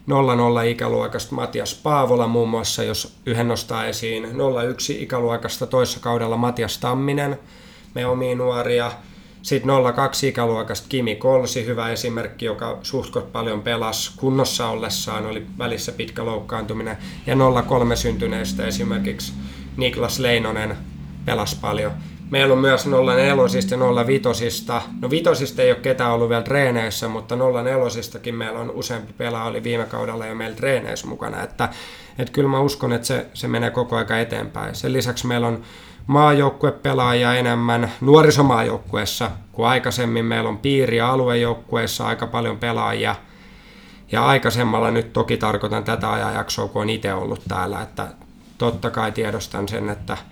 00 0.06 0.62
ikäluokasta 0.62 1.34
Matias 1.34 1.74
Paavola 1.74 2.26
muun 2.26 2.48
muassa, 2.48 2.82
jos 2.82 3.16
yhden 3.26 3.48
nostaa 3.48 3.86
esiin 3.86 4.24
01 4.70 5.02
ikäluokasta 5.02 5.66
toissa 5.66 6.00
kaudella 6.00 6.36
Matias 6.36 6.78
Tamminen, 6.78 7.38
me 7.94 8.06
omia 8.06 8.36
nuoria. 8.36 8.92
Sitten 9.42 9.70
02 9.94 10.28
ikäluokasta 10.28 10.86
Kimi 10.88 11.14
Kolsi, 11.14 11.66
hyvä 11.66 11.90
esimerkki, 11.90 12.44
joka 12.44 12.78
suhtkot 12.82 13.32
paljon 13.32 13.62
pelasi 13.62 14.12
kunnossa 14.16 14.68
ollessaan, 14.68 15.26
oli 15.26 15.46
välissä 15.58 15.92
pitkä 15.92 16.24
loukkaantuminen. 16.24 16.96
Ja 17.26 17.36
03 17.66 17.96
syntyneistä 17.96 18.66
esimerkiksi 18.66 19.32
Niklas 19.76 20.18
Leinonen 20.18 20.76
pelasi 21.24 21.56
paljon 21.60 21.92
Meillä 22.34 22.52
on 22.52 22.58
myös 22.58 22.86
04 22.86 23.24
ja 23.24 23.36
05. 23.36 24.66
No 25.00 25.10
vitosista 25.10 25.62
ei 25.62 25.70
ole 25.70 25.80
ketään 25.80 26.12
ollut 26.12 26.28
vielä 26.28 26.42
treeneissä, 26.42 27.08
mutta 27.08 27.36
04 27.36 28.32
meillä 28.32 28.58
on 28.58 28.70
useampi 28.70 29.12
pelaaja 29.12 29.44
oli 29.44 29.62
viime 29.62 29.84
kaudella 29.84 30.26
jo 30.26 30.34
meillä 30.34 30.56
treeneissä 30.56 31.06
mukana. 31.06 31.42
Että, 31.42 31.68
että 32.18 32.32
kyllä 32.32 32.48
mä 32.48 32.60
uskon, 32.60 32.92
että 32.92 33.06
se, 33.06 33.26
se 33.34 33.48
menee 33.48 33.70
koko 33.70 33.96
aika 33.96 34.18
eteenpäin. 34.18 34.74
Sen 34.74 34.92
lisäksi 34.92 35.26
meillä 35.26 35.46
on 35.46 35.62
maajoukkuepelaajia 36.06 37.34
enemmän 37.34 37.92
nuorisomaajoukkueessa 38.00 39.30
kuin 39.52 39.68
aikaisemmin. 39.68 40.24
Meillä 40.24 40.48
on 40.48 40.58
piiri- 40.58 40.96
ja 40.96 41.10
aluejoukkueessa 41.10 42.06
aika 42.06 42.26
paljon 42.26 42.58
pelaajia. 42.58 43.14
Ja 44.12 44.26
aikaisemmalla 44.26 44.90
nyt 44.90 45.12
toki 45.12 45.36
tarkoitan 45.36 45.84
tätä 45.84 46.12
ajanjaksoa, 46.12 46.68
kun 46.68 46.82
on 46.82 46.90
itse 46.90 47.14
ollut 47.14 47.42
täällä, 47.48 47.82
että 47.82 48.06
totta 48.58 48.90
kai 48.90 49.12
tiedostan 49.12 49.68
sen, 49.68 49.90
että– 49.90 50.16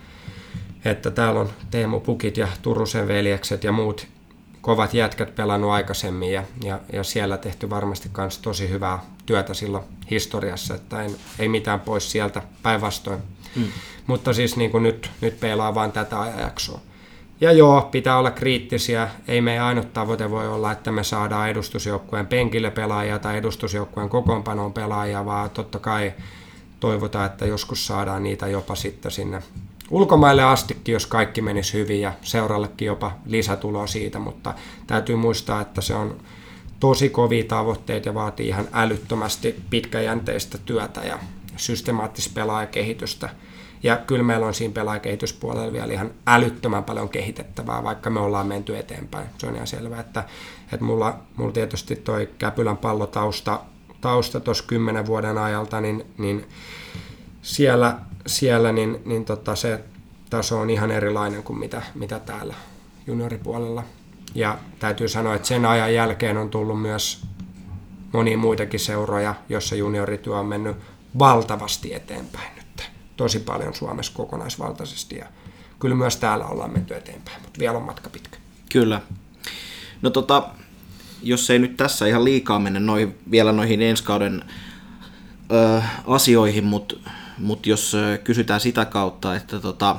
että 0.85 1.11
täällä 1.11 1.41
on 1.41 1.51
Teemu 1.71 2.01
Pukit 2.01 2.37
ja 2.37 2.49
Turusen 2.63 3.09
veljekset 3.09 3.65
ja 3.65 3.73
muut 3.73 4.07
kovat 4.61 4.95
jätkät 4.95 5.35
pelannut 5.35 5.71
aikaisemmin 5.71 6.33
ja, 6.33 6.43
ja, 6.65 6.81
ja 6.93 7.05
siellä 7.05 7.39
tehty 7.39 7.71
varmasti 7.71 8.11
myös 8.17 8.39
tosi 8.39 8.69
hyvää 8.69 8.99
työtä 9.27 9.55
silloin 9.55 9.85
historiassa, 10.11 10.75
että 10.75 11.03
en, 11.03 11.17
ei 11.39 11.49
mitään 11.49 11.81
pois 11.81 12.13
sieltä 12.13 12.43
päinvastoin. 12.63 13.23
Mm. 13.57 13.65
Mutta 14.07 14.33
siis 14.33 14.57
niin 14.57 14.71
kuin 14.71 14.83
nyt, 14.83 15.11
nyt 15.21 15.41
pelaa 15.41 15.75
vain 15.75 15.93
tätä 15.93 16.21
ajanjaksoa. 16.21 16.81
Ja 17.41 17.53
joo, 17.53 17.89
pitää 17.93 18.19
olla 18.19 18.31
kriittisiä. 18.31 19.09
Ei 19.29 19.41
meidän 19.41 19.65
ainut 19.65 19.93
tavoite 19.93 20.31
voi 20.31 20.49
olla, 20.49 20.73
että 20.73 20.93
me 20.93 21.05
saadaan 21.05 21.51
edustusjoukkueen 21.51 22.27
penkille 22.27 22.71
pelaajia 22.71 23.19
tai 23.19 23.37
edustusjoukkueen 23.37 24.09
kokoonpanoon 24.09 24.73
pelaajia, 24.73 25.25
vaan 25.25 25.51
totta 25.51 25.79
kai 25.79 26.13
toivotaan, 26.81 27.27
että 27.27 27.47
joskus 27.47 27.87
saadaan 27.87 28.23
niitä 28.23 28.47
jopa 28.47 28.75
sitten 28.75 29.13
sinne 29.13 29.43
ulkomaille 29.93 30.43
astikin, 30.43 30.93
jos 30.93 31.07
kaikki 31.07 31.43
menisi 31.43 31.73
hyvin 31.73 32.01
ja 32.01 32.13
seurallekin 32.23 32.87
jopa 32.87 33.13
lisätuloa 33.27 33.87
siitä, 33.87 34.19
mutta 34.19 34.55
täytyy 34.87 35.17
muistaa, 35.17 35.61
että 35.61 35.81
se 35.81 35.95
on 35.95 36.17
tosi 36.81 37.09
kovia 37.09 37.45
tavoitteita 37.45 38.09
ja 38.09 38.15
vaatii 38.15 38.49
ihan 38.49 38.69
älyttömästi 38.73 39.57
pitkäjänteistä 39.71 40.59
työtä 40.59 41.01
ja 41.01 41.19
systemaattista 41.57 42.31
pelaajakehitystä. 42.35 43.29
Ja 43.83 43.97
kyllä 43.97 44.23
meillä 44.23 44.47
on 44.47 44.55
siinä 44.55 44.75
pelaajakehityspuolella 44.75 45.73
vielä 45.73 45.93
ihan 45.93 46.11
älyttömän 46.27 46.85
paljon 46.85 47.09
kehitettävää, 47.09 47.85
vaikka 47.85 48.11
me 48.11 48.21
ollaan 48.21 48.47
menty 48.47 48.79
eteenpäin. 48.79 49.27
Se 49.39 49.47
on 49.47 49.55
ihan 49.55 49.67
selvää, 49.67 50.01
että, 50.01 50.25
että 50.73 50.85
mulla, 50.85 51.19
mulla 51.37 51.53
tietysti 51.53 51.97
toi 51.97 52.29
Käpylän 52.39 52.77
pallotausta 52.77 53.61
tausta 54.01 54.41
tuossa 54.41 54.65
kymmenen 54.67 55.07
vuoden 55.07 55.39
ajalta, 55.39 55.81
niin, 55.81 56.07
niin 56.19 56.47
siellä, 57.43 57.99
siellä 58.27 58.73
niin, 58.73 59.03
niin 59.05 59.25
tota 59.25 59.57
se 59.57 59.81
taso 60.31 60.61
on 60.61 60.71
ihan 60.71 60.91
erilainen 60.91 61.43
kuin 61.43 61.59
mitä, 61.59 61.83
mitä 61.95 62.19
täällä 62.19 62.55
junioripuolella. 63.07 63.85
Ja 64.35 64.59
täytyy 64.79 65.09
sanoa, 65.09 65.35
että 65.35 65.49
sen 65.49 65.65
ajan 65.65 65.95
jälkeen 65.95 66.37
on 66.37 66.51
tullut 66.51 66.83
myös 66.83 67.23
monia 68.13 68.39
muitakin 68.39 68.81
seuroja, 68.81 69.35
jossa 69.49 69.75
juniorityö 69.75 70.39
on 70.39 70.47
mennyt 70.47 70.77
valtavasti 71.19 71.95
eteenpäin 71.95 72.57
nyt. 72.57 72.91
Tosi 73.17 73.39
paljon 73.39 73.75
Suomessa 73.75 74.13
kokonaisvaltaisesti 74.15 75.17
ja 75.17 75.27
kyllä 75.79 75.95
myös 75.95 76.17
täällä 76.17 76.47
ollaan 76.47 76.73
menty 76.73 76.95
eteenpäin, 76.95 77.43
mutta 77.43 77.59
vielä 77.59 77.79
on 77.79 77.85
matka 77.85 78.11
pitkä. 78.11 78.37
Kyllä. 78.73 79.01
No 80.03 80.11
tota, 80.11 80.49
jos 81.23 81.51
ei 81.51 81.59
nyt 81.59 81.77
tässä 81.77 82.07
ihan 82.07 82.25
liikaa 82.25 82.59
mennä 82.59 82.81
noihin, 82.81 83.19
vielä 83.31 83.53
noihin 83.53 83.83
ensi 83.83 84.05
kauden 84.05 84.45
ö, 85.53 85.83
asioihin, 86.07 86.65
mutta 86.65 86.97
mut 87.39 87.67
jos 87.67 87.97
kysytään 88.25 88.61
sitä 88.61 88.85
kautta, 88.85 89.37
että 89.37 89.61
tota, 89.61 89.97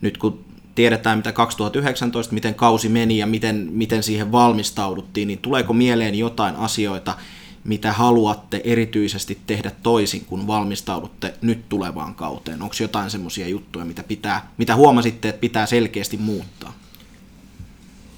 nyt 0.00 0.18
kun 0.18 0.44
tiedetään 0.74 1.18
mitä 1.18 1.32
2019, 1.32 2.34
miten 2.34 2.54
kausi 2.54 2.88
meni 2.88 3.18
ja 3.18 3.26
miten, 3.26 3.68
miten 3.70 4.02
siihen 4.02 4.32
valmistauduttiin, 4.32 5.28
niin 5.28 5.38
tuleeko 5.38 5.72
mieleen 5.72 6.14
jotain 6.14 6.56
asioita, 6.56 7.16
mitä 7.64 7.92
haluatte 7.92 8.60
erityisesti 8.64 9.38
tehdä 9.46 9.70
toisin, 9.82 10.24
kun 10.24 10.46
valmistaudutte 10.46 11.34
nyt 11.42 11.68
tulevaan 11.68 12.14
kauteen? 12.14 12.62
Onko 12.62 12.74
jotain 12.80 13.10
semmoisia 13.10 13.48
juttuja, 13.48 13.84
mitä, 13.84 14.02
pitää, 14.02 14.50
mitä 14.58 14.76
huomasitte, 14.76 15.28
että 15.28 15.40
pitää 15.40 15.66
selkeästi 15.66 16.16
muuttaa? 16.16 16.72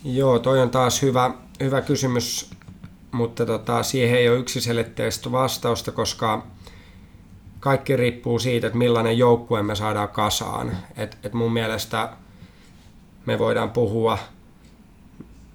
Joo, 0.05 0.38
toi 0.38 0.61
on 0.62 0.70
taas 0.70 1.03
hyvä, 1.03 1.34
hyvä 1.61 1.82
kysymys, 1.82 2.51
mutta 3.12 3.47
tota, 3.47 3.82
siihen 3.82 4.18
ei 4.18 4.28
ole 4.28 4.38
yksiselitteistä 4.38 5.32
vastausta, 5.32 5.93
koska 5.93 6.47
kaikki 7.61 7.96
riippuu 7.96 8.38
siitä, 8.38 8.66
että 8.66 8.78
millainen 8.78 9.18
joukkue 9.18 9.62
me 9.62 9.74
saadaan 9.74 10.08
kasaan. 10.08 10.76
Et, 10.96 11.18
et 11.22 11.32
mun 11.32 11.52
mielestä 11.52 12.08
me 13.26 13.38
voidaan 13.38 13.70
puhua 13.70 14.18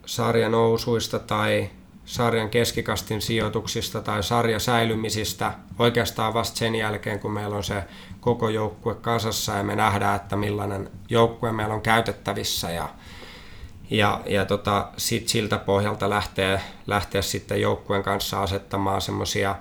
sarjan 0.05 0.51
nousuista 0.51 1.19
tai 1.19 1.69
sarjan 2.05 2.49
keskikastin 2.49 3.21
sijoituksista 3.21 4.01
tai 4.01 4.23
sarjasäilymisistä 4.23 5.53
oikeastaan 5.79 6.33
vasta 6.33 6.57
sen 6.57 6.75
jälkeen, 6.75 7.19
kun 7.19 7.31
meillä 7.31 7.55
on 7.55 7.63
se 7.63 7.83
koko 8.19 8.49
joukkue 8.49 8.95
kasassa 8.95 9.53
ja 9.53 9.63
me 9.63 9.75
nähdään, 9.75 10.15
että 10.15 10.35
millainen 10.35 10.89
joukkue 11.09 11.51
meillä 11.51 11.73
on 11.73 11.81
käytettävissä 11.81 12.71
ja, 12.71 12.89
ja, 13.89 14.21
ja 14.25 14.45
tota, 14.45 14.87
sit 14.97 15.27
siltä 15.27 15.57
pohjalta 15.57 16.09
lähtee, 16.09 16.61
lähteä 16.87 17.21
sitten 17.21 17.61
joukkueen 17.61 18.03
kanssa 18.03 18.43
asettamaan 18.43 19.01
semmoisia 19.01 19.55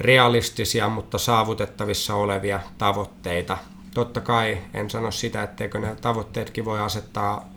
realistisia, 0.00 0.88
mutta 0.88 1.18
saavutettavissa 1.18 2.14
olevia 2.14 2.60
tavoitteita. 2.78 3.58
Totta 3.94 4.20
kai 4.20 4.58
en 4.74 4.90
sano 4.90 5.10
sitä, 5.10 5.42
etteikö 5.42 5.78
ne 5.78 5.96
tavoitteetkin 6.00 6.64
voi 6.64 6.80
asettaa 6.80 7.48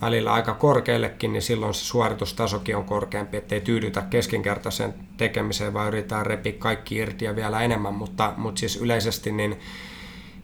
välillä 0.00 0.32
aika 0.32 0.54
korkeallekin, 0.54 1.32
niin 1.32 1.42
silloin 1.42 1.74
se 1.74 1.84
suoritustasokin 1.84 2.76
on 2.76 2.84
korkeampi, 2.84 3.36
ettei 3.36 3.60
tyydytä 3.60 4.02
keskinkertaisen 4.02 4.94
tekemiseen, 5.16 5.74
vaan 5.74 5.88
yritetään 5.88 6.26
repiä 6.26 6.52
kaikki 6.52 6.96
irti 6.96 7.24
ja 7.24 7.36
vielä 7.36 7.60
enemmän, 7.60 7.94
mutta, 7.94 8.32
mutta 8.36 8.58
siis 8.58 8.76
yleisesti 8.76 9.32
niin, 9.32 9.60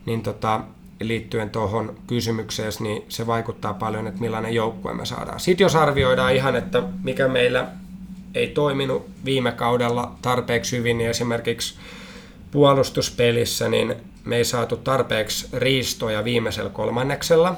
niin 0.06 0.22
tota, 0.22 0.60
liittyen 1.00 1.50
tuohon 1.50 1.94
kysymykseen, 2.06 2.72
niin 2.80 3.04
se 3.08 3.26
vaikuttaa 3.26 3.74
paljon, 3.74 4.06
että 4.06 4.20
millainen 4.20 4.54
joukkue 4.54 4.94
me 4.94 5.06
saadaan. 5.06 5.40
Sitten 5.40 5.64
jos 5.64 5.76
arvioidaan 5.76 6.34
ihan, 6.34 6.56
että 6.56 6.82
mikä 7.02 7.28
meillä 7.28 7.68
ei 8.34 8.48
toiminut 8.48 9.06
viime 9.24 9.52
kaudella 9.52 10.14
tarpeeksi 10.22 10.76
hyvin, 10.78 10.98
niin 10.98 11.10
esimerkiksi 11.10 11.74
puolustuspelissä, 12.50 13.68
niin 13.68 13.94
me 14.24 14.36
ei 14.36 14.44
saatu 14.44 14.76
tarpeeksi 14.76 15.48
riistoja 15.52 16.24
viimeisellä 16.24 16.70
kolmanneksella, 16.70 17.56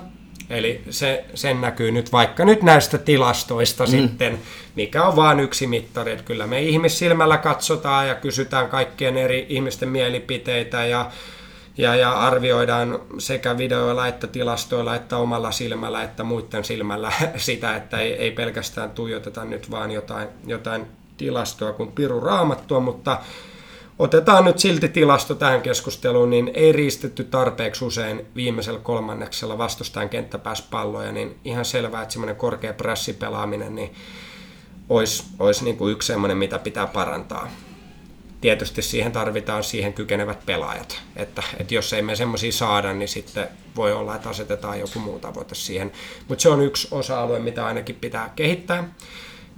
Eli 0.50 0.82
se, 0.90 1.24
sen 1.34 1.60
näkyy 1.60 1.90
nyt 1.90 2.12
vaikka 2.12 2.44
nyt 2.44 2.62
näistä 2.62 2.98
tilastoista 2.98 3.84
mm. 3.84 3.90
sitten, 3.90 4.38
mikä 4.76 5.04
on 5.04 5.16
vain 5.16 5.40
yksi 5.40 5.66
mittari. 5.66 6.12
Että 6.12 6.24
kyllä 6.24 6.46
me 6.46 6.62
ihmissilmällä 6.62 7.38
katsotaan 7.38 8.08
ja 8.08 8.14
kysytään 8.14 8.68
kaikkien 8.68 9.16
eri 9.16 9.46
ihmisten 9.48 9.88
mielipiteitä 9.88 10.86
ja, 10.86 11.10
ja, 11.76 11.96
ja 11.96 12.12
arvioidaan 12.12 13.00
sekä 13.18 13.58
videoilla 13.58 14.06
että 14.06 14.26
tilastoilla 14.26 14.94
että 14.94 15.16
omalla 15.16 15.50
silmällä 15.50 16.02
että 16.02 16.24
muiden 16.24 16.64
silmällä 16.64 17.12
sitä, 17.36 17.76
että 17.76 17.98
ei, 17.98 18.12
ei 18.12 18.30
pelkästään 18.30 18.90
tuijoteta 18.90 19.44
nyt 19.44 19.70
vaan 19.70 19.90
jotain, 19.90 20.28
jotain 20.46 20.86
tilastoa 21.16 21.72
kuin 21.72 21.92
piru 21.92 22.20
raamattua, 22.20 22.80
mutta 22.80 23.18
otetaan 23.98 24.44
nyt 24.44 24.58
silti 24.58 24.88
tilasto 24.88 25.34
tähän 25.34 25.62
keskusteluun, 25.62 26.30
niin 26.30 26.50
ei 26.54 26.72
riistetty 26.72 27.24
tarpeeksi 27.24 27.84
usein 27.84 28.26
viimeisellä 28.36 28.80
kolmanneksella 28.80 29.58
vastustajan 29.58 30.08
kenttäpääspalloja, 30.08 31.12
niin 31.12 31.38
ihan 31.44 31.64
selvää, 31.64 32.02
että 32.02 32.12
semmoinen 32.12 32.36
korkea 32.36 32.72
pressipelaaminen 32.72 33.74
niin 33.74 33.94
olisi, 34.88 35.24
olisi 35.38 35.64
niin 35.64 35.76
kuin 35.76 35.92
yksi 35.92 36.06
semmoinen, 36.06 36.36
mitä 36.36 36.58
pitää 36.58 36.86
parantaa. 36.86 37.48
Tietysti 38.44 38.82
siihen 38.82 39.12
tarvitaan 39.12 39.64
siihen 39.64 39.92
kykenevät 39.92 40.46
pelaajat, 40.46 41.02
että, 41.16 41.42
että 41.56 41.74
jos 41.74 41.92
ei 41.92 42.02
me 42.02 42.16
semmoisia 42.16 42.52
saada, 42.52 42.92
niin 42.92 43.08
sitten 43.08 43.48
voi 43.76 43.92
olla, 43.92 44.16
että 44.16 44.28
asetetaan 44.28 44.80
joku 44.80 44.98
muu 44.98 45.18
tavoite 45.18 45.54
siihen. 45.54 45.92
Mutta 46.28 46.42
se 46.42 46.48
on 46.48 46.62
yksi 46.62 46.88
osa-alue, 46.90 47.38
mitä 47.38 47.66
ainakin 47.66 47.94
pitää 47.94 48.32
kehittää. 48.36 48.88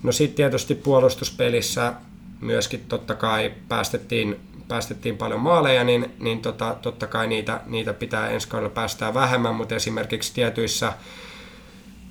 No 0.02 0.12
sitten 0.12 0.36
tietysti 0.36 0.74
puolustuspelissä 0.74 1.92
myöskin 2.40 2.84
totta 2.88 3.14
kai 3.14 3.52
päästettiin, 3.68 4.40
päästettiin 4.68 5.16
paljon 5.16 5.40
maaleja, 5.40 5.84
niin, 5.84 6.14
niin 6.18 6.42
tota, 6.42 6.76
totta 6.82 7.06
kai 7.06 7.26
niitä, 7.26 7.60
niitä 7.66 7.92
pitää 7.92 8.28
ensi 8.28 8.48
kaudella 8.48 8.74
päästää 8.74 9.14
vähemmän, 9.14 9.54
mutta 9.54 9.74
esimerkiksi 9.74 10.34
tietyissä, 10.34 10.92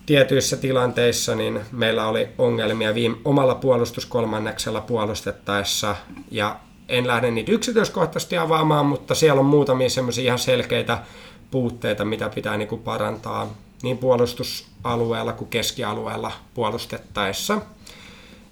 tietyissä 0.06 0.58
tilanteissa 0.58 1.36
niin 1.36 1.60
meillä 1.72 2.08
oli 2.08 2.28
ongelmia 2.38 2.96
viime, 2.96 3.18
omalla 3.26 3.56
puolustuskolmanneksella 3.56 4.82
puolustettaessa. 4.82 5.96
Ja 6.32 6.60
en 6.90 7.08
lähde 7.08 7.32
niitä 7.32 7.52
yksityiskohtaisesti 7.52 8.38
avaamaan, 8.38 8.86
mutta 8.86 9.16
siellä 9.16 9.40
on 9.40 9.46
muutamia 9.46 9.90
semmoisia 9.90 10.24
ihan 10.24 10.40
selkeitä 10.40 11.04
puutteita, 11.52 12.06
mitä 12.06 12.30
pitää 12.30 12.58
niin 12.58 12.68
kuin 12.68 12.82
parantaa 12.82 13.54
niin 13.84 13.98
puolustusalueella 13.98 15.34
kuin 15.34 15.50
keskialueella 15.50 16.32
puolustettaessa. 16.54 17.62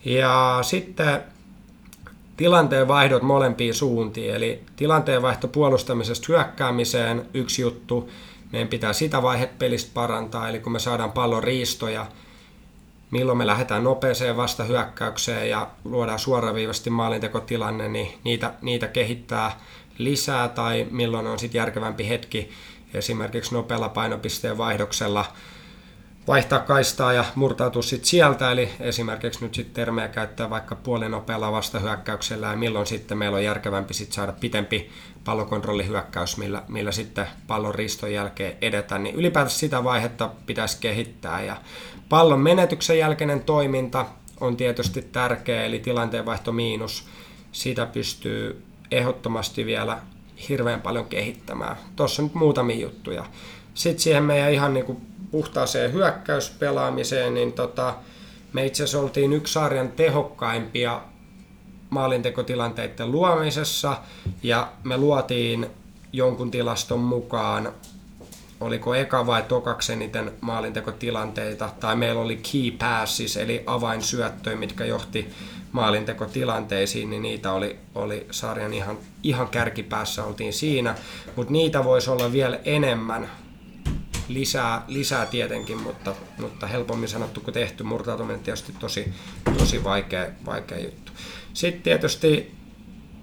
Ja 0.06 0.60
sitten 0.62 1.24
tilanteen 2.38 2.88
vaihdot 2.88 3.22
molempiin 3.22 3.74
suuntiin, 3.74 4.36
eli 4.36 4.62
tilanteen 4.76 5.22
vaihto 5.22 5.47
puolustamisesta 5.47 6.26
hyökkäämiseen 6.30 7.26
yksi 7.34 7.62
juttu, 7.62 8.10
meidän 8.54 8.68
pitää 8.68 8.93
sitä 8.93 9.22
vaihetta 9.22 9.56
pelistä 9.60 9.91
parantaa, 9.93 10.49
eli 10.49 10.60
kun 10.60 10.72
me 10.72 10.80
saadaan 10.80 11.12
pallon 11.12 11.43
riistoja, 11.43 12.06
milloin 13.12 13.38
me 13.38 13.47
lähdetään 13.47 13.84
nopeeseen 13.84 14.38
vastahyökkäykseen 14.38 15.49
ja 15.49 15.68
luodaan 15.84 16.20
suoraviivasti 16.20 16.89
maalintekotilanne, 16.89 17.88
niin 17.88 18.20
niitä, 18.24 18.54
niitä 18.62 18.88
kehittää 18.88 19.60
lisää 19.97 20.47
tai 20.47 20.88
milloin 20.91 21.28
on 21.28 21.39
sitten 21.39 21.60
järkevämpi 21.60 22.10
hetki 22.10 22.49
esimerkiksi 22.93 23.54
nopealla 23.54 23.89
painopisteen 23.89 24.58
vaihdoksella 24.58 25.26
vaihtaa 26.28 26.60
kaistaa 26.60 27.14
ja 27.14 27.26
murtautua 27.36 27.82
sitten 27.82 28.08
sieltä, 28.08 28.51
eli 28.51 28.70
esimerkiksi 28.80 29.43
nyt 29.43 29.54
sitten 29.56 29.74
termejä 29.74 30.08
käyttää 30.08 30.49
vaikka 30.49 30.76
puolinopealla 30.76 31.51
vastahyökkäyksellä 31.51 32.47
ja 32.47 32.56
milloin 32.56 32.86
sitten 32.86 33.18
meillä 33.18 33.36
on 33.36 33.43
järkevämpi 33.43 33.93
sitten 33.93 34.16
saada 34.16 34.34
pitempi 34.39 34.89
pallokontrollihyökkäys, 35.26 36.38
millä, 36.38 36.63
millä 36.67 36.91
sitten 36.91 37.28
pallon 37.47 37.76
riston 37.76 38.13
jälkeen 38.13 38.57
edetään, 38.61 39.03
niin 39.03 39.15
ylipäätään 39.15 39.51
sitä 39.51 39.84
vaihetta 39.84 40.30
pitäisi 40.45 40.78
kehittää 40.80 41.43
ja 41.43 41.57
pallon 42.09 42.39
menetyksen 42.39 42.99
jälkeinen 42.99 43.43
toiminta 43.43 44.05
on 44.39 44.57
tietysti 44.57 45.01
tärkeä, 45.01 45.65
eli 45.65 45.80
tilanteenvaihto 45.80 46.51
miinus, 46.51 47.07
sitä 47.51 47.86
pystyy 47.86 48.63
ehdottomasti 48.91 49.65
vielä 49.65 49.99
hirveän 50.49 50.82
paljon 50.82 51.05
kehittämään. 51.05 51.76
Tuossa 51.95 52.21
nyt 52.21 52.34
muutamia 52.34 52.76
juttuja. 52.76 53.26
Sitten 53.74 53.99
siihen 53.99 54.24
meidän 54.24 54.53
ihan 54.53 54.74
niin 54.74 54.86
kuin 54.86 54.97
puhtaaseen 55.32 55.93
hyökkäyspelaamiseen, 55.93 57.34
niin 57.34 57.53
tota, 57.53 57.95
me 58.53 58.65
itse 58.65 58.84
asiassa 58.84 58.99
oltiin 58.99 59.34
yksi 59.34 59.53
sarjan 59.53 59.91
tehokkaimpia 59.91 61.01
maalintekotilanteiden 61.94 63.12
luomisessa 63.12 63.98
ja 64.44 64.72
me 64.84 64.98
luotiin 64.98 65.68
jonkun 66.14 66.52
tilaston 66.52 67.00
mukaan 67.00 67.74
oliko 68.60 68.96
eka 68.96 69.26
vai 69.26 69.44
tokaksi 69.44 69.94
eniten 69.94 70.32
maalintekotilanteita, 70.41 71.70
tai 71.80 71.96
meillä 71.96 72.22
oli 72.22 72.36
key 72.52 72.72
passes, 72.72 73.38
eli 73.38 73.64
avainsyöttöjä, 73.66 74.56
mitkä 74.58 74.86
johti 74.86 75.30
maalintekotilanteisiin, 75.72 77.10
niin 77.10 77.22
niitä 77.22 77.52
oli, 77.52 77.80
oli 77.96 78.28
sarjan 78.32 78.74
ihan, 78.74 78.98
ihan 79.24 79.48
kärkipäässä 79.48 80.24
oltiin 80.24 80.54
siinä, 80.54 80.96
mutta 81.36 81.54
niitä 81.54 81.84
voisi 81.84 82.10
olla 82.10 82.32
vielä 82.32 82.60
enemmän 82.66 83.30
lisää, 84.28 84.84
lisää 84.88 85.26
tietenkin, 85.26 85.82
mutta, 85.82 86.16
mutta 86.39 86.68
helpommin 86.68 87.10
sanottu 87.10 87.41
kuin 87.41 87.54
tehty. 87.54 87.84
Murtautuminen 87.84 88.39
tietysti 88.39 88.74
tosi, 88.80 89.14
tosi 89.58 89.84
vaikea, 89.84 90.28
vaikea 90.46 90.80
juttu. 90.80 91.03
Sitten 91.54 91.84
tietysti, 91.84 92.56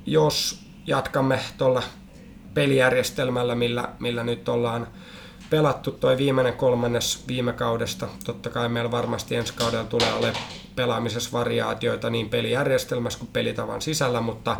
jos 0.06 0.60
jatkamme 0.86 1.40
tuolla 1.58 1.82
pelijärjestelmällä, 2.54 3.54
millä, 3.54 3.88
millä 3.98 4.24
nyt 4.24 4.48
ollaan 4.48 4.86
pelattu 5.50 5.92
toi 5.92 6.18
viimeinen 6.18 6.54
kolmannes 6.54 7.24
viime 7.28 7.52
kaudesta. 7.52 8.08
Totta 8.24 8.50
kai 8.50 8.68
meillä 8.68 8.90
varmasti 8.90 9.36
ensi 9.36 9.54
kaudella 9.54 9.84
tulee 9.84 10.12
ole 10.12 10.32
pelaamisessa 10.76 11.32
variaatioita 11.32 12.10
niin 12.10 12.28
pelijärjestelmässä 12.28 13.18
kuin 13.18 13.30
pelitavan 13.32 13.82
sisällä, 13.82 14.20
mutta 14.20 14.56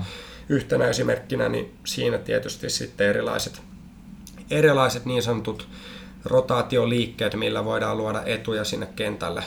yhtenä 0.48 0.86
esimerkkinä 0.86 1.48
niin 1.48 1.74
siinä 1.84 2.18
tietysti 2.18 2.70
sitten 2.70 3.08
erilaiset, 3.08 3.62
erilaiset 4.50 5.04
niin 5.04 5.22
sanotut 5.22 5.68
rotaatioliikkeet, 6.24 7.34
millä 7.34 7.64
voidaan 7.64 7.96
luoda 7.96 8.22
etuja 8.26 8.64
sinne 8.64 8.86
kentälle, 8.96 9.42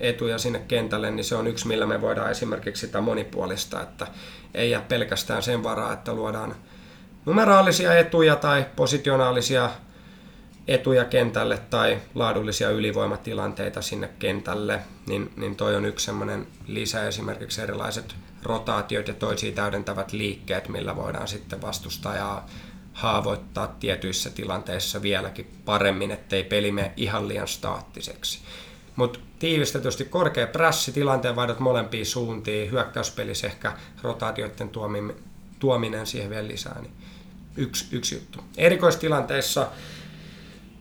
etuja 0.00 0.38
sinne 0.38 0.58
kentälle, 0.68 1.10
niin 1.10 1.24
se 1.24 1.34
on 1.34 1.46
yksi, 1.46 1.68
millä 1.68 1.86
me 1.86 2.00
voidaan 2.00 2.30
esimerkiksi 2.30 2.86
sitä 2.86 3.00
monipuolista, 3.00 3.82
että 3.82 4.06
ei 4.54 4.70
jää 4.70 4.84
pelkästään 4.88 5.42
sen 5.42 5.62
varaa, 5.62 5.92
että 5.92 6.14
luodaan 6.14 6.54
numeraalisia 7.26 7.98
etuja 7.98 8.36
tai 8.36 8.66
positionaalisia 8.76 9.70
etuja 10.68 11.04
kentälle 11.04 11.58
tai 11.70 11.98
laadullisia 12.14 12.70
ylivoimatilanteita 12.70 13.82
sinne 13.82 14.10
kentälle, 14.18 14.80
niin, 15.06 15.30
niin 15.36 15.56
toi 15.56 15.76
on 15.76 15.84
yksi 15.84 16.06
semmoinen 16.06 16.46
lisä 16.66 17.08
esimerkiksi 17.08 17.60
erilaiset 17.60 18.14
rotaatiot 18.42 19.08
ja 19.08 19.14
toisia 19.14 19.52
täydentävät 19.52 20.12
liikkeet, 20.12 20.68
millä 20.68 20.96
voidaan 20.96 21.28
sitten 21.28 21.62
vastustajaa 21.62 22.46
haavoittaa 22.92 23.76
tietyissä 23.80 24.30
tilanteissa 24.30 25.02
vieläkin 25.02 25.50
paremmin, 25.64 26.10
ettei 26.10 26.44
peli 26.44 26.72
mene 26.72 26.92
ihan 26.96 27.28
liian 27.28 27.48
staattiseksi. 27.48 28.38
Mutta 28.98 29.18
tiivistetysti 29.38 30.04
korkea 30.04 30.46
prässi, 30.46 30.92
tilanteen 30.92 31.36
vaihdot 31.36 31.58
molempiin 31.58 32.06
suuntiin, 32.06 32.70
hyökkäyspelissä 32.70 33.46
ehkä 33.46 33.72
rotaatioiden 34.02 34.70
tuominen 35.58 36.06
siihen 36.06 36.30
vielä 36.30 36.48
lisää, 36.48 36.80
niin 36.80 36.92
yksi, 37.56 37.96
yksi 37.96 38.14
juttu. 38.14 38.40
Erikoistilanteissa 38.56 39.68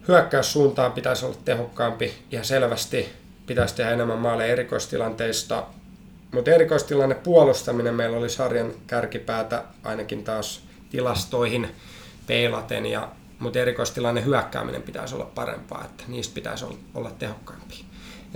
hyökkäyssuuntaan 0.08 0.92
pitäisi 0.92 1.26
olla 1.26 1.38
tehokkaampi 1.46 2.14
ja 2.32 2.44
selvästi 2.44 3.10
pitäisi 3.46 3.76
tehdä 3.76 3.92
enemmän 3.92 4.20
maaleja 4.20 4.54
erikoistilanteista. 4.54 5.64
Mutta 6.32 6.52
erikoistilanne 6.52 7.16
puolustaminen 7.16 7.96
meillä 7.96 8.18
oli 8.18 8.30
sarjan 8.30 8.72
kärkipäätä 8.88 9.64
ainakin 9.84 10.24
taas 10.24 10.62
tilastoihin 10.90 11.70
peilaten, 12.28 12.86
ja, 12.86 13.10
mutta 13.40 13.60
erikoistilanne 13.60 14.26
hyökkääminen 14.26 14.84
pitäisi 14.84 15.16
olla 15.16 15.32
parempaa, 15.36 15.86
että 15.86 16.04
niistä 16.08 16.34
pitäisi 16.34 16.66
olla 16.94 17.12
tehokkaampia. 17.12 17.87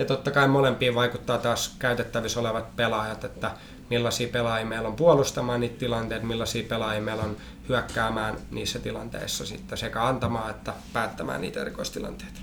Ja 0.02 0.06
totta 0.06 0.30
kai 0.30 0.48
molempiin 0.48 0.94
vaikuttaa 0.94 1.38
taas 1.38 1.74
käytettävissä 1.78 2.40
olevat 2.40 2.76
pelaajat, 2.76 3.24
että 3.24 3.50
millaisia 3.90 4.28
pelaajia 4.28 4.66
meillä 4.66 4.88
on 4.88 4.96
puolustamaan 4.96 5.60
niitä 5.60 5.78
tilanteita, 5.78 6.26
millaisia 6.26 6.64
pelaajia 6.68 7.02
meillä 7.02 7.22
on 7.22 7.36
hyökkäämään 7.68 8.36
niissä 8.50 8.78
tilanteissa 8.78 9.46
sitten 9.46 9.78
sekä 9.78 10.06
antamaan 10.06 10.50
että 10.50 10.72
päättämään 10.92 11.40
niitä 11.40 11.60
erikoistilanteita. 11.60 12.40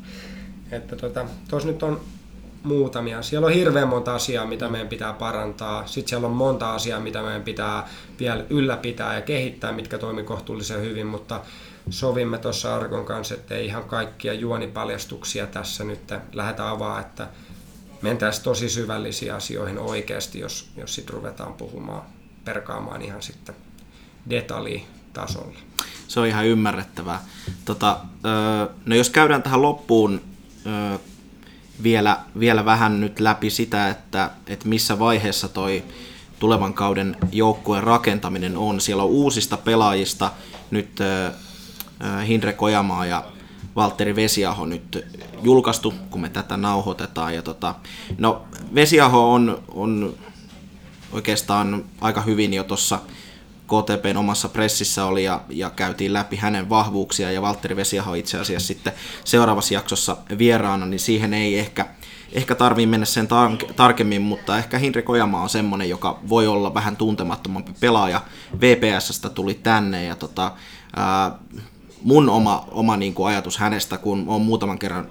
Että 0.72 0.95
tuossa 0.95 1.28
tota, 1.49 1.68
nyt 1.68 1.84
on 1.84 2.01
muutamia. 2.64 3.22
Siellä 3.22 3.47
on 3.47 3.53
hirveän 3.53 3.88
monta 3.88 4.16
asiaa, 4.16 4.45
mitä 4.45 4.70
meidän 4.70 4.88
pitää 4.88 5.14
parantaa. 5.14 5.88
Sitten 5.88 6.10
siellä 6.10 6.28
on 6.28 6.34
monta 6.34 6.74
asiaa, 6.74 6.99
mitä 6.99 7.22
meidän 7.22 7.43
pitää 7.43 7.88
vielä 8.20 8.45
ylläpitää 8.49 9.16
ja 9.16 9.22
kehittää, 9.22 9.72
mitkä 9.72 9.97
toimii 9.97 10.24
kohtuullisen 10.24 10.82
hyvin, 10.82 11.07
mutta 11.07 11.41
sovimme 11.89 12.38
tuossa 12.38 12.76
Argon 12.76 13.05
kanssa, 13.05 13.36
että 13.36 13.55
ei 13.55 13.66
ihan 13.66 13.84
kaikkia 13.84 14.34
juonipaljastuksia 14.34 15.47
tässä 15.47 15.84
nyt 15.84 16.14
lähdetä 16.34 16.70
avaa, 16.70 16.99
että 16.99 17.28
mentäisiin 18.02 18.43
tosi 18.43 18.70
syvällisiin 18.70 19.34
asioihin 19.34 19.80
oikeasti, 19.80 20.39
jos, 20.39 20.70
jos 20.78 20.95
sitten 20.95 21.14
ruvetaan 21.14 21.54
puhumaan, 21.54 22.02
perkaamaan 22.45 23.02
ihan 23.02 23.22
sitten 23.22 23.56
detaljitasolla. 24.30 25.60
Se 26.08 26.20
on 26.20 26.28
ihan 26.28 26.45
ymmärrettävää. 26.45 27.24
Tota, 27.66 28.00
no 28.86 28.95
jos 28.95 29.10
käydään 29.10 29.43
tähän 29.43 29.62
loppuun 29.62 30.22
vielä, 31.84 32.20
vielä 32.39 32.66
vähän 32.66 33.02
nyt 33.02 33.20
läpi 33.20 33.50
sitä, 33.50 33.89
että, 33.89 34.32
että 34.47 34.68
missä 34.68 35.00
vaiheessa 35.00 35.47
toi 35.47 35.84
tulevan 36.39 36.74
kauden 36.74 37.16
joukkueen 37.32 37.84
rakentaminen 37.84 38.58
on. 38.58 38.82
Siellä 38.82 39.04
on 39.04 39.10
uusista 39.10 39.58
pelaajista 39.58 40.32
nyt 40.72 41.00
Hindre 42.28 42.54
Kojamaa 42.54 43.06
ja 43.06 43.24
Valtteri 43.80 44.15
Vesiaho 44.15 44.65
nyt 44.65 45.05
julkaistu, 45.43 45.93
kun 46.09 46.21
me 46.21 46.30
tätä 46.30 46.57
nauhoitetaan. 46.57 47.36
Ja 47.36 47.41
tota, 47.41 47.75
no, 48.17 48.41
Vesiaho 48.75 49.34
on, 49.34 49.63
on 49.73 50.13
oikeastaan 51.11 51.86
aika 52.01 52.21
hyvin 52.21 52.53
jo 52.53 52.63
tuossa 52.63 52.99
KTPn 53.69 54.17
omassa 54.17 54.49
pressissä 54.49 55.05
oli 55.05 55.23
ja, 55.23 55.41
ja 55.49 55.69
käytiin 55.69 56.13
läpi 56.13 56.36
hänen 56.36 56.69
vahvuuksia 56.69 57.32
ja 57.32 57.41
Valtteri 57.41 57.75
Vesiaho 57.75 58.13
itse 58.13 58.39
asiassa 58.39 58.67
sitten 58.67 58.93
seuraavassa 59.25 59.73
jaksossa 59.73 60.17
vieraana, 60.38 60.86
niin 60.86 60.99
siihen 60.99 61.34
ei 61.34 61.59
ehkä, 61.59 61.86
ehkä 62.32 62.55
tarvii 62.55 62.86
mennä 62.86 63.05
sen 63.05 63.27
tar- 63.27 63.73
tarkemmin, 63.73 64.21
mutta 64.21 64.57
ehkä 64.57 64.77
Hinri 64.77 65.01
Kojama 65.01 65.41
on 65.41 65.49
semmoinen, 65.49 65.89
joka 65.89 66.19
voi 66.30 66.47
olla 66.47 66.73
vähän 66.73 66.97
tuntemattomampi 66.97 67.71
pelaaja. 67.80 68.21
VPSstä 68.61 69.30
tuli 69.30 69.53
tänne 69.53 70.03
ja 70.03 70.15
tota, 70.15 70.51
ää, 70.95 71.32
mun 72.02 72.30
oma, 72.30 72.68
oma 72.72 72.97
niin 72.97 73.14
kuin 73.14 73.28
ajatus 73.28 73.58
hänestä, 73.58 73.97
kun 73.97 74.24
olen 74.28 74.41
muutaman 74.41 74.80
kerran 74.80 75.08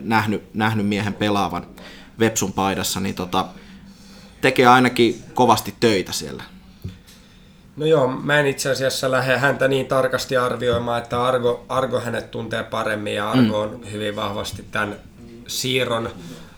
nähnyt, 0.00 0.54
nähnyt 0.54 0.86
miehen 0.86 1.14
pelaavan 1.14 1.66
Vepsun 2.18 2.52
paidassa, 2.52 3.00
niin 3.00 3.14
tota, 3.14 3.46
tekee 4.40 4.66
ainakin 4.66 5.22
kovasti 5.34 5.74
töitä 5.80 6.12
siellä. 6.12 6.42
No 7.76 7.86
joo, 7.86 8.06
mä 8.08 8.40
en 8.40 8.46
itse 8.46 8.70
asiassa 8.70 9.10
lähde 9.10 9.38
häntä 9.38 9.68
niin 9.68 9.86
tarkasti 9.86 10.36
arvioimaan, 10.36 11.02
että 11.02 11.26
Argo, 11.26 11.64
Argo 11.68 12.00
hänet 12.00 12.30
tuntee 12.30 12.62
paremmin 12.62 13.14
ja 13.14 13.30
Argo 13.30 13.60
on 13.60 13.70
mm. 13.70 13.90
hyvin 13.92 14.16
vahvasti 14.16 14.64
tämän 14.70 14.96
siirron 15.46 16.10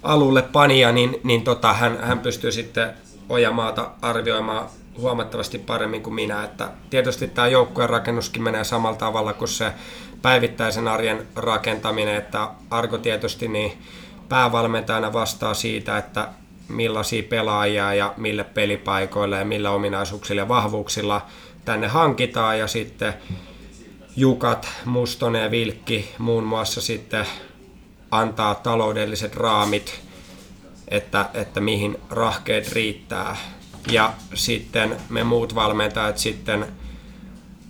alulle 0.03 0.43
panija, 0.43 0.93
niin, 0.93 1.21
niin 1.25 1.43
tota, 1.43 1.73
hän, 1.73 1.99
hän 2.03 2.19
pystyy 2.19 2.53
sitten 2.53 2.91
Ojamaata 3.29 3.91
arvioimaan 4.03 4.69
huomattavasti 4.99 5.59
paremmin 5.59 6.03
kuin 6.03 6.15
minä. 6.15 6.45
Että 6.45 6.71
tietysti 6.91 7.29
tämä 7.29 7.49
joukkueen 7.49 7.91
rakennuskin 7.91 8.43
menee 8.43 8.65
samalla 8.65 8.97
tavalla 8.97 9.33
kuin 9.33 9.49
se 9.49 9.73
päivittäisen 10.23 10.89
arjen 10.89 11.27
rakentaminen, 11.37 12.17
että 12.17 12.49
Argo 12.71 12.99
tietysti 12.99 13.49
niin 13.49 13.73
päävalmentajana 14.29 15.13
vastaa 15.13 15.55
siitä, 15.55 15.99
että 15.99 16.29
millaisia 16.69 17.23
pelaajia 17.23 17.95
ja 17.95 18.15
mille 18.17 18.45
pelipaikoille 18.45 19.39
ja 19.39 19.45
millä 19.45 19.71
ominaisuuksilla 19.71 20.43
ja 20.43 20.49
vahvuuksilla 20.49 21.27
tänne 21.65 21.89
hankitaan 21.89 22.59
ja 22.59 22.67
sitten 22.67 23.15
Jukat, 24.17 24.69
Mustonen 24.85 25.43
ja 25.43 25.51
Vilkki 25.51 26.15
muun 26.19 26.45
muassa 26.45 26.81
sitten 26.81 27.27
antaa 28.11 28.55
taloudelliset 28.55 29.37
raamit, 29.37 30.01
että, 30.89 31.31
että 31.35 31.61
mihin 31.61 31.99
rahkeet 32.11 32.73
riittää. 32.73 33.37
Ja 33.91 34.13
sitten 34.35 34.97
me 35.09 35.25
muut 35.25 35.55
valmentajat 35.55 36.19
sitten 36.19 36.67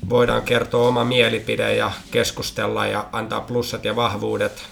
voidaan 0.08 0.42
kertoa 0.42 0.88
oma 0.88 1.04
mielipide 1.04 1.76
ja 1.76 1.92
keskustella 2.10 2.86
ja 2.86 3.08
antaa 3.12 3.40
plussat 3.40 3.84
ja 3.84 3.96
vahvuudet 3.96 4.66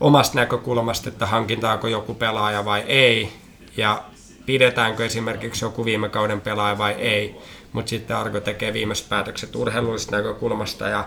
omasta 0.00 0.38
näkökulmasta, 0.38 1.08
että 1.08 1.26
hankintaako 1.26 1.88
joku 1.88 2.14
pelaaja 2.14 2.64
vai 2.64 2.80
ei, 2.80 3.32
ja 3.76 4.04
pidetäänkö 4.46 5.06
esimerkiksi 5.06 5.64
joku 5.64 5.84
viime 5.84 6.08
kauden 6.08 6.40
pelaaja 6.40 6.78
vai 6.78 6.92
ei. 6.92 7.36
Mutta 7.72 7.90
sitten 7.90 8.16
Argo 8.16 8.40
tekee 8.40 8.72
viimeiset 8.72 9.08
päätökset 9.08 9.56
urheilullisesta 9.56 10.16
näkökulmasta 10.16 10.88
ja 10.88 11.04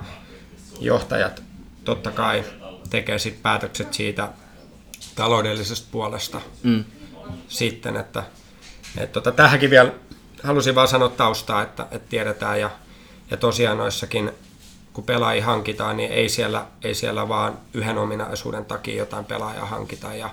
johtajat 0.79 1.43
totta 1.83 2.11
kai 2.11 2.43
tekee 2.89 3.19
sitten 3.19 3.41
päätökset 3.41 3.93
siitä 3.93 4.29
taloudellisesta 5.15 5.87
puolesta 5.91 6.41
mm. 6.63 6.83
sitten, 7.47 7.97
että, 7.97 8.23
että 8.97 9.13
tota, 9.13 9.31
tähänkin 9.31 9.69
vielä 9.69 9.91
halusin 10.43 10.75
vaan 10.75 10.87
sanoa 10.87 11.09
taustaa, 11.09 11.61
että, 11.61 11.87
että 11.91 12.09
tiedetään 12.09 12.59
ja, 12.59 12.69
ja 13.31 13.37
tosiaan 13.37 13.77
noissakin 13.77 14.31
kun 14.93 15.03
pelaajia 15.03 15.45
hankitaan, 15.45 15.97
niin 15.97 16.11
ei 16.11 16.29
siellä, 16.29 16.65
ei 16.83 16.95
siellä 16.95 17.29
vaan 17.29 17.57
yhden 17.73 17.97
ominaisuuden 17.97 18.65
takia 18.65 18.95
jotain 18.95 19.25
pelaajaa 19.25 19.65
hankita. 19.65 20.15
Ja 20.15 20.29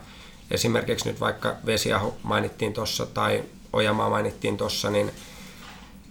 esimerkiksi 0.50 1.08
nyt 1.08 1.20
vaikka 1.20 1.56
Vesiaho 1.66 2.16
mainittiin 2.22 2.72
tuossa 2.72 3.06
tai 3.06 3.44
Ojamaa 3.72 4.10
mainittiin 4.10 4.56
tuossa, 4.56 4.90
niin 4.90 5.10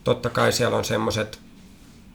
totta 0.04 0.30
kai 0.30 0.52
siellä 0.52 0.78
on 0.78 0.86
semmoiset 0.86 1.40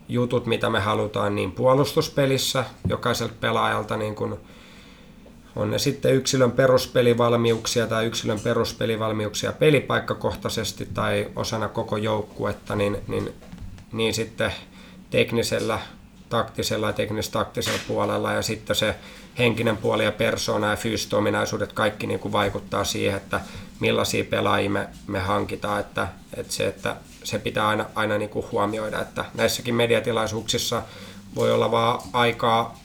jutut, 0.09 0.47
mitä 0.47 0.70
me 0.70 0.80
halutaan 0.80 1.35
niin 1.35 1.53
puolustuspelissä 1.53 2.64
jokaiselta 2.89 3.35
pelaajalta, 3.41 3.97
niin 3.97 4.14
kuin 4.14 4.37
on 5.57 5.70
ne 5.70 5.78
sitten 5.78 6.14
yksilön 6.14 6.53
peruspelivalmiuksia 6.53 7.86
tai 7.86 8.07
yksilön 8.07 8.40
peruspelivalmiuksia 8.40 9.53
pelipaikkakohtaisesti 9.53 10.88
tai 10.94 11.28
osana 11.36 11.68
koko 11.68 11.96
joukkuetta, 11.96 12.76
niin, 12.76 12.98
niin, 13.09 13.32
niin 13.92 14.14
sitten 14.14 14.53
teknisellä 15.11 15.78
taktisella 16.28 16.86
ja 16.86 16.92
teknis-taktisella 16.92 17.78
puolella. 17.88 18.32
Ja 18.32 18.42
sitten 18.42 18.76
se 18.76 18.94
henkinen 19.38 19.76
puoli 19.76 20.05
ja 20.05 20.12
persoona 20.12 20.70
ja 20.70 20.76
fyysiset 20.76 21.12
ominaisuudet, 21.12 21.72
kaikki 21.72 22.07
niin 22.07 22.20
kuin 22.20 22.32
vaikuttaa 22.32 22.84
siihen, 22.84 23.16
että 23.16 23.40
millaisia 23.80 24.24
pelaajia 24.24 24.70
me, 24.70 24.88
me 25.07 25.18
hankitaan, 25.18 25.80
että, 25.80 26.09
että, 26.34 26.53
se, 26.53 26.66
että 26.66 26.96
se 27.24 27.38
pitää 27.38 27.68
aina, 27.68 27.86
aina 27.94 28.18
niin 28.18 28.30
kuin 28.30 28.46
huomioida, 28.53 29.00
että 29.00 29.24
näissäkin 29.34 29.74
mediatilaisuuksissa 29.74 30.82
voi 31.34 31.53
olla 31.53 31.70
vaan 31.70 32.00
aikaa 32.12 32.82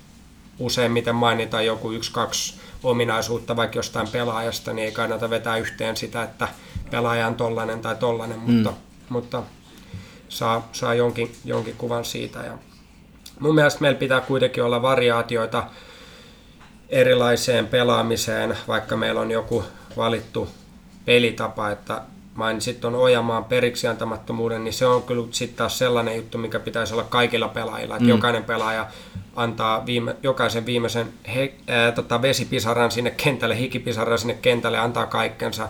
useimmiten 0.59 1.15
mainita 1.15 1.61
joku 1.61 1.91
yksi, 1.91 2.11
kaksi 2.11 2.59
ominaisuutta 2.83 3.55
vaikka 3.55 3.79
jostain 3.79 4.07
pelaajasta, 4.07 4.73
niin 4.73 4.85
ei 4.85 4.91
kannata 4.91 5.29
vetää 5.29 5.57
yhteen 5.57 5.97
sitä, 5.97 6.23
että 6.23 6.47
pelaaja 6.91 7.27
on 7.27 7.35
tollainen 7.35 7.81
tai 7.81 7.95
tollainen, 7.95 8.39
mm. 8.39 8.53
mutta, 8.53 8.73
mutta 9.09 9.43
saa, 10.29 10.69
saa 10.71 10.93
jonkin, 10.93 11.35
jonkin 11.45 11.75
kuvan 11.77 12.05
siitä. 12.05 12.39
Ja 12.39 12.57
mun 13.39 13.55
mielestä 13.55 13.81
meillä 13.81 13.99
pitää 13.99 14.21
kuitenkin 14.21 14.63
olla 14.63 14.81
variaatioita 14.81 15.63
erilaiseen 16.89 17.67
pelaamiseen, 17.67 18.57
vaikka 18.67 18.97
meillä 18.97 19.21
on 19.21 19.31
joku 19.31 19.63
valittu 19.97 20.49
pelitapa, 21.05 21.69
että 21.69 22.01
mainitsit 22.37 22.85
on 22.85 22.95
Ojamaan 22.95 23.45
periksi 23.45 23.87
antamattomuuden, 23.87 24.63
niin 24.63 24.73
se 24.73 24.85
on 24.85 25.03
kyllä 25.03 25.27
sitten 25.31 25.57
taas 25.57 25.77
sellainen 25.77 26.15
juttu, 26.15 26.37
mikä 26.37 26.59
pitäisi 26.59 26.93
olla 26.93 27.03
kaikilla 27.03 27.47
pelaajilla, 27.47 27.95
että 27.95 28.03
mm. 28.03 28.09
jokainen 28.09 28.43
pelaaja 28.43 28.87
antaa 29.35 29.85
viime, 29.85 30.15
jokaisen 30.23 30.65
viimeisen 30.65 31.13
he, 31.35 31.53
ää, 31.67 31.91
tota, 31.91 32.21
vesipisaran 32.21 32.91
sinne 32.91 33.11
kentälle, 33.11 33.57
hikipisaran 33.57 34.19
sinne 34.19 34.37
kentälle, 34.41 34.77
antaa 34.77 35.05
kaikkensa, 35.05 35.69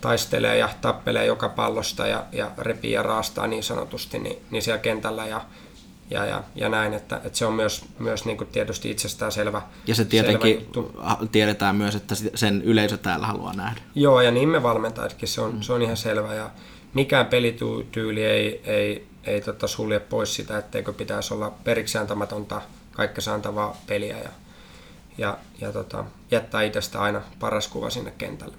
taistelee 0.00 0.58
ja 0.58 0.68
tappelee 0.80 1.26
joka 1.26 1.48
pallosta 1.48 2.06
ja, 2.06 2.24
ja 2.32 2.50
repii 2.58 2.92
ja 2.92 3.02
raastaa 3.02 3.46
niin 3.46 3.62
sanotusti 3.62 4.18
niin, 4.18 4.38
niin 4.50 4.62
siellä 4.62 4.80
kentällä 4.80 5.26
ja, 5.26 5.40
ja, 6.10 6.26
ja, 6.26 6.42
ja 6.54 6.68
näin, 6.68 6.94
että, 6.94 7.20
että 7.24 7.38
se 7.38 7.46
on 7.46 7.52
myös, 7.52 7.84
myös 7.98 8.24
niin 8.24 8.36
kuin 8.36 8.48
tietysti 8.48 8.90
itsestään 8.90 9.32
selvä 9.32 9.62
Ja 9.86 9.94
se 9.94 10.04
tietenkin 10.04 10.70
tiedetään 11.32 11.76
myös, 11.76 11.94
että 11.94 12.14
sen 12.34 12.62
yleisö 12.62 12.96
täällä 12.96 13.26
haluaa 13.26 13.54
nähdä. 13.54 13.80
Joo, 13.94 14.20
ja 14.20 14.30
niin 14.30 14.48
me 14.48 14.62
valmentajatkin, 14.62 15.28
se 15.28 15.40
on, 15.40 15.54
mm. 15.54 15.60
se 15.60 15.72
on 15.72 15.82
ihan 15.82 15.96
selvä. 15.96 16.34
Ja 16.34 16.50
mikään 16.94 17.26
pelityyli 17.26 18.24
ei, 18.24 18.62
ei, 18.64 19.06
ei 19.24 19.40
tota 19.40 19.66
sulje 19.66 20.00
pois 20.00 20.34
sitä, 20.34 20.58
etteikö 20.58 20.92
pitäisi 20.92 21.34
olla 21.34 21.52
periksi 21.64 21.98
antamatonta 21.98 22.62
kaikkea 22.92 23.34
antavaa 23.34 23.76
peliä 23.86 24.16
ja, 24.18 24.30
ja, 25.18 25.38
ja 25.60 25.72
tota, 25.72 26.04
jättää 26.30 26.62
itsestä 26.62 27.00
aina 27.00 27.20
paras 27.40 27.68
kuva 27.68 27.90
sinne 27.90 28.12
kentälle. 28.18 28.56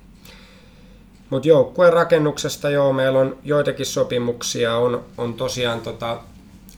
Mutta 1.29 1.47
joukkueen 1.47 1.93
rakennuksesta 1.93 2.69
joo, 2.69 2.93
meillä 2.93 3.19
on 3.19 3.37
joitakin 3.43 3.85
sopimuksia, 3.85 4.75
on, 4.75 5.05
on 5.17 5.33
tosiaan 5.33 5.81
tota, 5.81 6.19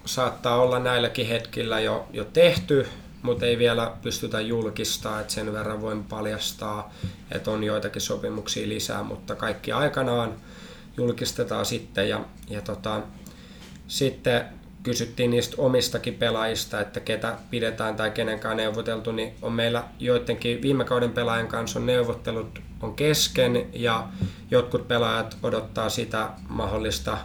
saattaa 0.06 0.62
olla 0.62 0.80
näilläkin 0.80 1.28
hetkillä 1.28 1.80
jo, 1.80 2.08
jo 2.14 2.26
tehty, 2.26 2.88
mutta 3.22 3.46
ei 3.46 3.58
vielä 3.58 3.92
pystytä 4.02 4.42
julkistaa, 4.42 5.20
että 5.20 5.34
sen 5.34 5.54
verran 5.54 5.82
voin 5.82 6.04
paljastaa, 6.04 6.94
että 7.32 7.52
on 7.52 7.64
joitakin 7.64 8.02
sopimuksia 8.02 8.70
lisää, 8.70 9.04
mutta 9.04 9.36
kaikki 9.36 9.72
aikanaan 9.72 10.34
julkistetaan 10.98 11.66
sitten 11.66 12.10
ja, 12.10 12.26
ja 12.50 12.62
tota, 12.62 13.02
sitten 13.88 14.46
kysyttiin 14.84 15.32
niistä 15.32 15.56
omistakin 15.58 16.14
pelaajista, 16.14 16.82
että 16.82 17.00
ketä 17.00 17.38
pidetään 17.50 17.96
tai 17.96 18.12
kenenkaan 18.12 18.58
neuvoteltu, 18.58 19.12
niin 19.12 19.34
on 19.42 19.54
meillä 19.54 19.84
joidenkin 20.00 20.62
viime 20.62 20.84
kauden 20.84 21.12
pelaajan 21.12 21.48
kanssa 21.48 21.80
on 21.80 21.86
neuvottelut 21.86 22.62
on 22.82 22.96
kesken 22.96 23.66
ja 23.74 24.08
jotkut 24.52 24.88
pelaajat 24.88 25.38
odottaa 25.44 25.90
sitä 25.90 26.30
mahdollista 26.50 27.18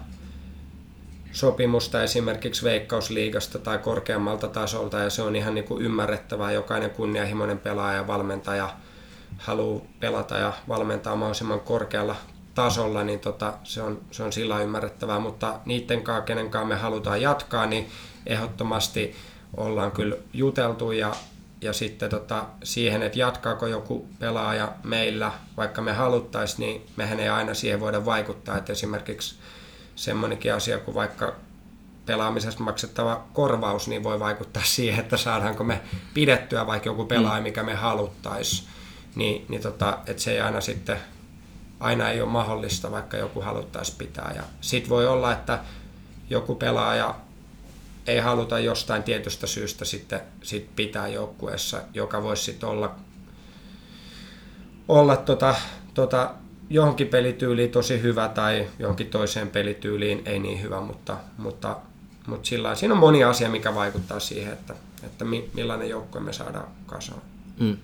sopimusta 1.36 2.02
esimerkiksi 2.02 2.64
Veikkausliigasta 2.64 3.58
tai 3.58 3.78
korkeammalta 3.78 4.48
tasolta 4.48 4.98
ja 4.98 5.10
se 5.10 5.22
on 5.22 5.36
ihan 5.36 5.54
niin 5.54 5.64
kuin 5.64 5.84
ymmärrettävää. 5.84 6.52
Jokainen 6.52 6.90
kunnianhimoinen 6.90 7.58
pelaaja 7.58 7.96
ja 7.96 8.06
valmentaja 8.06 8.70
haluaa 9.38 9.84
pelata 10.00 10.38
ja 10.38 10.52
valmentaa 10.68 11.16
mahdollisimman 11.16 11.60
korkealla 11.60 12.16
tasolla, 12.54 13.04
niin 13.04 13.20
tota, 13.20 13.52
se, 13.64 13.82
on, 13.82 14.00
se 14.10 14.22
on 14.22 14.32
sillä 14.32 14.60
ymmärrettävää, 14.60 15.18
mutta 15.18 15.60
niiden 15.64 16.02
kanssa, 16.02 16.24
kenen 16.24 16.50
kanssa 16.50 16.68
me 16.68 16.74
halutaan 16.74 17.22
jatkaa, 17.22 17.66
niin 17.66 17.88
ehdottomasti 18.26 19.14
ollaan 19.56 19.92
kyllä 19.92 20.16
juteltu 20.32 20.92
ja, 20.92 21.12
ja 21.60 21.72
sitten 21.72 22.10
tota, 22.10 22.44
siihen, 22.64 23.02
että 23.02 23.18
jatkaako 23.18 23.66
joku 23.66 24.08
pelaaja 24.18 24.72
meillä, 24.84 25.32
vaikka 25.56 25.82
me 25.82 25.92
haluttaisiin, 25.92 26.60
niin 26.60 26.86
mehän 26.96 27.20
ei 27.20 27.28
aina 27.28 27.54
siihen 27.54 27.80
voida 27.80 28.04
vaikuttaa, 28.04 28.58
että 28.58 28.72
esimerkiksi 28.72 29.36
semmoinenkin 29.96 30.54
asia 30.54 30.78
kuin 30.78 30.94
vaikka 30.94 31.36
pelaamisesta 32.06 32.62
maksettava 32.62 33.26
korvaus, 33.32 33.88
niin 33.88 34.02
voi 34.02 34.20
vaikuttaa 34.20 34.62
siihen, 34.66 35.00
että 35.00 35.16
saadaanko 35.16 35.64
me 35.64 35.80
pidettyä 36.14 36.66
vaikka 36.66 36.88
joku 36.88 37.04
pelaaja, 37.04 37.40
mm. 37.40 37.42
mikä 37.42 37.62
me 37.62 37.74
haluttaisiin. 37.74 38.68
Niin, 39.14 39.46
niin 39.48 39.62
tota, 39.62 39.98
että 40.06 40.22
se 40.22 40.32
ei 40.32 40.40
aina 40.40 40.60
sitten 40.60 40.98
aina 41.80 42.10
ei 42.10 42.20
ole 42.20 42.30
mahdollista, 42.30 42.90
vaikka 42.90 43.16
joku 43.16 43.40
haluttaisi 43.40 43.96
pitää. 43.98 44.32
Ja 44.36 44.42
sitten 44.60 44.90
voi 44.90 45.06
olla, 45.06 45.32
että 45.32 45.58
joku 46.30 46.54
pelaaja 46.54 47.14
ei 48.06 48.18
haluta 48.18 48.58
jostain 48.58 49.02
tietystä 49.02 49.46
syystä 49.46 49.84
sitten 49.84 50.20
sit 50.42 50.76
pitää 50.76 51.08
joukkueessa, 51.08 51.82
joka 51.94 52.22
voisi 52.22 52.42
sitten 52.42 52.68
olla, 52.68 52.94
olla 54.88 55.16
tota, 55.16 55.54
tota, 55.94 56.34
johonkin 56.70 57.08
pelityyliin 57.08 57.70
tosi 57.70 58.02
hyvä 58.02 58.28
tai 58.28 58.66
johonkin 58.78 59.06
toiseen 59.06 59.48
pelityyliin 59.48 60.22
ei 60.24 60.38
niin 60.38 60.62
hyvä, 60.62 60.80
mutta, 60.80 61.16
mutta, 61.38 61.76
mutta 62.26 62.48
sillä 62.48 62.74
siinä 62.74 62.94
on 62.94 63.00
moni 63.00 63.24
asia, 63.24 63.50
mikä 63.50 63.74
vaikuttaa 63.74 64.20
siihen, 64.20 64.52
että, 64.52 64.74
että 65.02 65.24
millainen 65.54 65.88
joukkue 65.88 66.20
me 66.20 66.32
saadaan 66.32 66.68
kasaan. 66.86 67.22
Mm. 67.60 67.76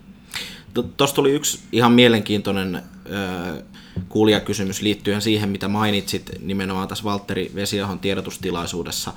Tuosta 0.96 1.16
tuli 1.16 1.32
yksi 1.32 1.60
ihan 1.72 1.92
mielenkiintoinen 1.92 2.82
kuulijakysymys 4.08 4.82
liittyen 4.82 5.22
siihen, 5.22 5.48
mitä 5.48 5.68
mainitsit 5.68 6.30
nimenomaan 6.40 6.88
tässä 6.88 7.04
Valtteri 7.04 7.52
Vesiahon 7.54 7.98
tiedotustilaisuudessa 7.98 9.12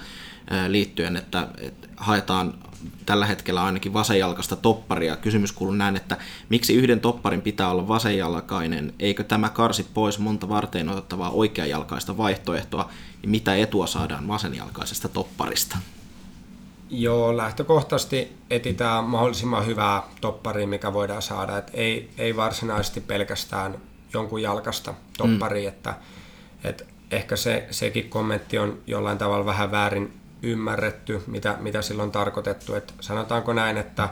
liittyen, 0.67 1.15
että, 1.15 1.47
että 1.57 1.87
haetaan 1.97 2.53
tällä 3.05 3.25
hetkellä 3.25 3.63
ainakin 3.63 3.93
vasenjalkaista 3.93 4.55
topparia. 4.55 5.15
Kysymys 5.15 5.51
kuuluu 5.51 5.75
näin, 5.75 5.95
että 5.95 6.17
miksi 6.49 6.73
yhden 6.73 6.99
topparin 6.99 7.41
pitää 7.41 7.69
olla 7.69 7.87
vasenjalkainen? 7.87 8.93
Eikö 8.99 9.23
tämä 9.23 9.49
karsi 9.49 9.87
pois 9.93 10.19
monta 10.19 10.49
varten 10.49 10.89
otettavaa 10.89 11.29
oikeajalkaista 11.29 12.17
vaihtoehtoa? 12.17 12.89
Ja 13.23 13.29
mitä 13.29 13.55
etua 13.55 13.87
saadaan 13.87 14.27
vasenjalkaisesta 14.27 15.09
topparista? 15.09 15.77
Joo, 16.89 17.37
lähtökohtaisesti 17.37 18.35
etitään 18.49 19.03
mahdollisimman 19.03 19.65
hyvää 19.65 20.03
topparia, 20.21 20.67
mikä 20.67 20.93
voidaan 20.93 21.21
saada. 21.21 21.57
Et 21.57 21.71
ei, 21.73 22.09
ei 22.17 22.35
varsinaisesti 22.35 23.01
pelkästään 23.01 23.77
jonkun 24.13 24.41
jalkasta 24.41 24.93
toppari, 25.17 25.61
mm. 25.61 25.67
että, 25.67 25.95
että 26.63 26.83
ehkä 27.11 27.35
se, 27.35 27.67
sekin 27.71 28.09
kommentti 28.09 28.57
on 28.57 28.77
jollain 28.87 29.17
tavalla 29.17 29.45
vähän 29.45 29.71
väärin 29.71 30.13
ymmärretty, 30.41 31.21
mitä, 31.27 31.57
mitä 31.59 31.81
silloin 31.81 32.07
on 32.07 32.11
tarkoitettu. 32.11 32.75
Että 32.75 32.93
sanotaanko 32.99 33.53
näin, 33.53 33.77
että, 33.77 34.09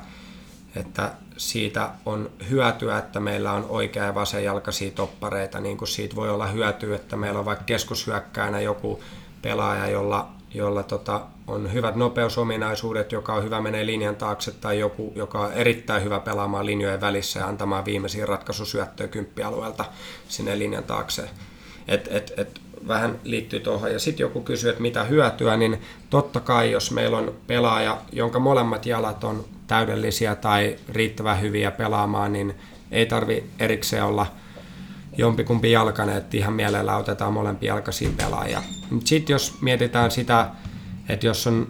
että 0.75 1.11
siitä 1.37 1.89
on 2.05 2.29
hyötyä, 2.49 2.97
että 2.97 3.19
meillä 3.19 3.51
on 3.51 3.65
oikea 3.69 4.05
ja 4.05 4.15
vasenjalkaisia 4.15 4.91
toppareita, 4.91 5.59
niin 5.59 5.77
kuin 5.77 5.87
siitä 5.87 6.15
voi 6.15 6.29
olla 6.29 6.47
hyötyä, 6.47 6.95
että 6.95 7.15
meillä 7.15 7.39
on 7.39 7.45
vaikka 7.45 7.65
keskushyökkäänä 7.65 8.61
joku 8.61 9.03
pelaaja, 9.41 9.87
jolla, 9.87 10.31
jolla 10.53 10.83
tota, 10.83 11.21
on 11.47 11.73
hyvät 11.73 11.95
nopeusominaisuudet, 11.95 13.11
joka 13.11 13.33
on 13.33 13.43
hyvä 13.43 13.61
menee 13.61 13.85
linjan 13.85 14.15
taakse, 14.15 14.51
tai 14.51 14.79
joku, 14.79 15.13
joka 15.15 15.39
on 15.39 15.53
erittäin 15.53 16.03
hyvä 16.03 16.19
pelaamaan 16.19 16.65
linjojen 16.65 17.01
välissä 17.01 17.39
ja 17.39 17.47
antamaan 17.47 17.85
viimeisiä 17.85 18.25
ratkaisusyöttöjä 18.25 19.07
kymppialueelta 19.07 19.85
sinne 20.27 20.59
linjan 20.59 20.83
taakse. 20.83 21.29
Et, 21.87 22.07
et, 22.11 22.33
et, 22.37 22.61
vähän 22.87 23.19
liittyy 23.23 23.59
tuohon. 23.59 23.91
Ja 23.91 23.99
sitten 23.99 24.23
joku 24.23 24.41
kysyy, 24.41 24.69
että 24.69 24.81
mitä 24.81 25.03
hyötyä, 25.03 25.57
niin 25.57 25.81
totta 26.09 26.39
kai 26.39 26.71
jos 26.71 26.91
meillä 26.91 27.17
on 27.17 27.33
pelaaja, 27.47 27.97
jonka 28.11 28.39
molemmat 28.39 28.85
jalat 28.85 29.23
on 29.23 29.45
täydellisiä 29.67 30.35
tai 30.35 30.75
riittävän 30.89 31.41
hyviä 31.41 31.71
pelaamaan, 31.71 32.33
niin 32.33 32.55
ei 32.91 33.05
tarvi 33.05 33.43
erikseen 33.59 34.03
olla 34.03 34.25
jompikumpi 35.17 35.71
jalkainen, 35.71 36.17
että 36.17 36.37
ihan 36.37 36.53
mielellä 36.53 36.97
otetaan 36.97 37.33
molempia 37.33 37.73
jalkaisia 37.73 38.09
pelaajia. 38.17 38.63
Sitten 39.05 39.33
jos 39.33 39.61
mietitään 39.61 40.11
sitä, 40.11 40.49
että 41.09 41.25
jos 41.27 41.47
on 41.47 41.67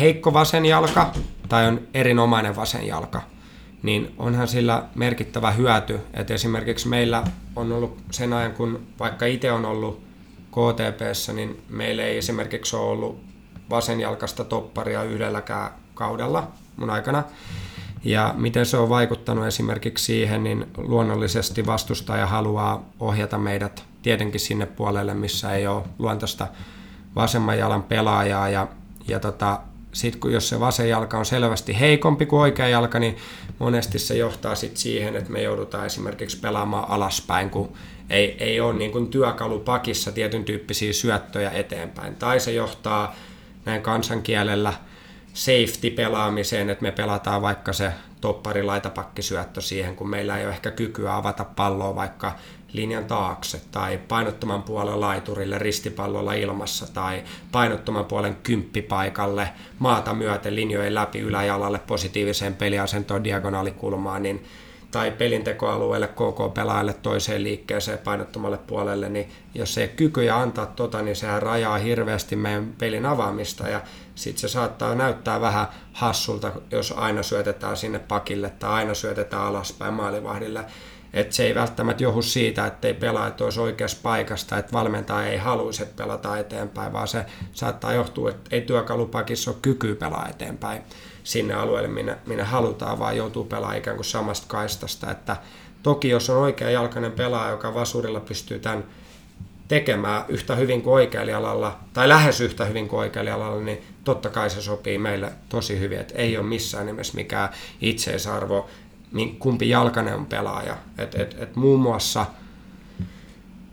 heikko 0.00 0.32
vasen 0.32 0.66
jalka 0.66 1.12
tai 1.48 1.66
on 1.66 1.80
erinomainen 1.94 2.56
vasen 2.56 2.86
jalka, 2.86 3.22
niin 3.82 4.14
onhan 4.18 4.48
sillä 4.48 4.84
merkittävä 4.94 5.50
hyöty. 5.50 6.00
Että 6.14 6.34
esimerkiksi 6.34 6.88
meillä 6.88 7.24
on 7.56 7.72
ollut 7.72 7.98
sen 8.10 8.32
ajan, 8.32 8.52
kun 8.52 8.86
vaikka 8.98 9.26
itse 9.26 9.52
on 9.52 9.64
ollut 9.64 10.02
KTPssä, 10.50 11.32
niin 11.32 11.62
meillä 11.68 12.02
ei 12.02 12.18
esimerkiksi 12.18 12.76
ole 12.76 12.90
ollut 12.90 13.20
vasenjalkasta 13.70 14.44
topparia 14.44 15.02
yhdelläkään 15.02 15.70
kaudella 15.94 16.52
mun 16.76 16.90
aikana. 16.90 17.24
Ja 18.04 18.34
miten 18.36 18.66
se 18.66 18.76
on 18.76 18.88
vaikuttanut 18.88 19.46
esimerkiksi 19.46 20.04
siihen, 20.04 20.44
niin 20.44 20.66
luonnollisesti 20.76 21.66
vastustaja 21.66 22.26
haluaa 22.26 22.88
ohjata 23.00 23.38
meidät 23.38 23.84
tietenkin 24.02 24.40
sinne 24.40 24.66
puolelle, 24.66 25.14
missä 25.14 25.52
ei 25.52 25.66
ole 25.66 25.82
luontaista 25.98 26.46
vasemman 27.16 27.58
jalan 27.58 27.82
pelaajaa. 27.82 28.48
Ja, 28.48 28.68
ja 29.08 29.20
tota, 29.20 29.60
sitten 29.92 30.20
kun 30.20 30.32
jos 30.32 30.48
se 30.48 30.60
vasen 30.60 30.88
jalka 30.88 31.18
on 31.18 31.26
selvästi 31.26 31.80
heikompi 31.80 32.26
kuin 32.26 32.40
oikea 32.40 32.68
jalka, 32.68 32.98
niin 32.98 33.16
monesti 33.58 33.98
se 33.98 34.16
johtaa 34.16 34.54
sit 34.54 34.76
siihen, 34.76 35.16
että 35.16 35.30
me 35.30 35.42
joudutaan 35.42 35.86
esimerkiksi 35.86 36.40
pelaamaan 36.40 36.90
alaspäin, 36.90 37.50
kun 37.50 37.72
ei, 38.10 38.36
ei 38.40 38.60
ole 38.60 38.74
niin 38.74 38.92
kuin 38.92 39.08
työkalupakissa 39.08 40.12
tietyn 40.12 40.44
tyyppisiä 40.44 40.92
syöttöjä 40.92 41.50
eteenpäin. 41.50 42.14
Tai 42.14 42.40
se 42.40 42.52
johtaa 42.52 43.14
näin 43.64 43.82
kansankielellä 43.82 44.72
safety-pelaamiseen, 45.34 46.70
että 46.70 46.82
me 46.82 46.92
pelataan 46.92 47.42
vaikka 47.42 47.72
se 47.72 47.92
toppari 48.20 48.62
laitapakkisyöttö 48.62 49.60
siihen, 49.60 49.96
kun 49.96 50.10
meillä 50.10 50.38
ei 50.38 50.44
ole 50.44 50.54
ehkä 50.54 50.70
kykyä 50.70 51.16
avata 51.16 51.44
palloa 51.44 51.94
vaikka 51.94 52.32
linjan 52.72 53.04
taakse 53.04 53.60
tai 53.70 53.98
painottoman 54.08 54.62
puolen 54.62 55.00
laiturille 55.00 55.58
ristipallolla 55.58 56.34
ilmassa 56.34 56.94
tai 56.94 57.22
painottoman 57.52 58.04
puolen 58.04 58.36
kymppipaikalle 58.42 59.48
maata 59.78 60.14
myöten 60.14 60.56
linjojen 60.56 60.94
läpi 60.94 61.18
yläjalalle 61.18 61.78
positiiviseen 61.78 62.54
peliasentoon 62.54 63.24
diagonaalikulmaan, 63.24 64.22
niin 64.22 64.44
tai 64.92 65.10
pelintekoalueelle 65.10 66.08
KK-pelaajalle 66.08 66.94
toiseen 66.94 67.44
liikkeeseen 67.44 67.98
painottomalle 67.98 68.58
puolelle, 68.58 69.08
niin 69.08 69.30
jos 69.54 69.78
ei 69.78 69.88
kykyjä 69.88 70.36
antaa 70.36 70.66
tota, 70.66 71.02
niin 71.02 71.16
sehän 71.16 71.42
rajaa 71.42 71.78
hirveästi 71.78 72.36
meidän 72.36 72.72
pelin 72.78 73.06
avaamista 73.06 73.68
ja 73.68 73.80
sitten 74.14 74.40
se 74.40 74.48
saattaa 74.48 74.94
näyttää 74.94 75.40
vähän 75.40 75.66
hassulta, 75.92 76.52
jos 76.70 76.92
aina 76.96 77.22
syötetään 77.22 77.76
sinne 77.76 77.98
pakille 77.98 78.50
tai 78.50 78.70
aina 78.70 78.94
syötetään 78.94 79.42
alaspäin 79.42 79.94
maalivahdille. 79.94 80.64
Et 81.12 81.32
se 81.32 81.44
ei 81.44 81.54
välttämättä 81.54 82.02
johdu 82.02 82.22
siitä, 82.22 82.66
että 82.66 82.88
ei 82.88 82.94
pelaajat 82.94 83.40
olisi 83.40 83.60
oikeassa 83.60 83.98
paikasta, 84.02 84.58
että 84.58 84.72
valmentaja 84.72 85.26
ei 85.26 85.38
haluaisi, 85.38 85.82
että 85.82 86.02
pelata 86.02 86.38
eteenpäin, 86.38 86.92
vaan 86.92 87.08
se 87.08 87.24
saattaa 87.52 87.92
johtua, 87.92 88.30
että 88.30 88.56
ei 88.56 88.60
työkalupakissa 88.60 89.50
ole 89.50 89.58
kyky 89.62 89.94
pelaa 89.94 90.28
eteenpäin 90.28 90.82
sinne 91.24 91.54
alueelle, 91.54 91.88
minne, 91.88 92.18
minne 92.26 92.44
halutaan, 92.44 92.98
vaan 92.98 93.16
joutuu 93.16 93.44
pelaamaan 93.44 93.78
ikään 93.78 93.96
kuin 93.96 94.04
samasta 94.04 94.46
kaistasta. 94.48 95.10
Että 95.10 95.36
toki 95.82 96.08
jos 96.08 96.30
on 96.30 96.36
oikea 96.36 96.70
jalkainen 96.70 97.12
pelaaja, 97.12 97.50
joka 97.50 97.74
vasurilla 97.74 98.20
pystyy 98.20 98.58
tämän 98.58 98.84
tekemään 99.68 100.24
yhtä 100.28 100.54
hyvin 100.54 100.82
kuin 100.82 100.94
oikealla 100.94 101.78
tai 101.92 102.08
lähes 102.08 102.40
yhtä 102.40 102.64
hyvin 102.64 102.88
kuin 102.88 103.00
oikealla 103.00 103.60
niin 103.60 103.82
totta 104.04 104.30
kai 104.30 104.50
se 104.50 104.62
sopii 104.62 104.98
meille 104.98 105.32
tosi 105.48 105.80
hyvin, 105.80 105.98
että 105.98 106.14
ei 106.14 106.36
ole 106.36 106.46
missään 106.46 106.86
nimessä 106.86 107.14
mikään 107.14 107.48
itseisarvo, 107.80 108.68
niin 109.12 109.38
kumpi 109.38 109.68
jalkainen 109.68 110.14
on 110.14 110.26
pelaaja. 110.26 110.76
Et, 110.98 111.14
et, 111.14 111.36
et 111.40 111.56
muun, 111.56 111.80
muassa, 111.80 112.26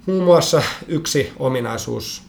muun 0.06 0.24
muassa 0.24 0.62
yksi 0.88 1.34
ominaisuus, 1.40 2.24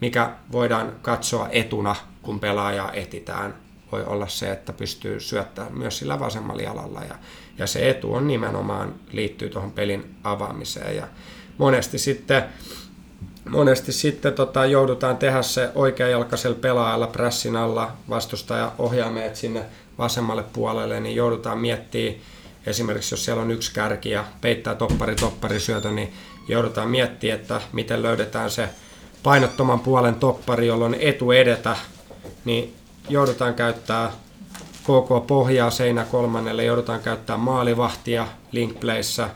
mikä 0.00 0.32
voidaan 0.52 0.92
katsoa 1.02 1.48
etuna, 1.48 1.96
kun 2.22 2.40
pelaajaa 2.40 2.92
etitään, 2.92 3.54
voi 3.92 4.04
olla 4.04 4.28
se, 4.28 4.50
että 4.50 4.72
pystyy 4.72 5.20
syöttämään 5.20 5.78
myös 5.78 5.98
sillä 5.98 6.20
vasemmalla 6.20 6.62
jalalla. 6.62 7.00
Ja, 7.00 7.14
ja 7.58 7.66
se 7.66 7.90
etu 7.90 8.14
on 8.14 8.26
nimenomaan 8.26 8.94
liittyy 9.12 9.48
tuohon 9.48 9.72
pelin 9.72 10.14
avaamiseen. 10.24 10.96
Ja 10.96 11.08
monesti 11.58 11.98
sitten, 11.98 12.44
monesti 13.50 13.92
sitten 13.92 14.32
tota, 14.32 14.66
joudutaan 14.66 15.16
tehdä 15.16 15.42
se 15.42 15.70
oikeajalkaisella 15.74 16.58
pelaajalla 16.60 17.06
pressin 17.06 17.56
alla 17.56 17.92
vastustaja 18.08 18.72
ohjaa 18.78 19.10
meidät 19.10 19.36
sinne 19.36 19.62
vasemmalle 19.98 20.44
puolelle, 20.52 21.00
niin 21.00 21.16
joudutaan 21.16 21.58
miettimään 21.58 22.20
esimerkiksi 22.66 23.14
jos 23.14 23.24
siellä 23.24 23.42
on 23.42 23.50
yksi 23.50 23.74
kärki 23.74 24.10
ja 24.10 24.24
peittää 24.40 24.74
toppari 24.74 25.14
toppari 25.14 25.60
syötö, 25.60 25.90
niin 25.90 26.12
joudutaan 26.48 26.90
miettimään, 26.90 27.40
että 27.40 27.60
miten 27.72 28.02
löydetään 28.02 28.50
se 28.50 28.68
painottoman 29.22 29.80
puolen 29.80 30.14
toppari, 30.14 30.66
jolloin 30.66 30.96
etu 31.00 31.30
edetä, 31.30 31.76
niin 32.44 32.74
joudutaan 33.08 33.54
käyttää 33.54 34.12
KK 34.82 35.26
pohjaa 35.26 35.70
seinä 35.70 36.04
kolmannelle, 36.04 36.64
joudutaan 36.64 37.00
käyttää 37.00 37.36
maalivahtia 37.36 38.26
linkplayssä, 38.52 39.30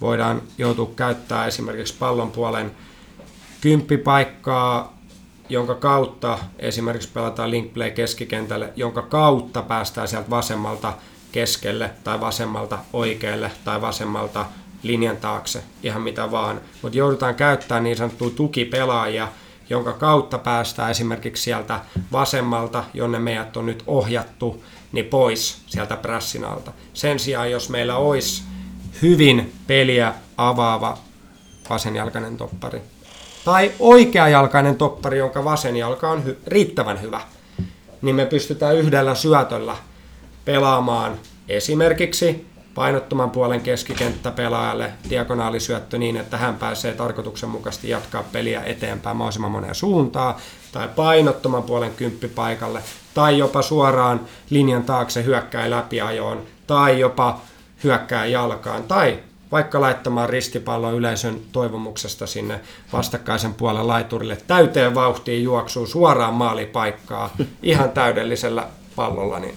voidaan 0.00 0.42
joutua 0.58 0.90
käyttää 0.96 1.46
esimerkiksi 1.46 1.94
pallon 1.98 2.30
puolen 2.30 2.70
kymppipaikkaa, 3.60 4.96
jonka 5.48 5.74
kautta 5.74 6.38
esimerkiksi 6.58 7.08
pelataan 7.14 7.50
linkplay 7.50 7.90
keskikentälle, 7.90 8.72
jonka 8.76 9.02
kautta 9.02 9.62
päästään 9.62 10.08
sieltä 10.08 10.30
vasemmalta 10.30 10.92
keskelle 11.36 11.90
tai 12.04 12.20
vasemmalta 12.20 12.78
oikealle 12.92 13.50
tai 13.64 13.80
vasemmalta 13.80 14.46
linjan 14.82 15.16
taakse, 15.16 15.62
ihan 15.82 16.02
mitä 16.02 16.30
vaan. 16.30 16.60
Mutta 16.82 16.98
joudutaan 16.98 17.34
käyttämään 17.34 17.84
niin 17.84 17.96
sanottuja 17.96 18.30
tukipelaajia, 18.36 19.28
jonka 19.70 19.92
kautta 19.92 20.38
päästään 20.38 20.90
esimerkiksi 20.90 21.42
sieltä 21.42 21.80
vasemmalta, 22.12 22.84
jonne 22.94 23.18
meidät 23.18 23.56
on 23.56 23.66
nyt 23.66 23.82
ohjattu, 23.86 24.64
niin 24.92 25.04
pois 25.04 25.62
sieltä 25.66 25.96
prässin 25.96 26.44
alta. 26.44 26.72
Sen 26.94 27.18
sijaan, 27.18 27.50
jos 27.50 27.68
meillä 27.68 27.96
olisi 27.96 28.42
hyvin 29.02 29.52
peliä 29.66 30.14
avaava 30.36 30.98
vasenjalkainen 31.70 32.36
toppari, 32.36 32.80
tai 33.44 33.72
oikeajalkainen 33.78 34.76
toppari, 34.76 35.18
jonka 35.18 35.44
vasen 35.44 35.76
jalka 35.76 36.10
on 36.10 36.22
hy- 36.26 36.36
riittävän 36.46 37.02
hyvä, 37.02 37.20
niin 38.02 38.16
me 38.16 38.26
pystytään 38.26 38.76
yhdellä 38.76 39.14
syötöllä 39.14 39.76
pelaamaan 40.46 41.18
esimerkiksi 41.48 42.46
painottoman 42.74 43.30
puolen 43.30 43.60
keskikenttäpelaajalle 43.60 44.92
diagonaalisyöttö 45.10 45.98
niin, 45.98 46.16
että 46.16 46.36
hän 46.36 46.54
pääsee 46.54 46.94
tarkoituksenmukaisesti 46.94 47.88
jatkaa 47.88 48.22
peliä 48.32 48.62
eteenpäin 48.62 49.16
mahdollisimman 49.16 49.50
moneen 49.50 49.74
suuntaan, 49.74 50.34
tai 50.72 50.88
painottoman 50.96 51.62
puolen 51.62 51.94
kymppipaikalle, 51.94 52.80
tai 53.14 53.38
jopa 53.38 53.62
suoraan 53.62 54.20
linjan 54.50 54.82
taakse 54.82 55.24
hyökkää 55.24 55.70
läpiajoon, 55.70 56.42
tai 56.66 57.00
jopa 57.00 57.40
hyökkää 57.84 58.26
jalkaan, 58.26 58.82
tai 58.82 59.18
vaikka 59.52 59.80
laittamaan 59.80 60.28
ristipallon 60.28 60.94
yleisön 60.94 61.40
toivomuksesta 61.52 62.26
sinne 62.26 62.60
vastakkaisen 62.92 63.54
puolen 63.54 63.88
laiturille 63.88 64.38
täyteen 64.46 64.94
vauhtiin 64.94 65.42
juoksuu 65.42 65.86
suoraan 65.86 66.34
maalipaikkaa 66.34 67.30
ihan 67.62 67.90
täydellisellä 67.90 68.66
pallolla, 68.96 69.38
niin, 69.38 69.56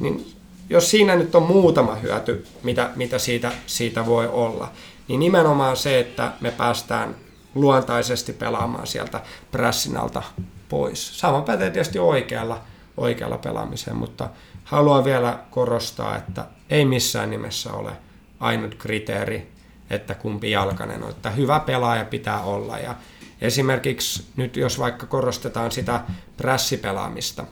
niin 0.00 0.32
jos 0.70 0.90
siinä 0.90 1.16
nyt 1.16 1.34
on 1.34 1.42
muutama 1.42 1.94
hyöty, 1.94 2.46
mitä, 2.62 2.90
mitä 2.96 3.18
siitä, 3.18 3.52
siitä 3.66 4.06
voi 4.06 4.28
olla, 4.28 4.72
niin 5.08 5.20
nimenomaan 5.20 5.76
se, 5.76 6.00
että 6.00 6.32
me 6.40 6.50
päästään 6.50 7.14
luontaisesti 7.54 8.32
pelaamaan 8.32 8.86
sieltä 8.86 9.20
prässin 9.50 9.96
alta 9.96 10.22
pois. 10.68 11.18
Sama 11.18 11.40
pätee 11.40 11.70
tietysti 11.70 11.98
oikealla, 11.98 12.60
oikealla 12.96 13.38
pelaamiseen, 13.38 13.96
mutta 13.96 14.30
haluan 14.64 15.04
vielä 15.04 15.38
korostaa, 15.50 16.16
että 16.16 16.44
ei 16.70 16.84
missään 16.84 17.30
nimessä 17.30 17.72
ole 17.72 17.92
ainut 18.40 18.74
kriteeri, 18.74 19.52
että 19.90 20.14
kumpi 20.14 20.50
jalkainen 20.50 21.02
on. 21.02 21.10
Että 21.10 21.30
hyvä 21.30 21.60
pelaaja 21.60 22.04
pitää 22.04 22.40
olla. 22.40 22.78
Ja 22.78 22.94
esimerkiksi 23.40 24.26
nyt 24.36 24.56
jos 24.56 24.78
vaikka 24.78 25.06
korostetaan 25.06 25.72
sitä 25.72 26.00
prässipelaamista, 26.36 27.44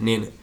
niin 0.00 0.34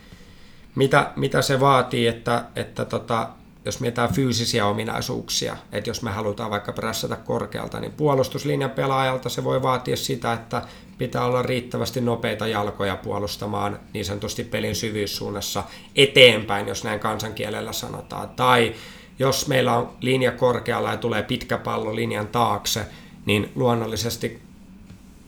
mitä, 0.76 1.12
mitä 1.16 1.42
se 1.42 1.60
vaatii, 1.60 2.08
että, 2.08 2.46
että 2.56 2.86
tota, 2.86 3.30
jos 3.66 3.80
mietitään 3.80 4.14
fyysisiä 4.14 4.66
ominaisuuksia, 4.66 5.58
että 5.72 5.90
jos 5.90 6.02
me 6.02 6.12
halutaan 6.12 6.52
vaikka 6.52 6.72
prässätä 6.72 7.16
korkealta, 7.16 7.80
niin 7.80 7.92
puolustuslinjan 7.92 8.70
pelaajalta 8.70 9.30
se 9.30 9.44
voi 9.44 9.62
vaatia 9.62 9.98
sitä, 9.98 10.34
että 10.34 10.62
pitää 10.98 11.26
olla 11.26 11.42
riittävästi 11.42 12.02
nopeita 12.02 12.48
jalkoja 12.48 12.96
puolustamaan 12.96 13.80
niin 13.94 14.06
sanotusti 14.06 14.44
pelin 14.44 14.76
syvyyssuunnassa 14.76 15.64
eteenpäin, 15.96 16.68
jos 16.68 16.84
näin 16.84 17.00
kansankielellä 17.00 17.74
sanotaan. 17.74 18.30
Tai 18.30 18.76
jos 19.20 19.48
meillä 19.48 19.78
on 19.78 19.90
linja 20.02 20.32
korkealla 20.32 20.92
ja 20.92 20.98
tulee 20.98 21.24
pitkä 21.24 21.58
pallo 21.58 21.96
linjan 21.96 22.28
taakse, 22.28 22.86
niin 23.26 23.52
luonnollisesti 23.56 24.42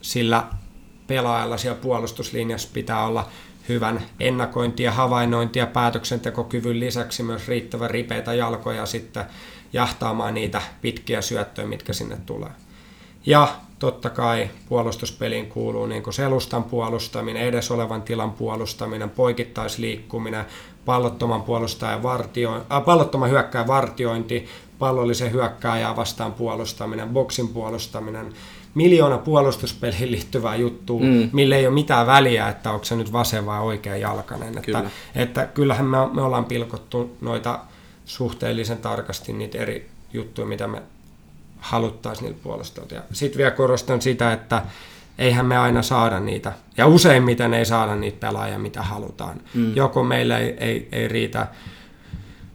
sillä 0.01 0.43
pelaajalla 1.07 1.57
siellä 1.57 1.81
puolustuslinjassa 1.81 2.69
pitää 2.73 3.05
olla 3.05 3.29
hyvän 3.70 4.01
ennakointi- 4.20 4.84
ja 4.84 4.91
havainnointi- 4.91 5.59
ja 5.59 5.68
päätöksentekokyvyn 5.68 6.80
lisäksi 6.80 7.24
myös 7.24 7.47
riittävän 7.47 7.89
ripeitä 7.89 8.34
jalkoja 8.34 8.86
sitten 8.86 9.26
jahtaamaan 9.74 10.34
niitä 10.34 10.61
pitkiä 10.82 11.22
syöttöjä, 11.22 11.68
mitkä 11.68 11.93
sinne 11.93 12.18
tulee. 12.26 12.51
Ja 13.26 13.47
totta 13.80 14.09
kai 14.09 14.49
puolustuspeliin 14.70 15.49
kuuluu 15.49 15.86
niin 15.86 16.03
kuin 16.03 16.14
selustan 16.14 16.64
puolustaminen, 16.64 17.43
edes 17.43 17.72
olevan 17.72 18.01
tilan 18.01 18.32
puolustaminen, 18.32 19.09
poikittaisliikkuminen, 19.09 20.45
pallottoman 20.86 21.43
puolustajan 21.43 22.03
vartio, 22.03 22.55
äh, 22.55 22.86
pallottoman 22.86 23.30
hyökkääjän 23.30 23.68
vartiointi, 23.68 24.45
pallollisen 24.80 25.32
hyökkääjää 25.32 25.95
vastaan 25.95 26.34
puolustaminen, 26.34 27.09
boksin 27.09 27.47
puolustaminen, 27.47 28.34
miljoona 28.76 29.17
puolustuspeliin 29.17 30.11
liittyvää 30.11 30.55
juttua, 30.55 30.99
mm. 30.99 31.30
mille 31.34 31.55
ei 31.55 31.67
ole 31.67 31.74
mitään 31.74 32.07
väliä, 32.07 32.49
että 32.49 32.71
onko 32.71 32.86
se 32.86 32.95
nyt 32.95 33.13
vasen 33.13 33.45
vai 33.45 33.59
oikea 33.59 33.97
jalkainen. 33.97 34.61
Kyllä. 34.61 34.80
Että, 34.80 34.91
että 35.15 35.45
kyllähän 35.45 35.86
me, 35.86 35.97
me 36.13 36.21
ollaan 36.21 36.45
pilkottu 36.45 37.17
noita 37.21 37.59
suhteellisen 38.05 38.78
tarkasti 38.78 39.34
niitä 39.34 39.57
eri 39.57 39.89
juttuja, 40.13 40.47
mitä 40.47 40.67
me 40.67 40.82
haluttaisiin 41.57 42.26
niillä 42.26 42.39
puolustajilta. 42.43 42.95
Sitten 43.11 43.38
vielä 43.38 43.51
korostan 43.51 44.01
sitä, 44.01 44.34
että 44.34 44.61
eihän 45.17 45.45
me 45.45 45.57
aina 45.57 45.82
saada 45.82 46.19
niitä. 46.19 46.53
Ja 46.78 46.88
useimmiten 46.88 47.53
ei 47.53 47.65
saada 47.65 47.95
niitä 47.95 48.28
pelaajia, 48.28 48.59
mitä 48.59 48.82
halutaan. 48.82 49.41
Mm. 49.53 49.76
Joko 49.76 50.03
meillä 50.03 50.39
ei, 50.39 50.55
ei, 50.59 50.88
ei 50.91 51.07
riitä 51.07 51.47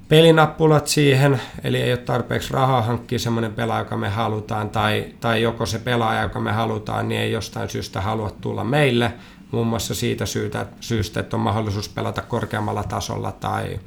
pelinappulat 0.08 0.86
siihen, 0.86 1.40
eli 1.64 1.76
ei 1.82 1.92
ole 1.92 1.96
tarpeeksi 1.98 2.52
rahaa 2.52 2.82
hankkia 2.82 3.18
semmoinen 3.18 3.52
pelaaja, 3.52 3.80
joka 3.80 3.96
me 3.96 4.08
halutaan, 4.08 4.70
tai, 4.70 5.14
tai 5.20 5.42
joko 5.42 5.66
se 5.66 5.78
pelaaja, 5.78 6.22
joka 6.22 6.40
me 6.40 6.52
halutaan, 6.52 7.08
niin 7.08 7.20
ei 7.20 7.32
jostain 7.32 7.68
syystä 7.68 8.00
halua 8.00 8.30
tulla 8.30 8.64
meille, 8.64 9.12
muun 9.50 9.66
muassa 9.66 9.94
siitä 9.94 10.26
syystä, 10.26 10.66
syystä 10.80 11.20
että 11.20 11.36
on 11.36 11.42
mahdollisuus 11.42 11.88
pelata 11.88 12.22
korkeammalla 12.22 12.84
tasolla 12.84 13.32
tai 13.32 13.80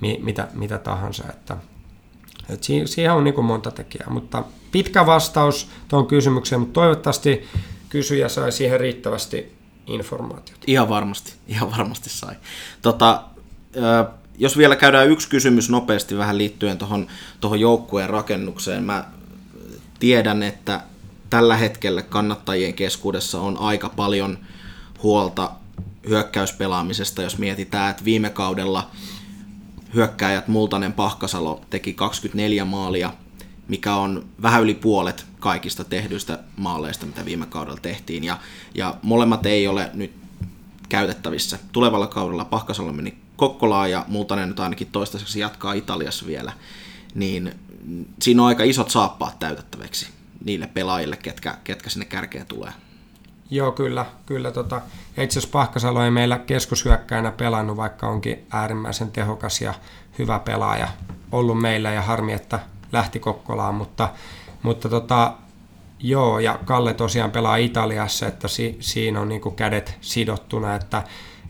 mi, 0.00 0.20
mitä, 0.22 0.48
mitä 0.52 0.78
tahansa. 0.78 1.24
Että, 1.30 1.56
että 2.48 2.66
siihen 2.84 3.12
on 3.12 3.24
niin 3.24 3.44
monta 3.44 3.70
tekijää, 3.70 4.10
mutta 4.10 4.44
pitkä 4.72 5.06
vastaus 5.06 5.70
tuon 5.88 6.06
kysymykseen, 6.06 6.60
mutta 6.60 6.80
toivottavasti 6.80 7.48
kysyjä 7.88 8.28
sai 8.28 8.52
siihen 8.52 8.80
riittävästi 8.80 9.56
informaatiota. 9.86 10.62
Ihan 10.66 10.88
varmasti, 10.88 11.34
ihan 11.48 11.70
varmasti 11.70 12.10
sai. 12.10 12.34
Tota, 12.82 13.22
jos 14.42 14.56
vielä 14.56 14.76
käydään 14.76 15.10
yksi 15.10 15.28
kysymys 15.28 15.70
nopeasti 15.70 16.16
vähän 16.16 16.38
liittyen 16.38 16.78
tuohon 16.78 17.06
tohon 17.40 17.60
joukkueen 17.60 18.10
rakennukseen. 18.10 18.84
Mä 18.84 19.04
tiedän, 19.98 20.42
että 20.42 20.80
tällä 21.30 21.56
hetkellä 21.56 22.02
kannattajien 22.02 22.74
keskuudessa 22.74 23.40
on 23.40 23.58
aika 23.58 23.88
paljon 23.88 24.38
huolta 25.02 25.50
hyökkäyspelaamisesta, 26.08 27.22
jos 27.22 27.38
mietitään, 27.38 27.90
että 27.90 28.04
viime 28.04 28.30
kaudella 28.30 28.90
hyökkäjät 29.94 30.48
Multanen 30.48 30.92
Pahkasalo 30.92 31.60
teki 31.70 31.94
24 31.94 32.64
maalia, 32.64 33.12
mikä 33.68 33.94
on 33.94 34.24
vähän 34.42 34.62
yli 34.62 34.74
puolet 34.74 35.26
kaikista 35.40 35.84
tehdyistä 35.84 36.38
maaleista, 36.56 37.06
mitä 37.06 37.24
viime 37.24 37.46
kaudella 37.46 37.78
tehtiin. 37.82 38.24
Ja, 38.24 38.38
ja 38.74 38.94
molemmat 39.02 39.46
ei 39.46 39.68
ole 39.68 39.90
nyt 39.94 40.12
käytettävissä. 40.88 41.58
Tulevalla 41.72 42.06
kaudella 42.06 42.44
Pahkasalo 42.44 42.92
meni 42.92 43.21
Kokkolaa 43.36 43.88
ja 43.88 44.04
Multanen 44.08 44.48
nyt 44.48 44.60
ainakin 44.60 44.88
toistaiseksi 44.92 45.40
jatkaa 45.40 45.72
Italiassa 45.72 46.26
vielä. 46.26 46.52
Niin 47.14 47.54
siinä 48.20 48.42
on 48.42 48.48
aika 48.48 48.62
isot 48.62 48.90
saappaat 48.90 49.38
täytettäväksi 49.38 50.08
niille 50.44 50.66
pelaajille, 50.66 51.16
ketkä, 51.16 51.58
ketkä 51.64 51.90
sinne 51.90 52.06
kärkeen 52.06 52.46
tulee. 52.46 52.72
Joo, 53.50 53.72
kyllä. 53.72 54.06
kyllä 54.26 54.50
tota. 54.50 54.80
Itse 55.10 55.38
asiassa 55.38 55.52
Pahkasalo 55.52 56.04
ei 56.04 56.10
meillä 56.10 56.38
keskushyökkäinä 56.38 57.30
pelannut, 57.30 57.76
vaikka 57.76 58.08
onkin 58.08 58.46
äärimmäisen 58.50 59.10
tehokas 59.10 59.60
ja 59.60 59.74
hyvä 60.18 60.38
pelaaja 60.38 60.88
ollut 61.32 61.60
meillä 61.60 61.90
ja 61.90 62.02
harmi, 62.02 62.32
että 62.32 62.60
lähti 62.92 63.18
Kokkolaan, 63.18 63.74
mutta, 63.74 64.08
mutta 64.62 64.88
tota, 64.88 65.32
joo, 65.98 66.38
ja 66.38 66.58
Kalle 66.64 66.94
tosiaan 66.94 67.30
pelaa 67.30 67.56
Italiassa, 67.56 68.26
että 68.26 68.48
si, 68.48 68.76
siinä 68.80 69.20
on 69.20 69.28
niin 69.28 69.56
kädet 69.56 69.96
sidottuna, 70.00 70.74
että, 70.74 71.02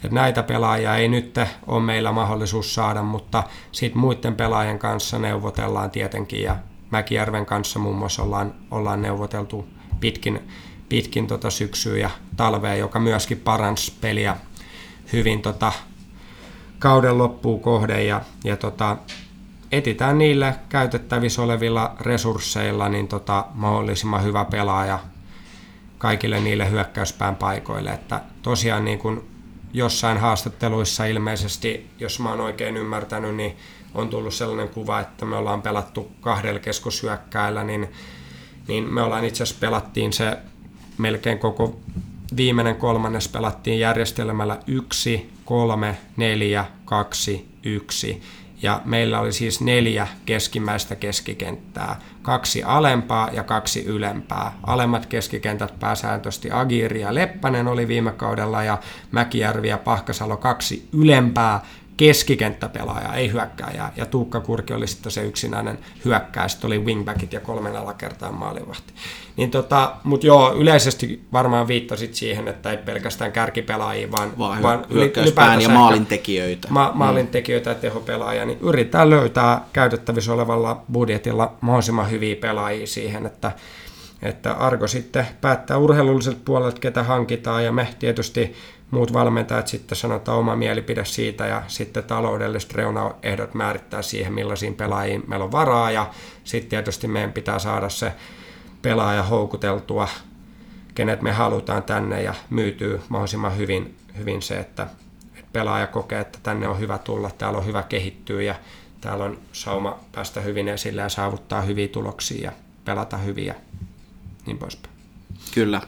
että 0.05 0.15
näitä 0.15 0.43
pelaajia 0.43 0.97
ei 0.97 1.09
nyt 1.09 1.39
ole 1.67 1.83
meillä 1.83 2.13
mahdollisuus 2.13 2.75
saada, 2.75 3.03
mutta 3.03 3.43
sitten 3.73 4.01
muiden 4.01 4.35
pelaajien 4.35 4.79
kanssa 4.79 5.19
neuvotellaan 5.19 5.91
tietenkin, 5.91 6.43
ja 6.43 6.57
Mäkijärven 6.91 7.47
kanssa 7.47 7.79
muun 7.79 7.97
muassa 7.97 8.23
ollaan, 8.23 8.55
ollaan 8.71 9.03
neuvoteltu 9.03 9.67
pitkin, 10.01 10.41
pitkin 10.89 11.27
tota 11.27 11.51
syksyä 11.51 11.99
ja 11.99 12.11
talvea, 12.37 12.75
joka 12.75 12.99
myöskin 12.99 13.39
paransi 13.39 13.93
peliä 14.01 14.37
hyvin 15.13 15.43
tota 15.43 15.73
kauden 16.79 17.19
loppuun 17.19 17.61
kohden, 17.61 18.07
ja, 18.07 18.21
ja 18.45 18.57
tota, 18.57 18.97
etitään 19.73 20.19
niille 20.19 20.55
käytettävissä 20.69 21.43
olevilla 21.43 21.97
resursseilla 22.01 22.89
niin 22.89 23.09
tota, 23.09 23.45
mahdollisimman 23.55 24.25
hyvä 24.25 24.45
pelaaja 24.45 24.99
kaikille 25.99 26.41
niille 26.41 26.71
hyökkäyspään 26.71 27.37
paikoille. 27.37 27.91
Että 27.91 28.21
tosiaan 28.43 28.85
niin 28.85 28.99
kuin 28.99 29.32
jossain 29.73 30.18
haastatteluissa 30.18 31.05
ilmeisesti, 31.05 31.91
jos 31.99 32.20
mä 32.20 32.31
oon 32.31 32.41
oikein 32.41 32.77
ymmärtänyt, 32.77 33.35
niin 33.35 33.57
on 33.95 34.09
tullut 34.09 34.35
sellainen 34.35 34.68
kuva, 34.68 35.01
että 35.01 35.25
me 35.25 35.37
ollaan 35.37 35.62
pelattu 35.62 36.12
kahdella 36.20 36.61
keskushyökkäällä, 36.61 37.64
niin, 37.64 37.89
niin 38.68 38.85
me 38.85 39.03
ollaan 39.03 39.25
itse 39.25 39.43
asiassa 39.43 39.61
pelattiin 39.61 40.12
se 40.12 40.39
melkein 40.99 41.39
koko 41.39 41.81
viimeinen 42.37 42.77
kolmannes 42.77 43.29
pelattiin 43.29 43.81
järjestelmällä 43.81 44.59
1, 44.66 45.31
3, 45.45 45.97
4, 46.16 46.64
2, 46.85 47.49
1 47.62 48.23
ja 48.63 48.81
meillä 48.85 49.21
oli 49.21 49.33
siis 49.33 49.61
neljä 49.61 50.09
keskimmäistä 50.27 50.97
keskikenttää, 50.97 52.01
kaksi 52.23 52.63
alempaa 52.63 53.31
ja 53.33 53.43
kaksi 53.43 53.85
ylempää. 53.85 54.53
Alemmat 54.63 55.07
keskikentät 55.07 55.79
pääsääntöisesti 55.81 56.51
Agiri 56.51 57.01
ja 57.01 57.15
Leppänen 57.15 57.69
oli 57.69 57.89
viime 57.89 58.13
kaudella 58.13 58.65
ja 58.65 58.79
Mäkijärvi 59.11 59.69
ja 59.69 59.79
Pahkasalo 59.79 60.37
kaksi 60.37 60.89
ylempää 60.93 61.61
keskikenttäpelaaja, 62.07 63.15
ei 63.15 63.33
hyökkääjää. 63.33 63.93
Ja 63.97 64.07
Tuukka 64.07 64.41
Kurki 64.41 64.73
oli 64.73 64.87
sitten 64.87 65.13
se 65.13 65.23
yksinäinen 65.23 65.79
hyökkääjä, 66.05 66.49
sitten 66.49 66.69
oli 66.69 66.79
wingbackit 66.79 67.33
ja 67.33 67.41
kolmen 67.41 67.77
alakertaan 67.77 68.35
maalivahti. 68.35 68.93
Niin 69.37 69.51
tota, 69.51 69.97
mutta 70.05 70.27
joo, 70.27 70.55
yleisesti 70.55 71.25
varmaan 71.33 71.69
viittasit 71.69 72.15
siihen, 72.15 72.49
että 72.49 72.71
ei 72.71 72.77
pelkästään 72.77 73.33
kärkipelaajia, 73.33 74.11
vaan, 74.11 74.39
vaan, 74.39 74.63
vaan 74.63 74.87
hyökkäyspään 74.93 75.61
ja 75.61 75.69
maalintekijöitä. 75.69 76.69
Ma- 76.71 76.91
mm. 76.91 76.99
maalintekijöitä 76.99 77.71
ja 77.71 77.75
tehopelaajia, 77.75 78.45
niin 78.45 78.59
yritetään 78.61 79.11
löytää 79.11 79.65
käytettävissä 79.73 80.33
olevalla 80.33 80.83
budjetilla 80.93 81.57
mahdollisimman 81.61 82.11
hyviä 82.11 82.37
pelaajia 82.37 82.87
siihen, 82.87 83.27
että 83.27 83.53
että 84.23 84.53
Argo 84.53 84.87
sitten 84.87 85.27
päättää 85.41 85.79
urheilulliselta 85.79 86.41
puolelta, 86.45 86.81
ketä 86.81 87.03
hankitaan, 87.03 87.65
ja 87.65 87.73
me 87.73 87.89
tietysti 87.99 88.55
muut 88.93 89.12
valmentajat 89.12 89.68
sitten 89.68 89.99
sanotaan 89.99 90.38
oma 90.38 90.57
mielipide 90.57 91.05
siitä 91.05 91.47
ja 91.47 91.62
sitten 91.68 92.05
taloudelliset 92.05 92.74
reunaehdot 92.74 93.55
määrittää 93.55 94.03
siihen, 94.03 94.32
millaisiin 94.32 94.74
pelaajiin 94.74 95.24
meillä 95.26 95.45
on 95.45 95.53
varaa 95.53 95.90
ja 95.90 96.11
sitten 96.45 96.70
tietysti 96.70 97.09
meidän 97.09 97.32
pitää 97.32 97.59
saada 97.59 97.88
se 97.88 98.12
pelaaja 98.82 99.22
houkuteltua, 99.22 100.09
kenet 100.95 101.22
me 101.22 101.32
halutaan 101.32 101.82
tänne 101.82 102.22
ja 102.22 102.34
myytyy 102.51 103.01
mahdollisimman 103.09 103.57
hyvin, 103.57 103.97
hyvin 104.18 104.43
se, 104.43 104.59
että, 104.59 104.86
että 105.34 105.51
pelaaja 105.53 105.86
kokee, 105.86 106.20
että 106.20 106.38
tänne 106.43 106.68
on 106.68 106.78
hyvä 106.78 106.99
tulla, 106.99 107.30
täällä 107.30 107.59
on 107.59 107.66
hyvä 107.66 107.82
kehittyä 107.82 108.43
ja 108.43 108.55
täällä 109.01 109.24
on 109.24 109.38
sauma 109.53 109.99
päästä 110.12 110.40
hyvin 110.40 110.68
esille 110.68 111.03
ja 111.03 111.09
saavuttaa 111.09 111.62
hyviä 111.62 111.88
tuloksia 111.88 112.45
ja 112.45 112.53
pelata 112.84 113.16
hyviä 113.16 113.55
niin 114.47 114.59
poispäin. 114.59 114.95
Kyllä. 115.55 115.80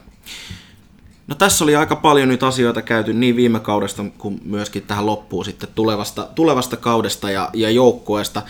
No 1.27 1.35
tässä 1.35 1.63
oli 1.63 1.75
aika 1.75 1.95
paljon 1.95 2.29
nyt 2.29 2.43
asioita 2.43 2.81
käyty 2.81 3.13
niin 3.13 3.35
viime 3.35 3.59
kaudesta 3.59 4.05
kuin 4.17 4.41
myöskin 4.43 4.83
tähän 4.83 5.05
loppuun 5.05 5.45
sitten 5.45 5.69
tulevasta, 5.75 6.27
tulevasta 6.35 6.77
kaudesta 6.77 7.31
ja, 7.31 7.49
ja 7.53 7.69
joukkueesta. 7.69 8.41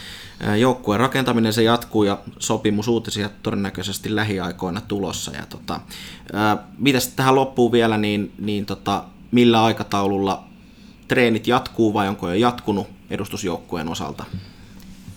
Joukkueen 0.59 0.99
rakentaminen 0.99 1.53
se 1.53 1.63
jatkuu 1.63 2.03
ja 2.03 2.19
sopimusuutisia 2.39 3.30
todennäköisesti 3.43 4.15
lähiaikoina 4.15 4.82
tulossa. 4.82 5.32
Ja 5.32 5.45
tota, 5.45 5.80
mitäs 6.78 7.07
tähän 7.07 7.36
loppuun 7.36 7.71
vielä, 7.71 7.97
niin, 7.97 8.32
niin 8.39 8.65
tota, 8.65 9.03
millä 9.32 9.63
aikataululla 9.63 10.43
treenit 11.07 11.47
jatkuu 11.47 11.93
vai 11.93 12.07
onko 12.07 12.30
jo 12.30 12.36
jatkunut 12.36 12.88
edustusjoukkueen 13.09 13.88
osalta? 13.88 14.26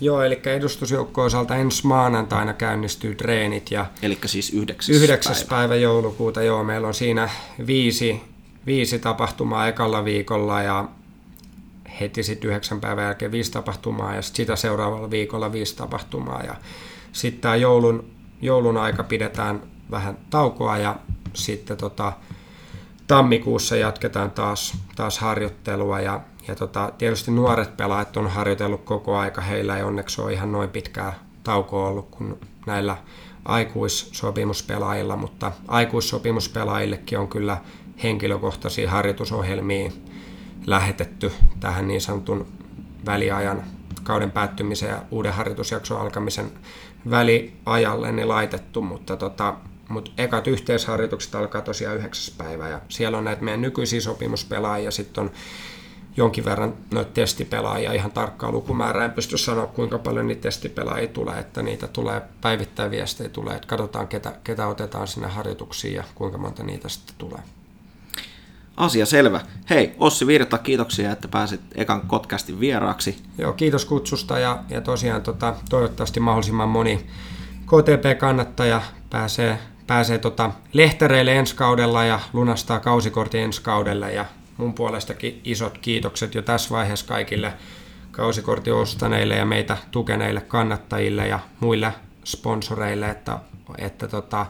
Joo, 0.01 0.23
eli 0.23 0.41
edustusjoukkojen 0.45 1.27
osalta 1.27 1.57
ensi 1.57 1.87
maanantaina 1.87 2.53
käynnistyy 2.53 3.15
treenit. 3.15 3.71
Ja 3.71 3.87
eli 4.03 4.19
siis 4.27 4.51
9. 4.51 4.95
9. 4.95 5.35
päivä. 5.35 5.49
päivä 5.49 5.75
joulukuuta, 5.75 6.43
joo, 6.43 6.65
meillä 6.65 6.89
on 6.89 6.95
siinä 6.95 7.31
viisi, 7.67 8.21
viisi 8.67 8.99
tapahtumaa 8.99 9.69
ekalla 9.69 10.05
viikolla 10.05 10.63
ja 10.63 10.89
heti 12.01 12.23
sitten 12.23 12.51
yhdeksän 12.51 12.81
päivän 12.81 13.05
jälkeen 13.05 13.33
viisi 13.33 13.53
tapahtumaa 13.53 14.15
ja 14.15 14.23
sit 14.23 14.37
sitä 14.37 14.57
seuraavalla 14.57 15.11
viikolla 15.11 15.53
viisi 15.53 15.77
tapahtumaa. 15.77 16.43
Ja 16.43 16.55
sitten 17.13 17.41
tämä 17.41 17.57
joulun, 17.57 18.11
joulun 18.43 18.77
aika 18.77 19.05
pidetään 19.05 19.63
vähän 19.91 20.19
taukoa 20.31 20.79
ja 20.79 20.97
sitten 21.35 21.77
tota, 21.77 22.13
tammikuussa 23.07 23.77
jatketaan 23.77 24.31
taas, 24.31 24.75
taas 24.97 25.19
harjoittelua 25.19 26.01
ja 26.01 26.21
ja 26.49 26.55
tota, 26.55 26.93
tietysti 26.99 27.31
nuoret 27.31 27.77
pelaajat 27.77 28.17
on 28.17 28.31
harjoitellut 28.31 28.85
koko 28.85 29.17
aika, 29.17 29.41
heillä 29.41 29.77
ei 29.77 29.83
onneksi 29.83 30.21
ole 30.21 30.33
ihan 30.33 30.53
noin 30.53 30.71
pitkää 30.71 31.19
taukoa 31.45 31.89
ollut 31.89 32.09
kuin 32.11 32.41
näillä 32.67 32.97
aikuissopimuspelaajilla, 33.45 35.17
mutta 35.17 35.53
aikuissopimuspelaajillekin 35.69 37.19
on 37.19 37.29
kyllä 37.29 37.59
henkilökohtaisia 38.03 38.91
harjoitusohjelmia 38.91 39.91
lähetetty 40.67 41.33
tähän 41.61 41.89
niin 41.89 42.01
sanotun 42.01 42.47
väliajan 43.07 43.63
kauden 44.03 44.31
päättymisen 44.31 44.89
ja 44.89 45.03
uuden 45.11 45.33
harjoitusjakson 45.33 46.01
alkamisen 46.01 46.53
väliajalle 47.11 48.13
niin 48.13 48.29
laitettu, 48.29 48.83
mutta 48.83 49.17
tota, 49.17 49.55
mutta 49.89 50.11
ekat 50.19 50.47
yhteisharjoitukset 50.47 51.35
alkaa 51.35 51.63
tosiaan 51.63 51.97
9. 51.97 52.35
päivä 52.39 52.69
ja 52.69 52.81
siellä 52.89 53.19
on 53.19 53.25
näitä 53.25 53.45
meidän 53.45 53.63
nykyisiä 53.63 54.01
sopimuspelaajia, 54.01 54.91
sitten 54.91 55.25
on 55.25 55.31
jonkin 56.19 56.45
verran 56.45 56.75
noita 56.95 57.11
testipelaajia, 57.12 57.93
ihan 57.93 58.12
tarkkaa 58.12 58.53
lukumäärää, 58.53 59.05
en 59.05 59.11
pysty 59.11 59.39
sanoa 59.39 59.66
kuinka 59.66 59.99
paljon 59.99 60.27
niitä 60.27 60.43
testipelaajia 60.43 61.09
tulee, 61.09 61.39
että 61.39 61.62
niitä 61.62 61.89
tulee 61.89 62.23
päivittäin 62.41 62.91
viestejä 62.91 63.29
tulee, 63.29 63.55
että 63.55 63.69
katsotaan 63.69 64.09
ketä, 64.09 64.33
ketä 64.45 64.66
otetaan 64.66 65.09
sinne 65.09 65.29
harjoituksiin 65.29 65.95
ja 65.95 66.05
kuinka 66.14 66.39
monta 66.39 66.62
niitä 66.62 66.89
sitten 66.89 67.14
tulee. 67.19 67.41
Asia 68.77 69.07
selvä. 69.07 69.41
Hei, 69.71 69.95
Ossi 69.99 70.27
Virta, 70.27 70.59
kiitoksia, 70.59 71.12
että 71.12 71.29
pääsit 71.29 71.61
ekan 71.75 72.01
podcastin 72.01 72.61
vieraaksi. 72.61 73.19
Joo, 73.39 73.53
kiitos 73.53 73.85
kutsusta 73.85 74.39
ja, 74.39 74.59
ja 74.69 74.81
tosiaan 74.81 75.23
tota, 75.23 75.55
toivottavasti 75.71 76.21
mahdollisimman 76.21 76.69
moni 76.69 77.07
KTP-kannattaja 77.66 78.83
pääsee, 79.11 79.59
pääsee 79.87 80.19
tota 80.19 80.51
lehtereille 80.73 81.37
ensi 81.37 81.57
kaudella 81.57 82.05
ja 82.05 82.21
lunastaa 82.33 82.81
kausikortin 82.81 83.41
ensi 83.41 83.62
kaudella 83.62 84.09
ja 84.09 84.25
mun 84.59 84.75
puolestakin 84.75 85.41
isot 85.45 85.79
kiitokset 85.79 86.35
jo 86.35 86.43
tässä 86.43 86.71
vaiheessa 86.71 87.07
kaikille 87.07 87.53
kausikortin 88.11 88.75
ostaneille 88.75 89.37
ja 89.37 89.45
meitä 89.45 89.77
tukeneille 89.91 90.41
kannattajille 90.41 91.29
ja 91.29 91.39
muille 91.61 91.95
sponsoreille, 92.25 93.11
että, 93.11 93.39
että 93.79 94.09
tota, 94.09 94.47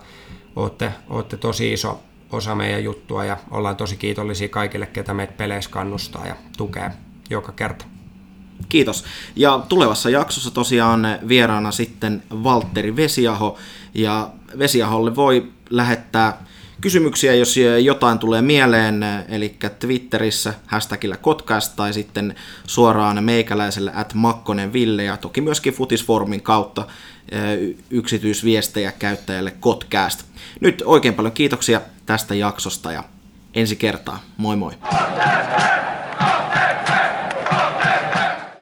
ootte, 0.57 0.93
ootte 1.09 1.37
tosi 1.37 1.73
iso 1.73 2.03
osa 2.33 2.55
meidän 2.55 2.85
juttua 2.85 3.25
ja 3.25 3.37
ollaan 3.51 3.77
tosi 3.77 3.97
kiitollisia 3.97 4.49
kaikille, 4.49 4.87
ketä 4.87 5.15
meitä 5.15 5.33
peleissä 5.33 5.71
kannustaa 5.71 6.27
ja 6.27 6.37
tukee 6.57 6.91
joka 7.31 7.53
kerta. 7.53 7.85
Kiitos. 8.69 9.05
Ja 9.37 9.65
tulevassa 9.69 10.11
jaksossa 10.11 10.51
tosiaan 10.51 11.07
vieraana 11.29 11.73
sitten 11.73 12.23
Valtteri 12.31 12.97
Vesiaho. 12.97 13.59
Ja 13.95 14.31
Vesiaholle 14.59 15.17
voi 15.17 15.53
lähettää 15.71 16.45
kysymyksiä, 16.81 17.35
jos 17.35 17.57
jotain 17.83 18.19
tulee 18.19 18.43
mieleen, 18.43 19.05
eli 19.29 19.57
Twitterissä 19.79 20.55
hashtagillä 20.67 21.17
Kotkast 21.17 21.77
tai 21.77 21.93
sitten 21.93 22.35
suoraan 22.67 23.25
meikäläiselle 23.25 23.93
at 23.95 24.15
Makkonen 24.15 24.73
Ville 24.73 25.05
ja 25.05 25.17
toki 25.17 25.41
myöskin 25.41 25.75
Futisformin 25.75 26.43
kautta 26.43 26.87
yksityisviestejä 27.91 28.93
käyttäjälle 28.93 29.51
Kotkast. 29.61 30.25
Nyt 30.61 30.83
oikein 30.87 31.15
paljon 31.15 31.33
kiitoksia 31.33 31.81
tästä 32.07 32.35
jaksosta 32.35 32.93
ja 32.93 33.05
ensi 33.55 33.77
kertaa. 33.77 34.23
Moi 34.37 34.57
moi! 34.57 34.73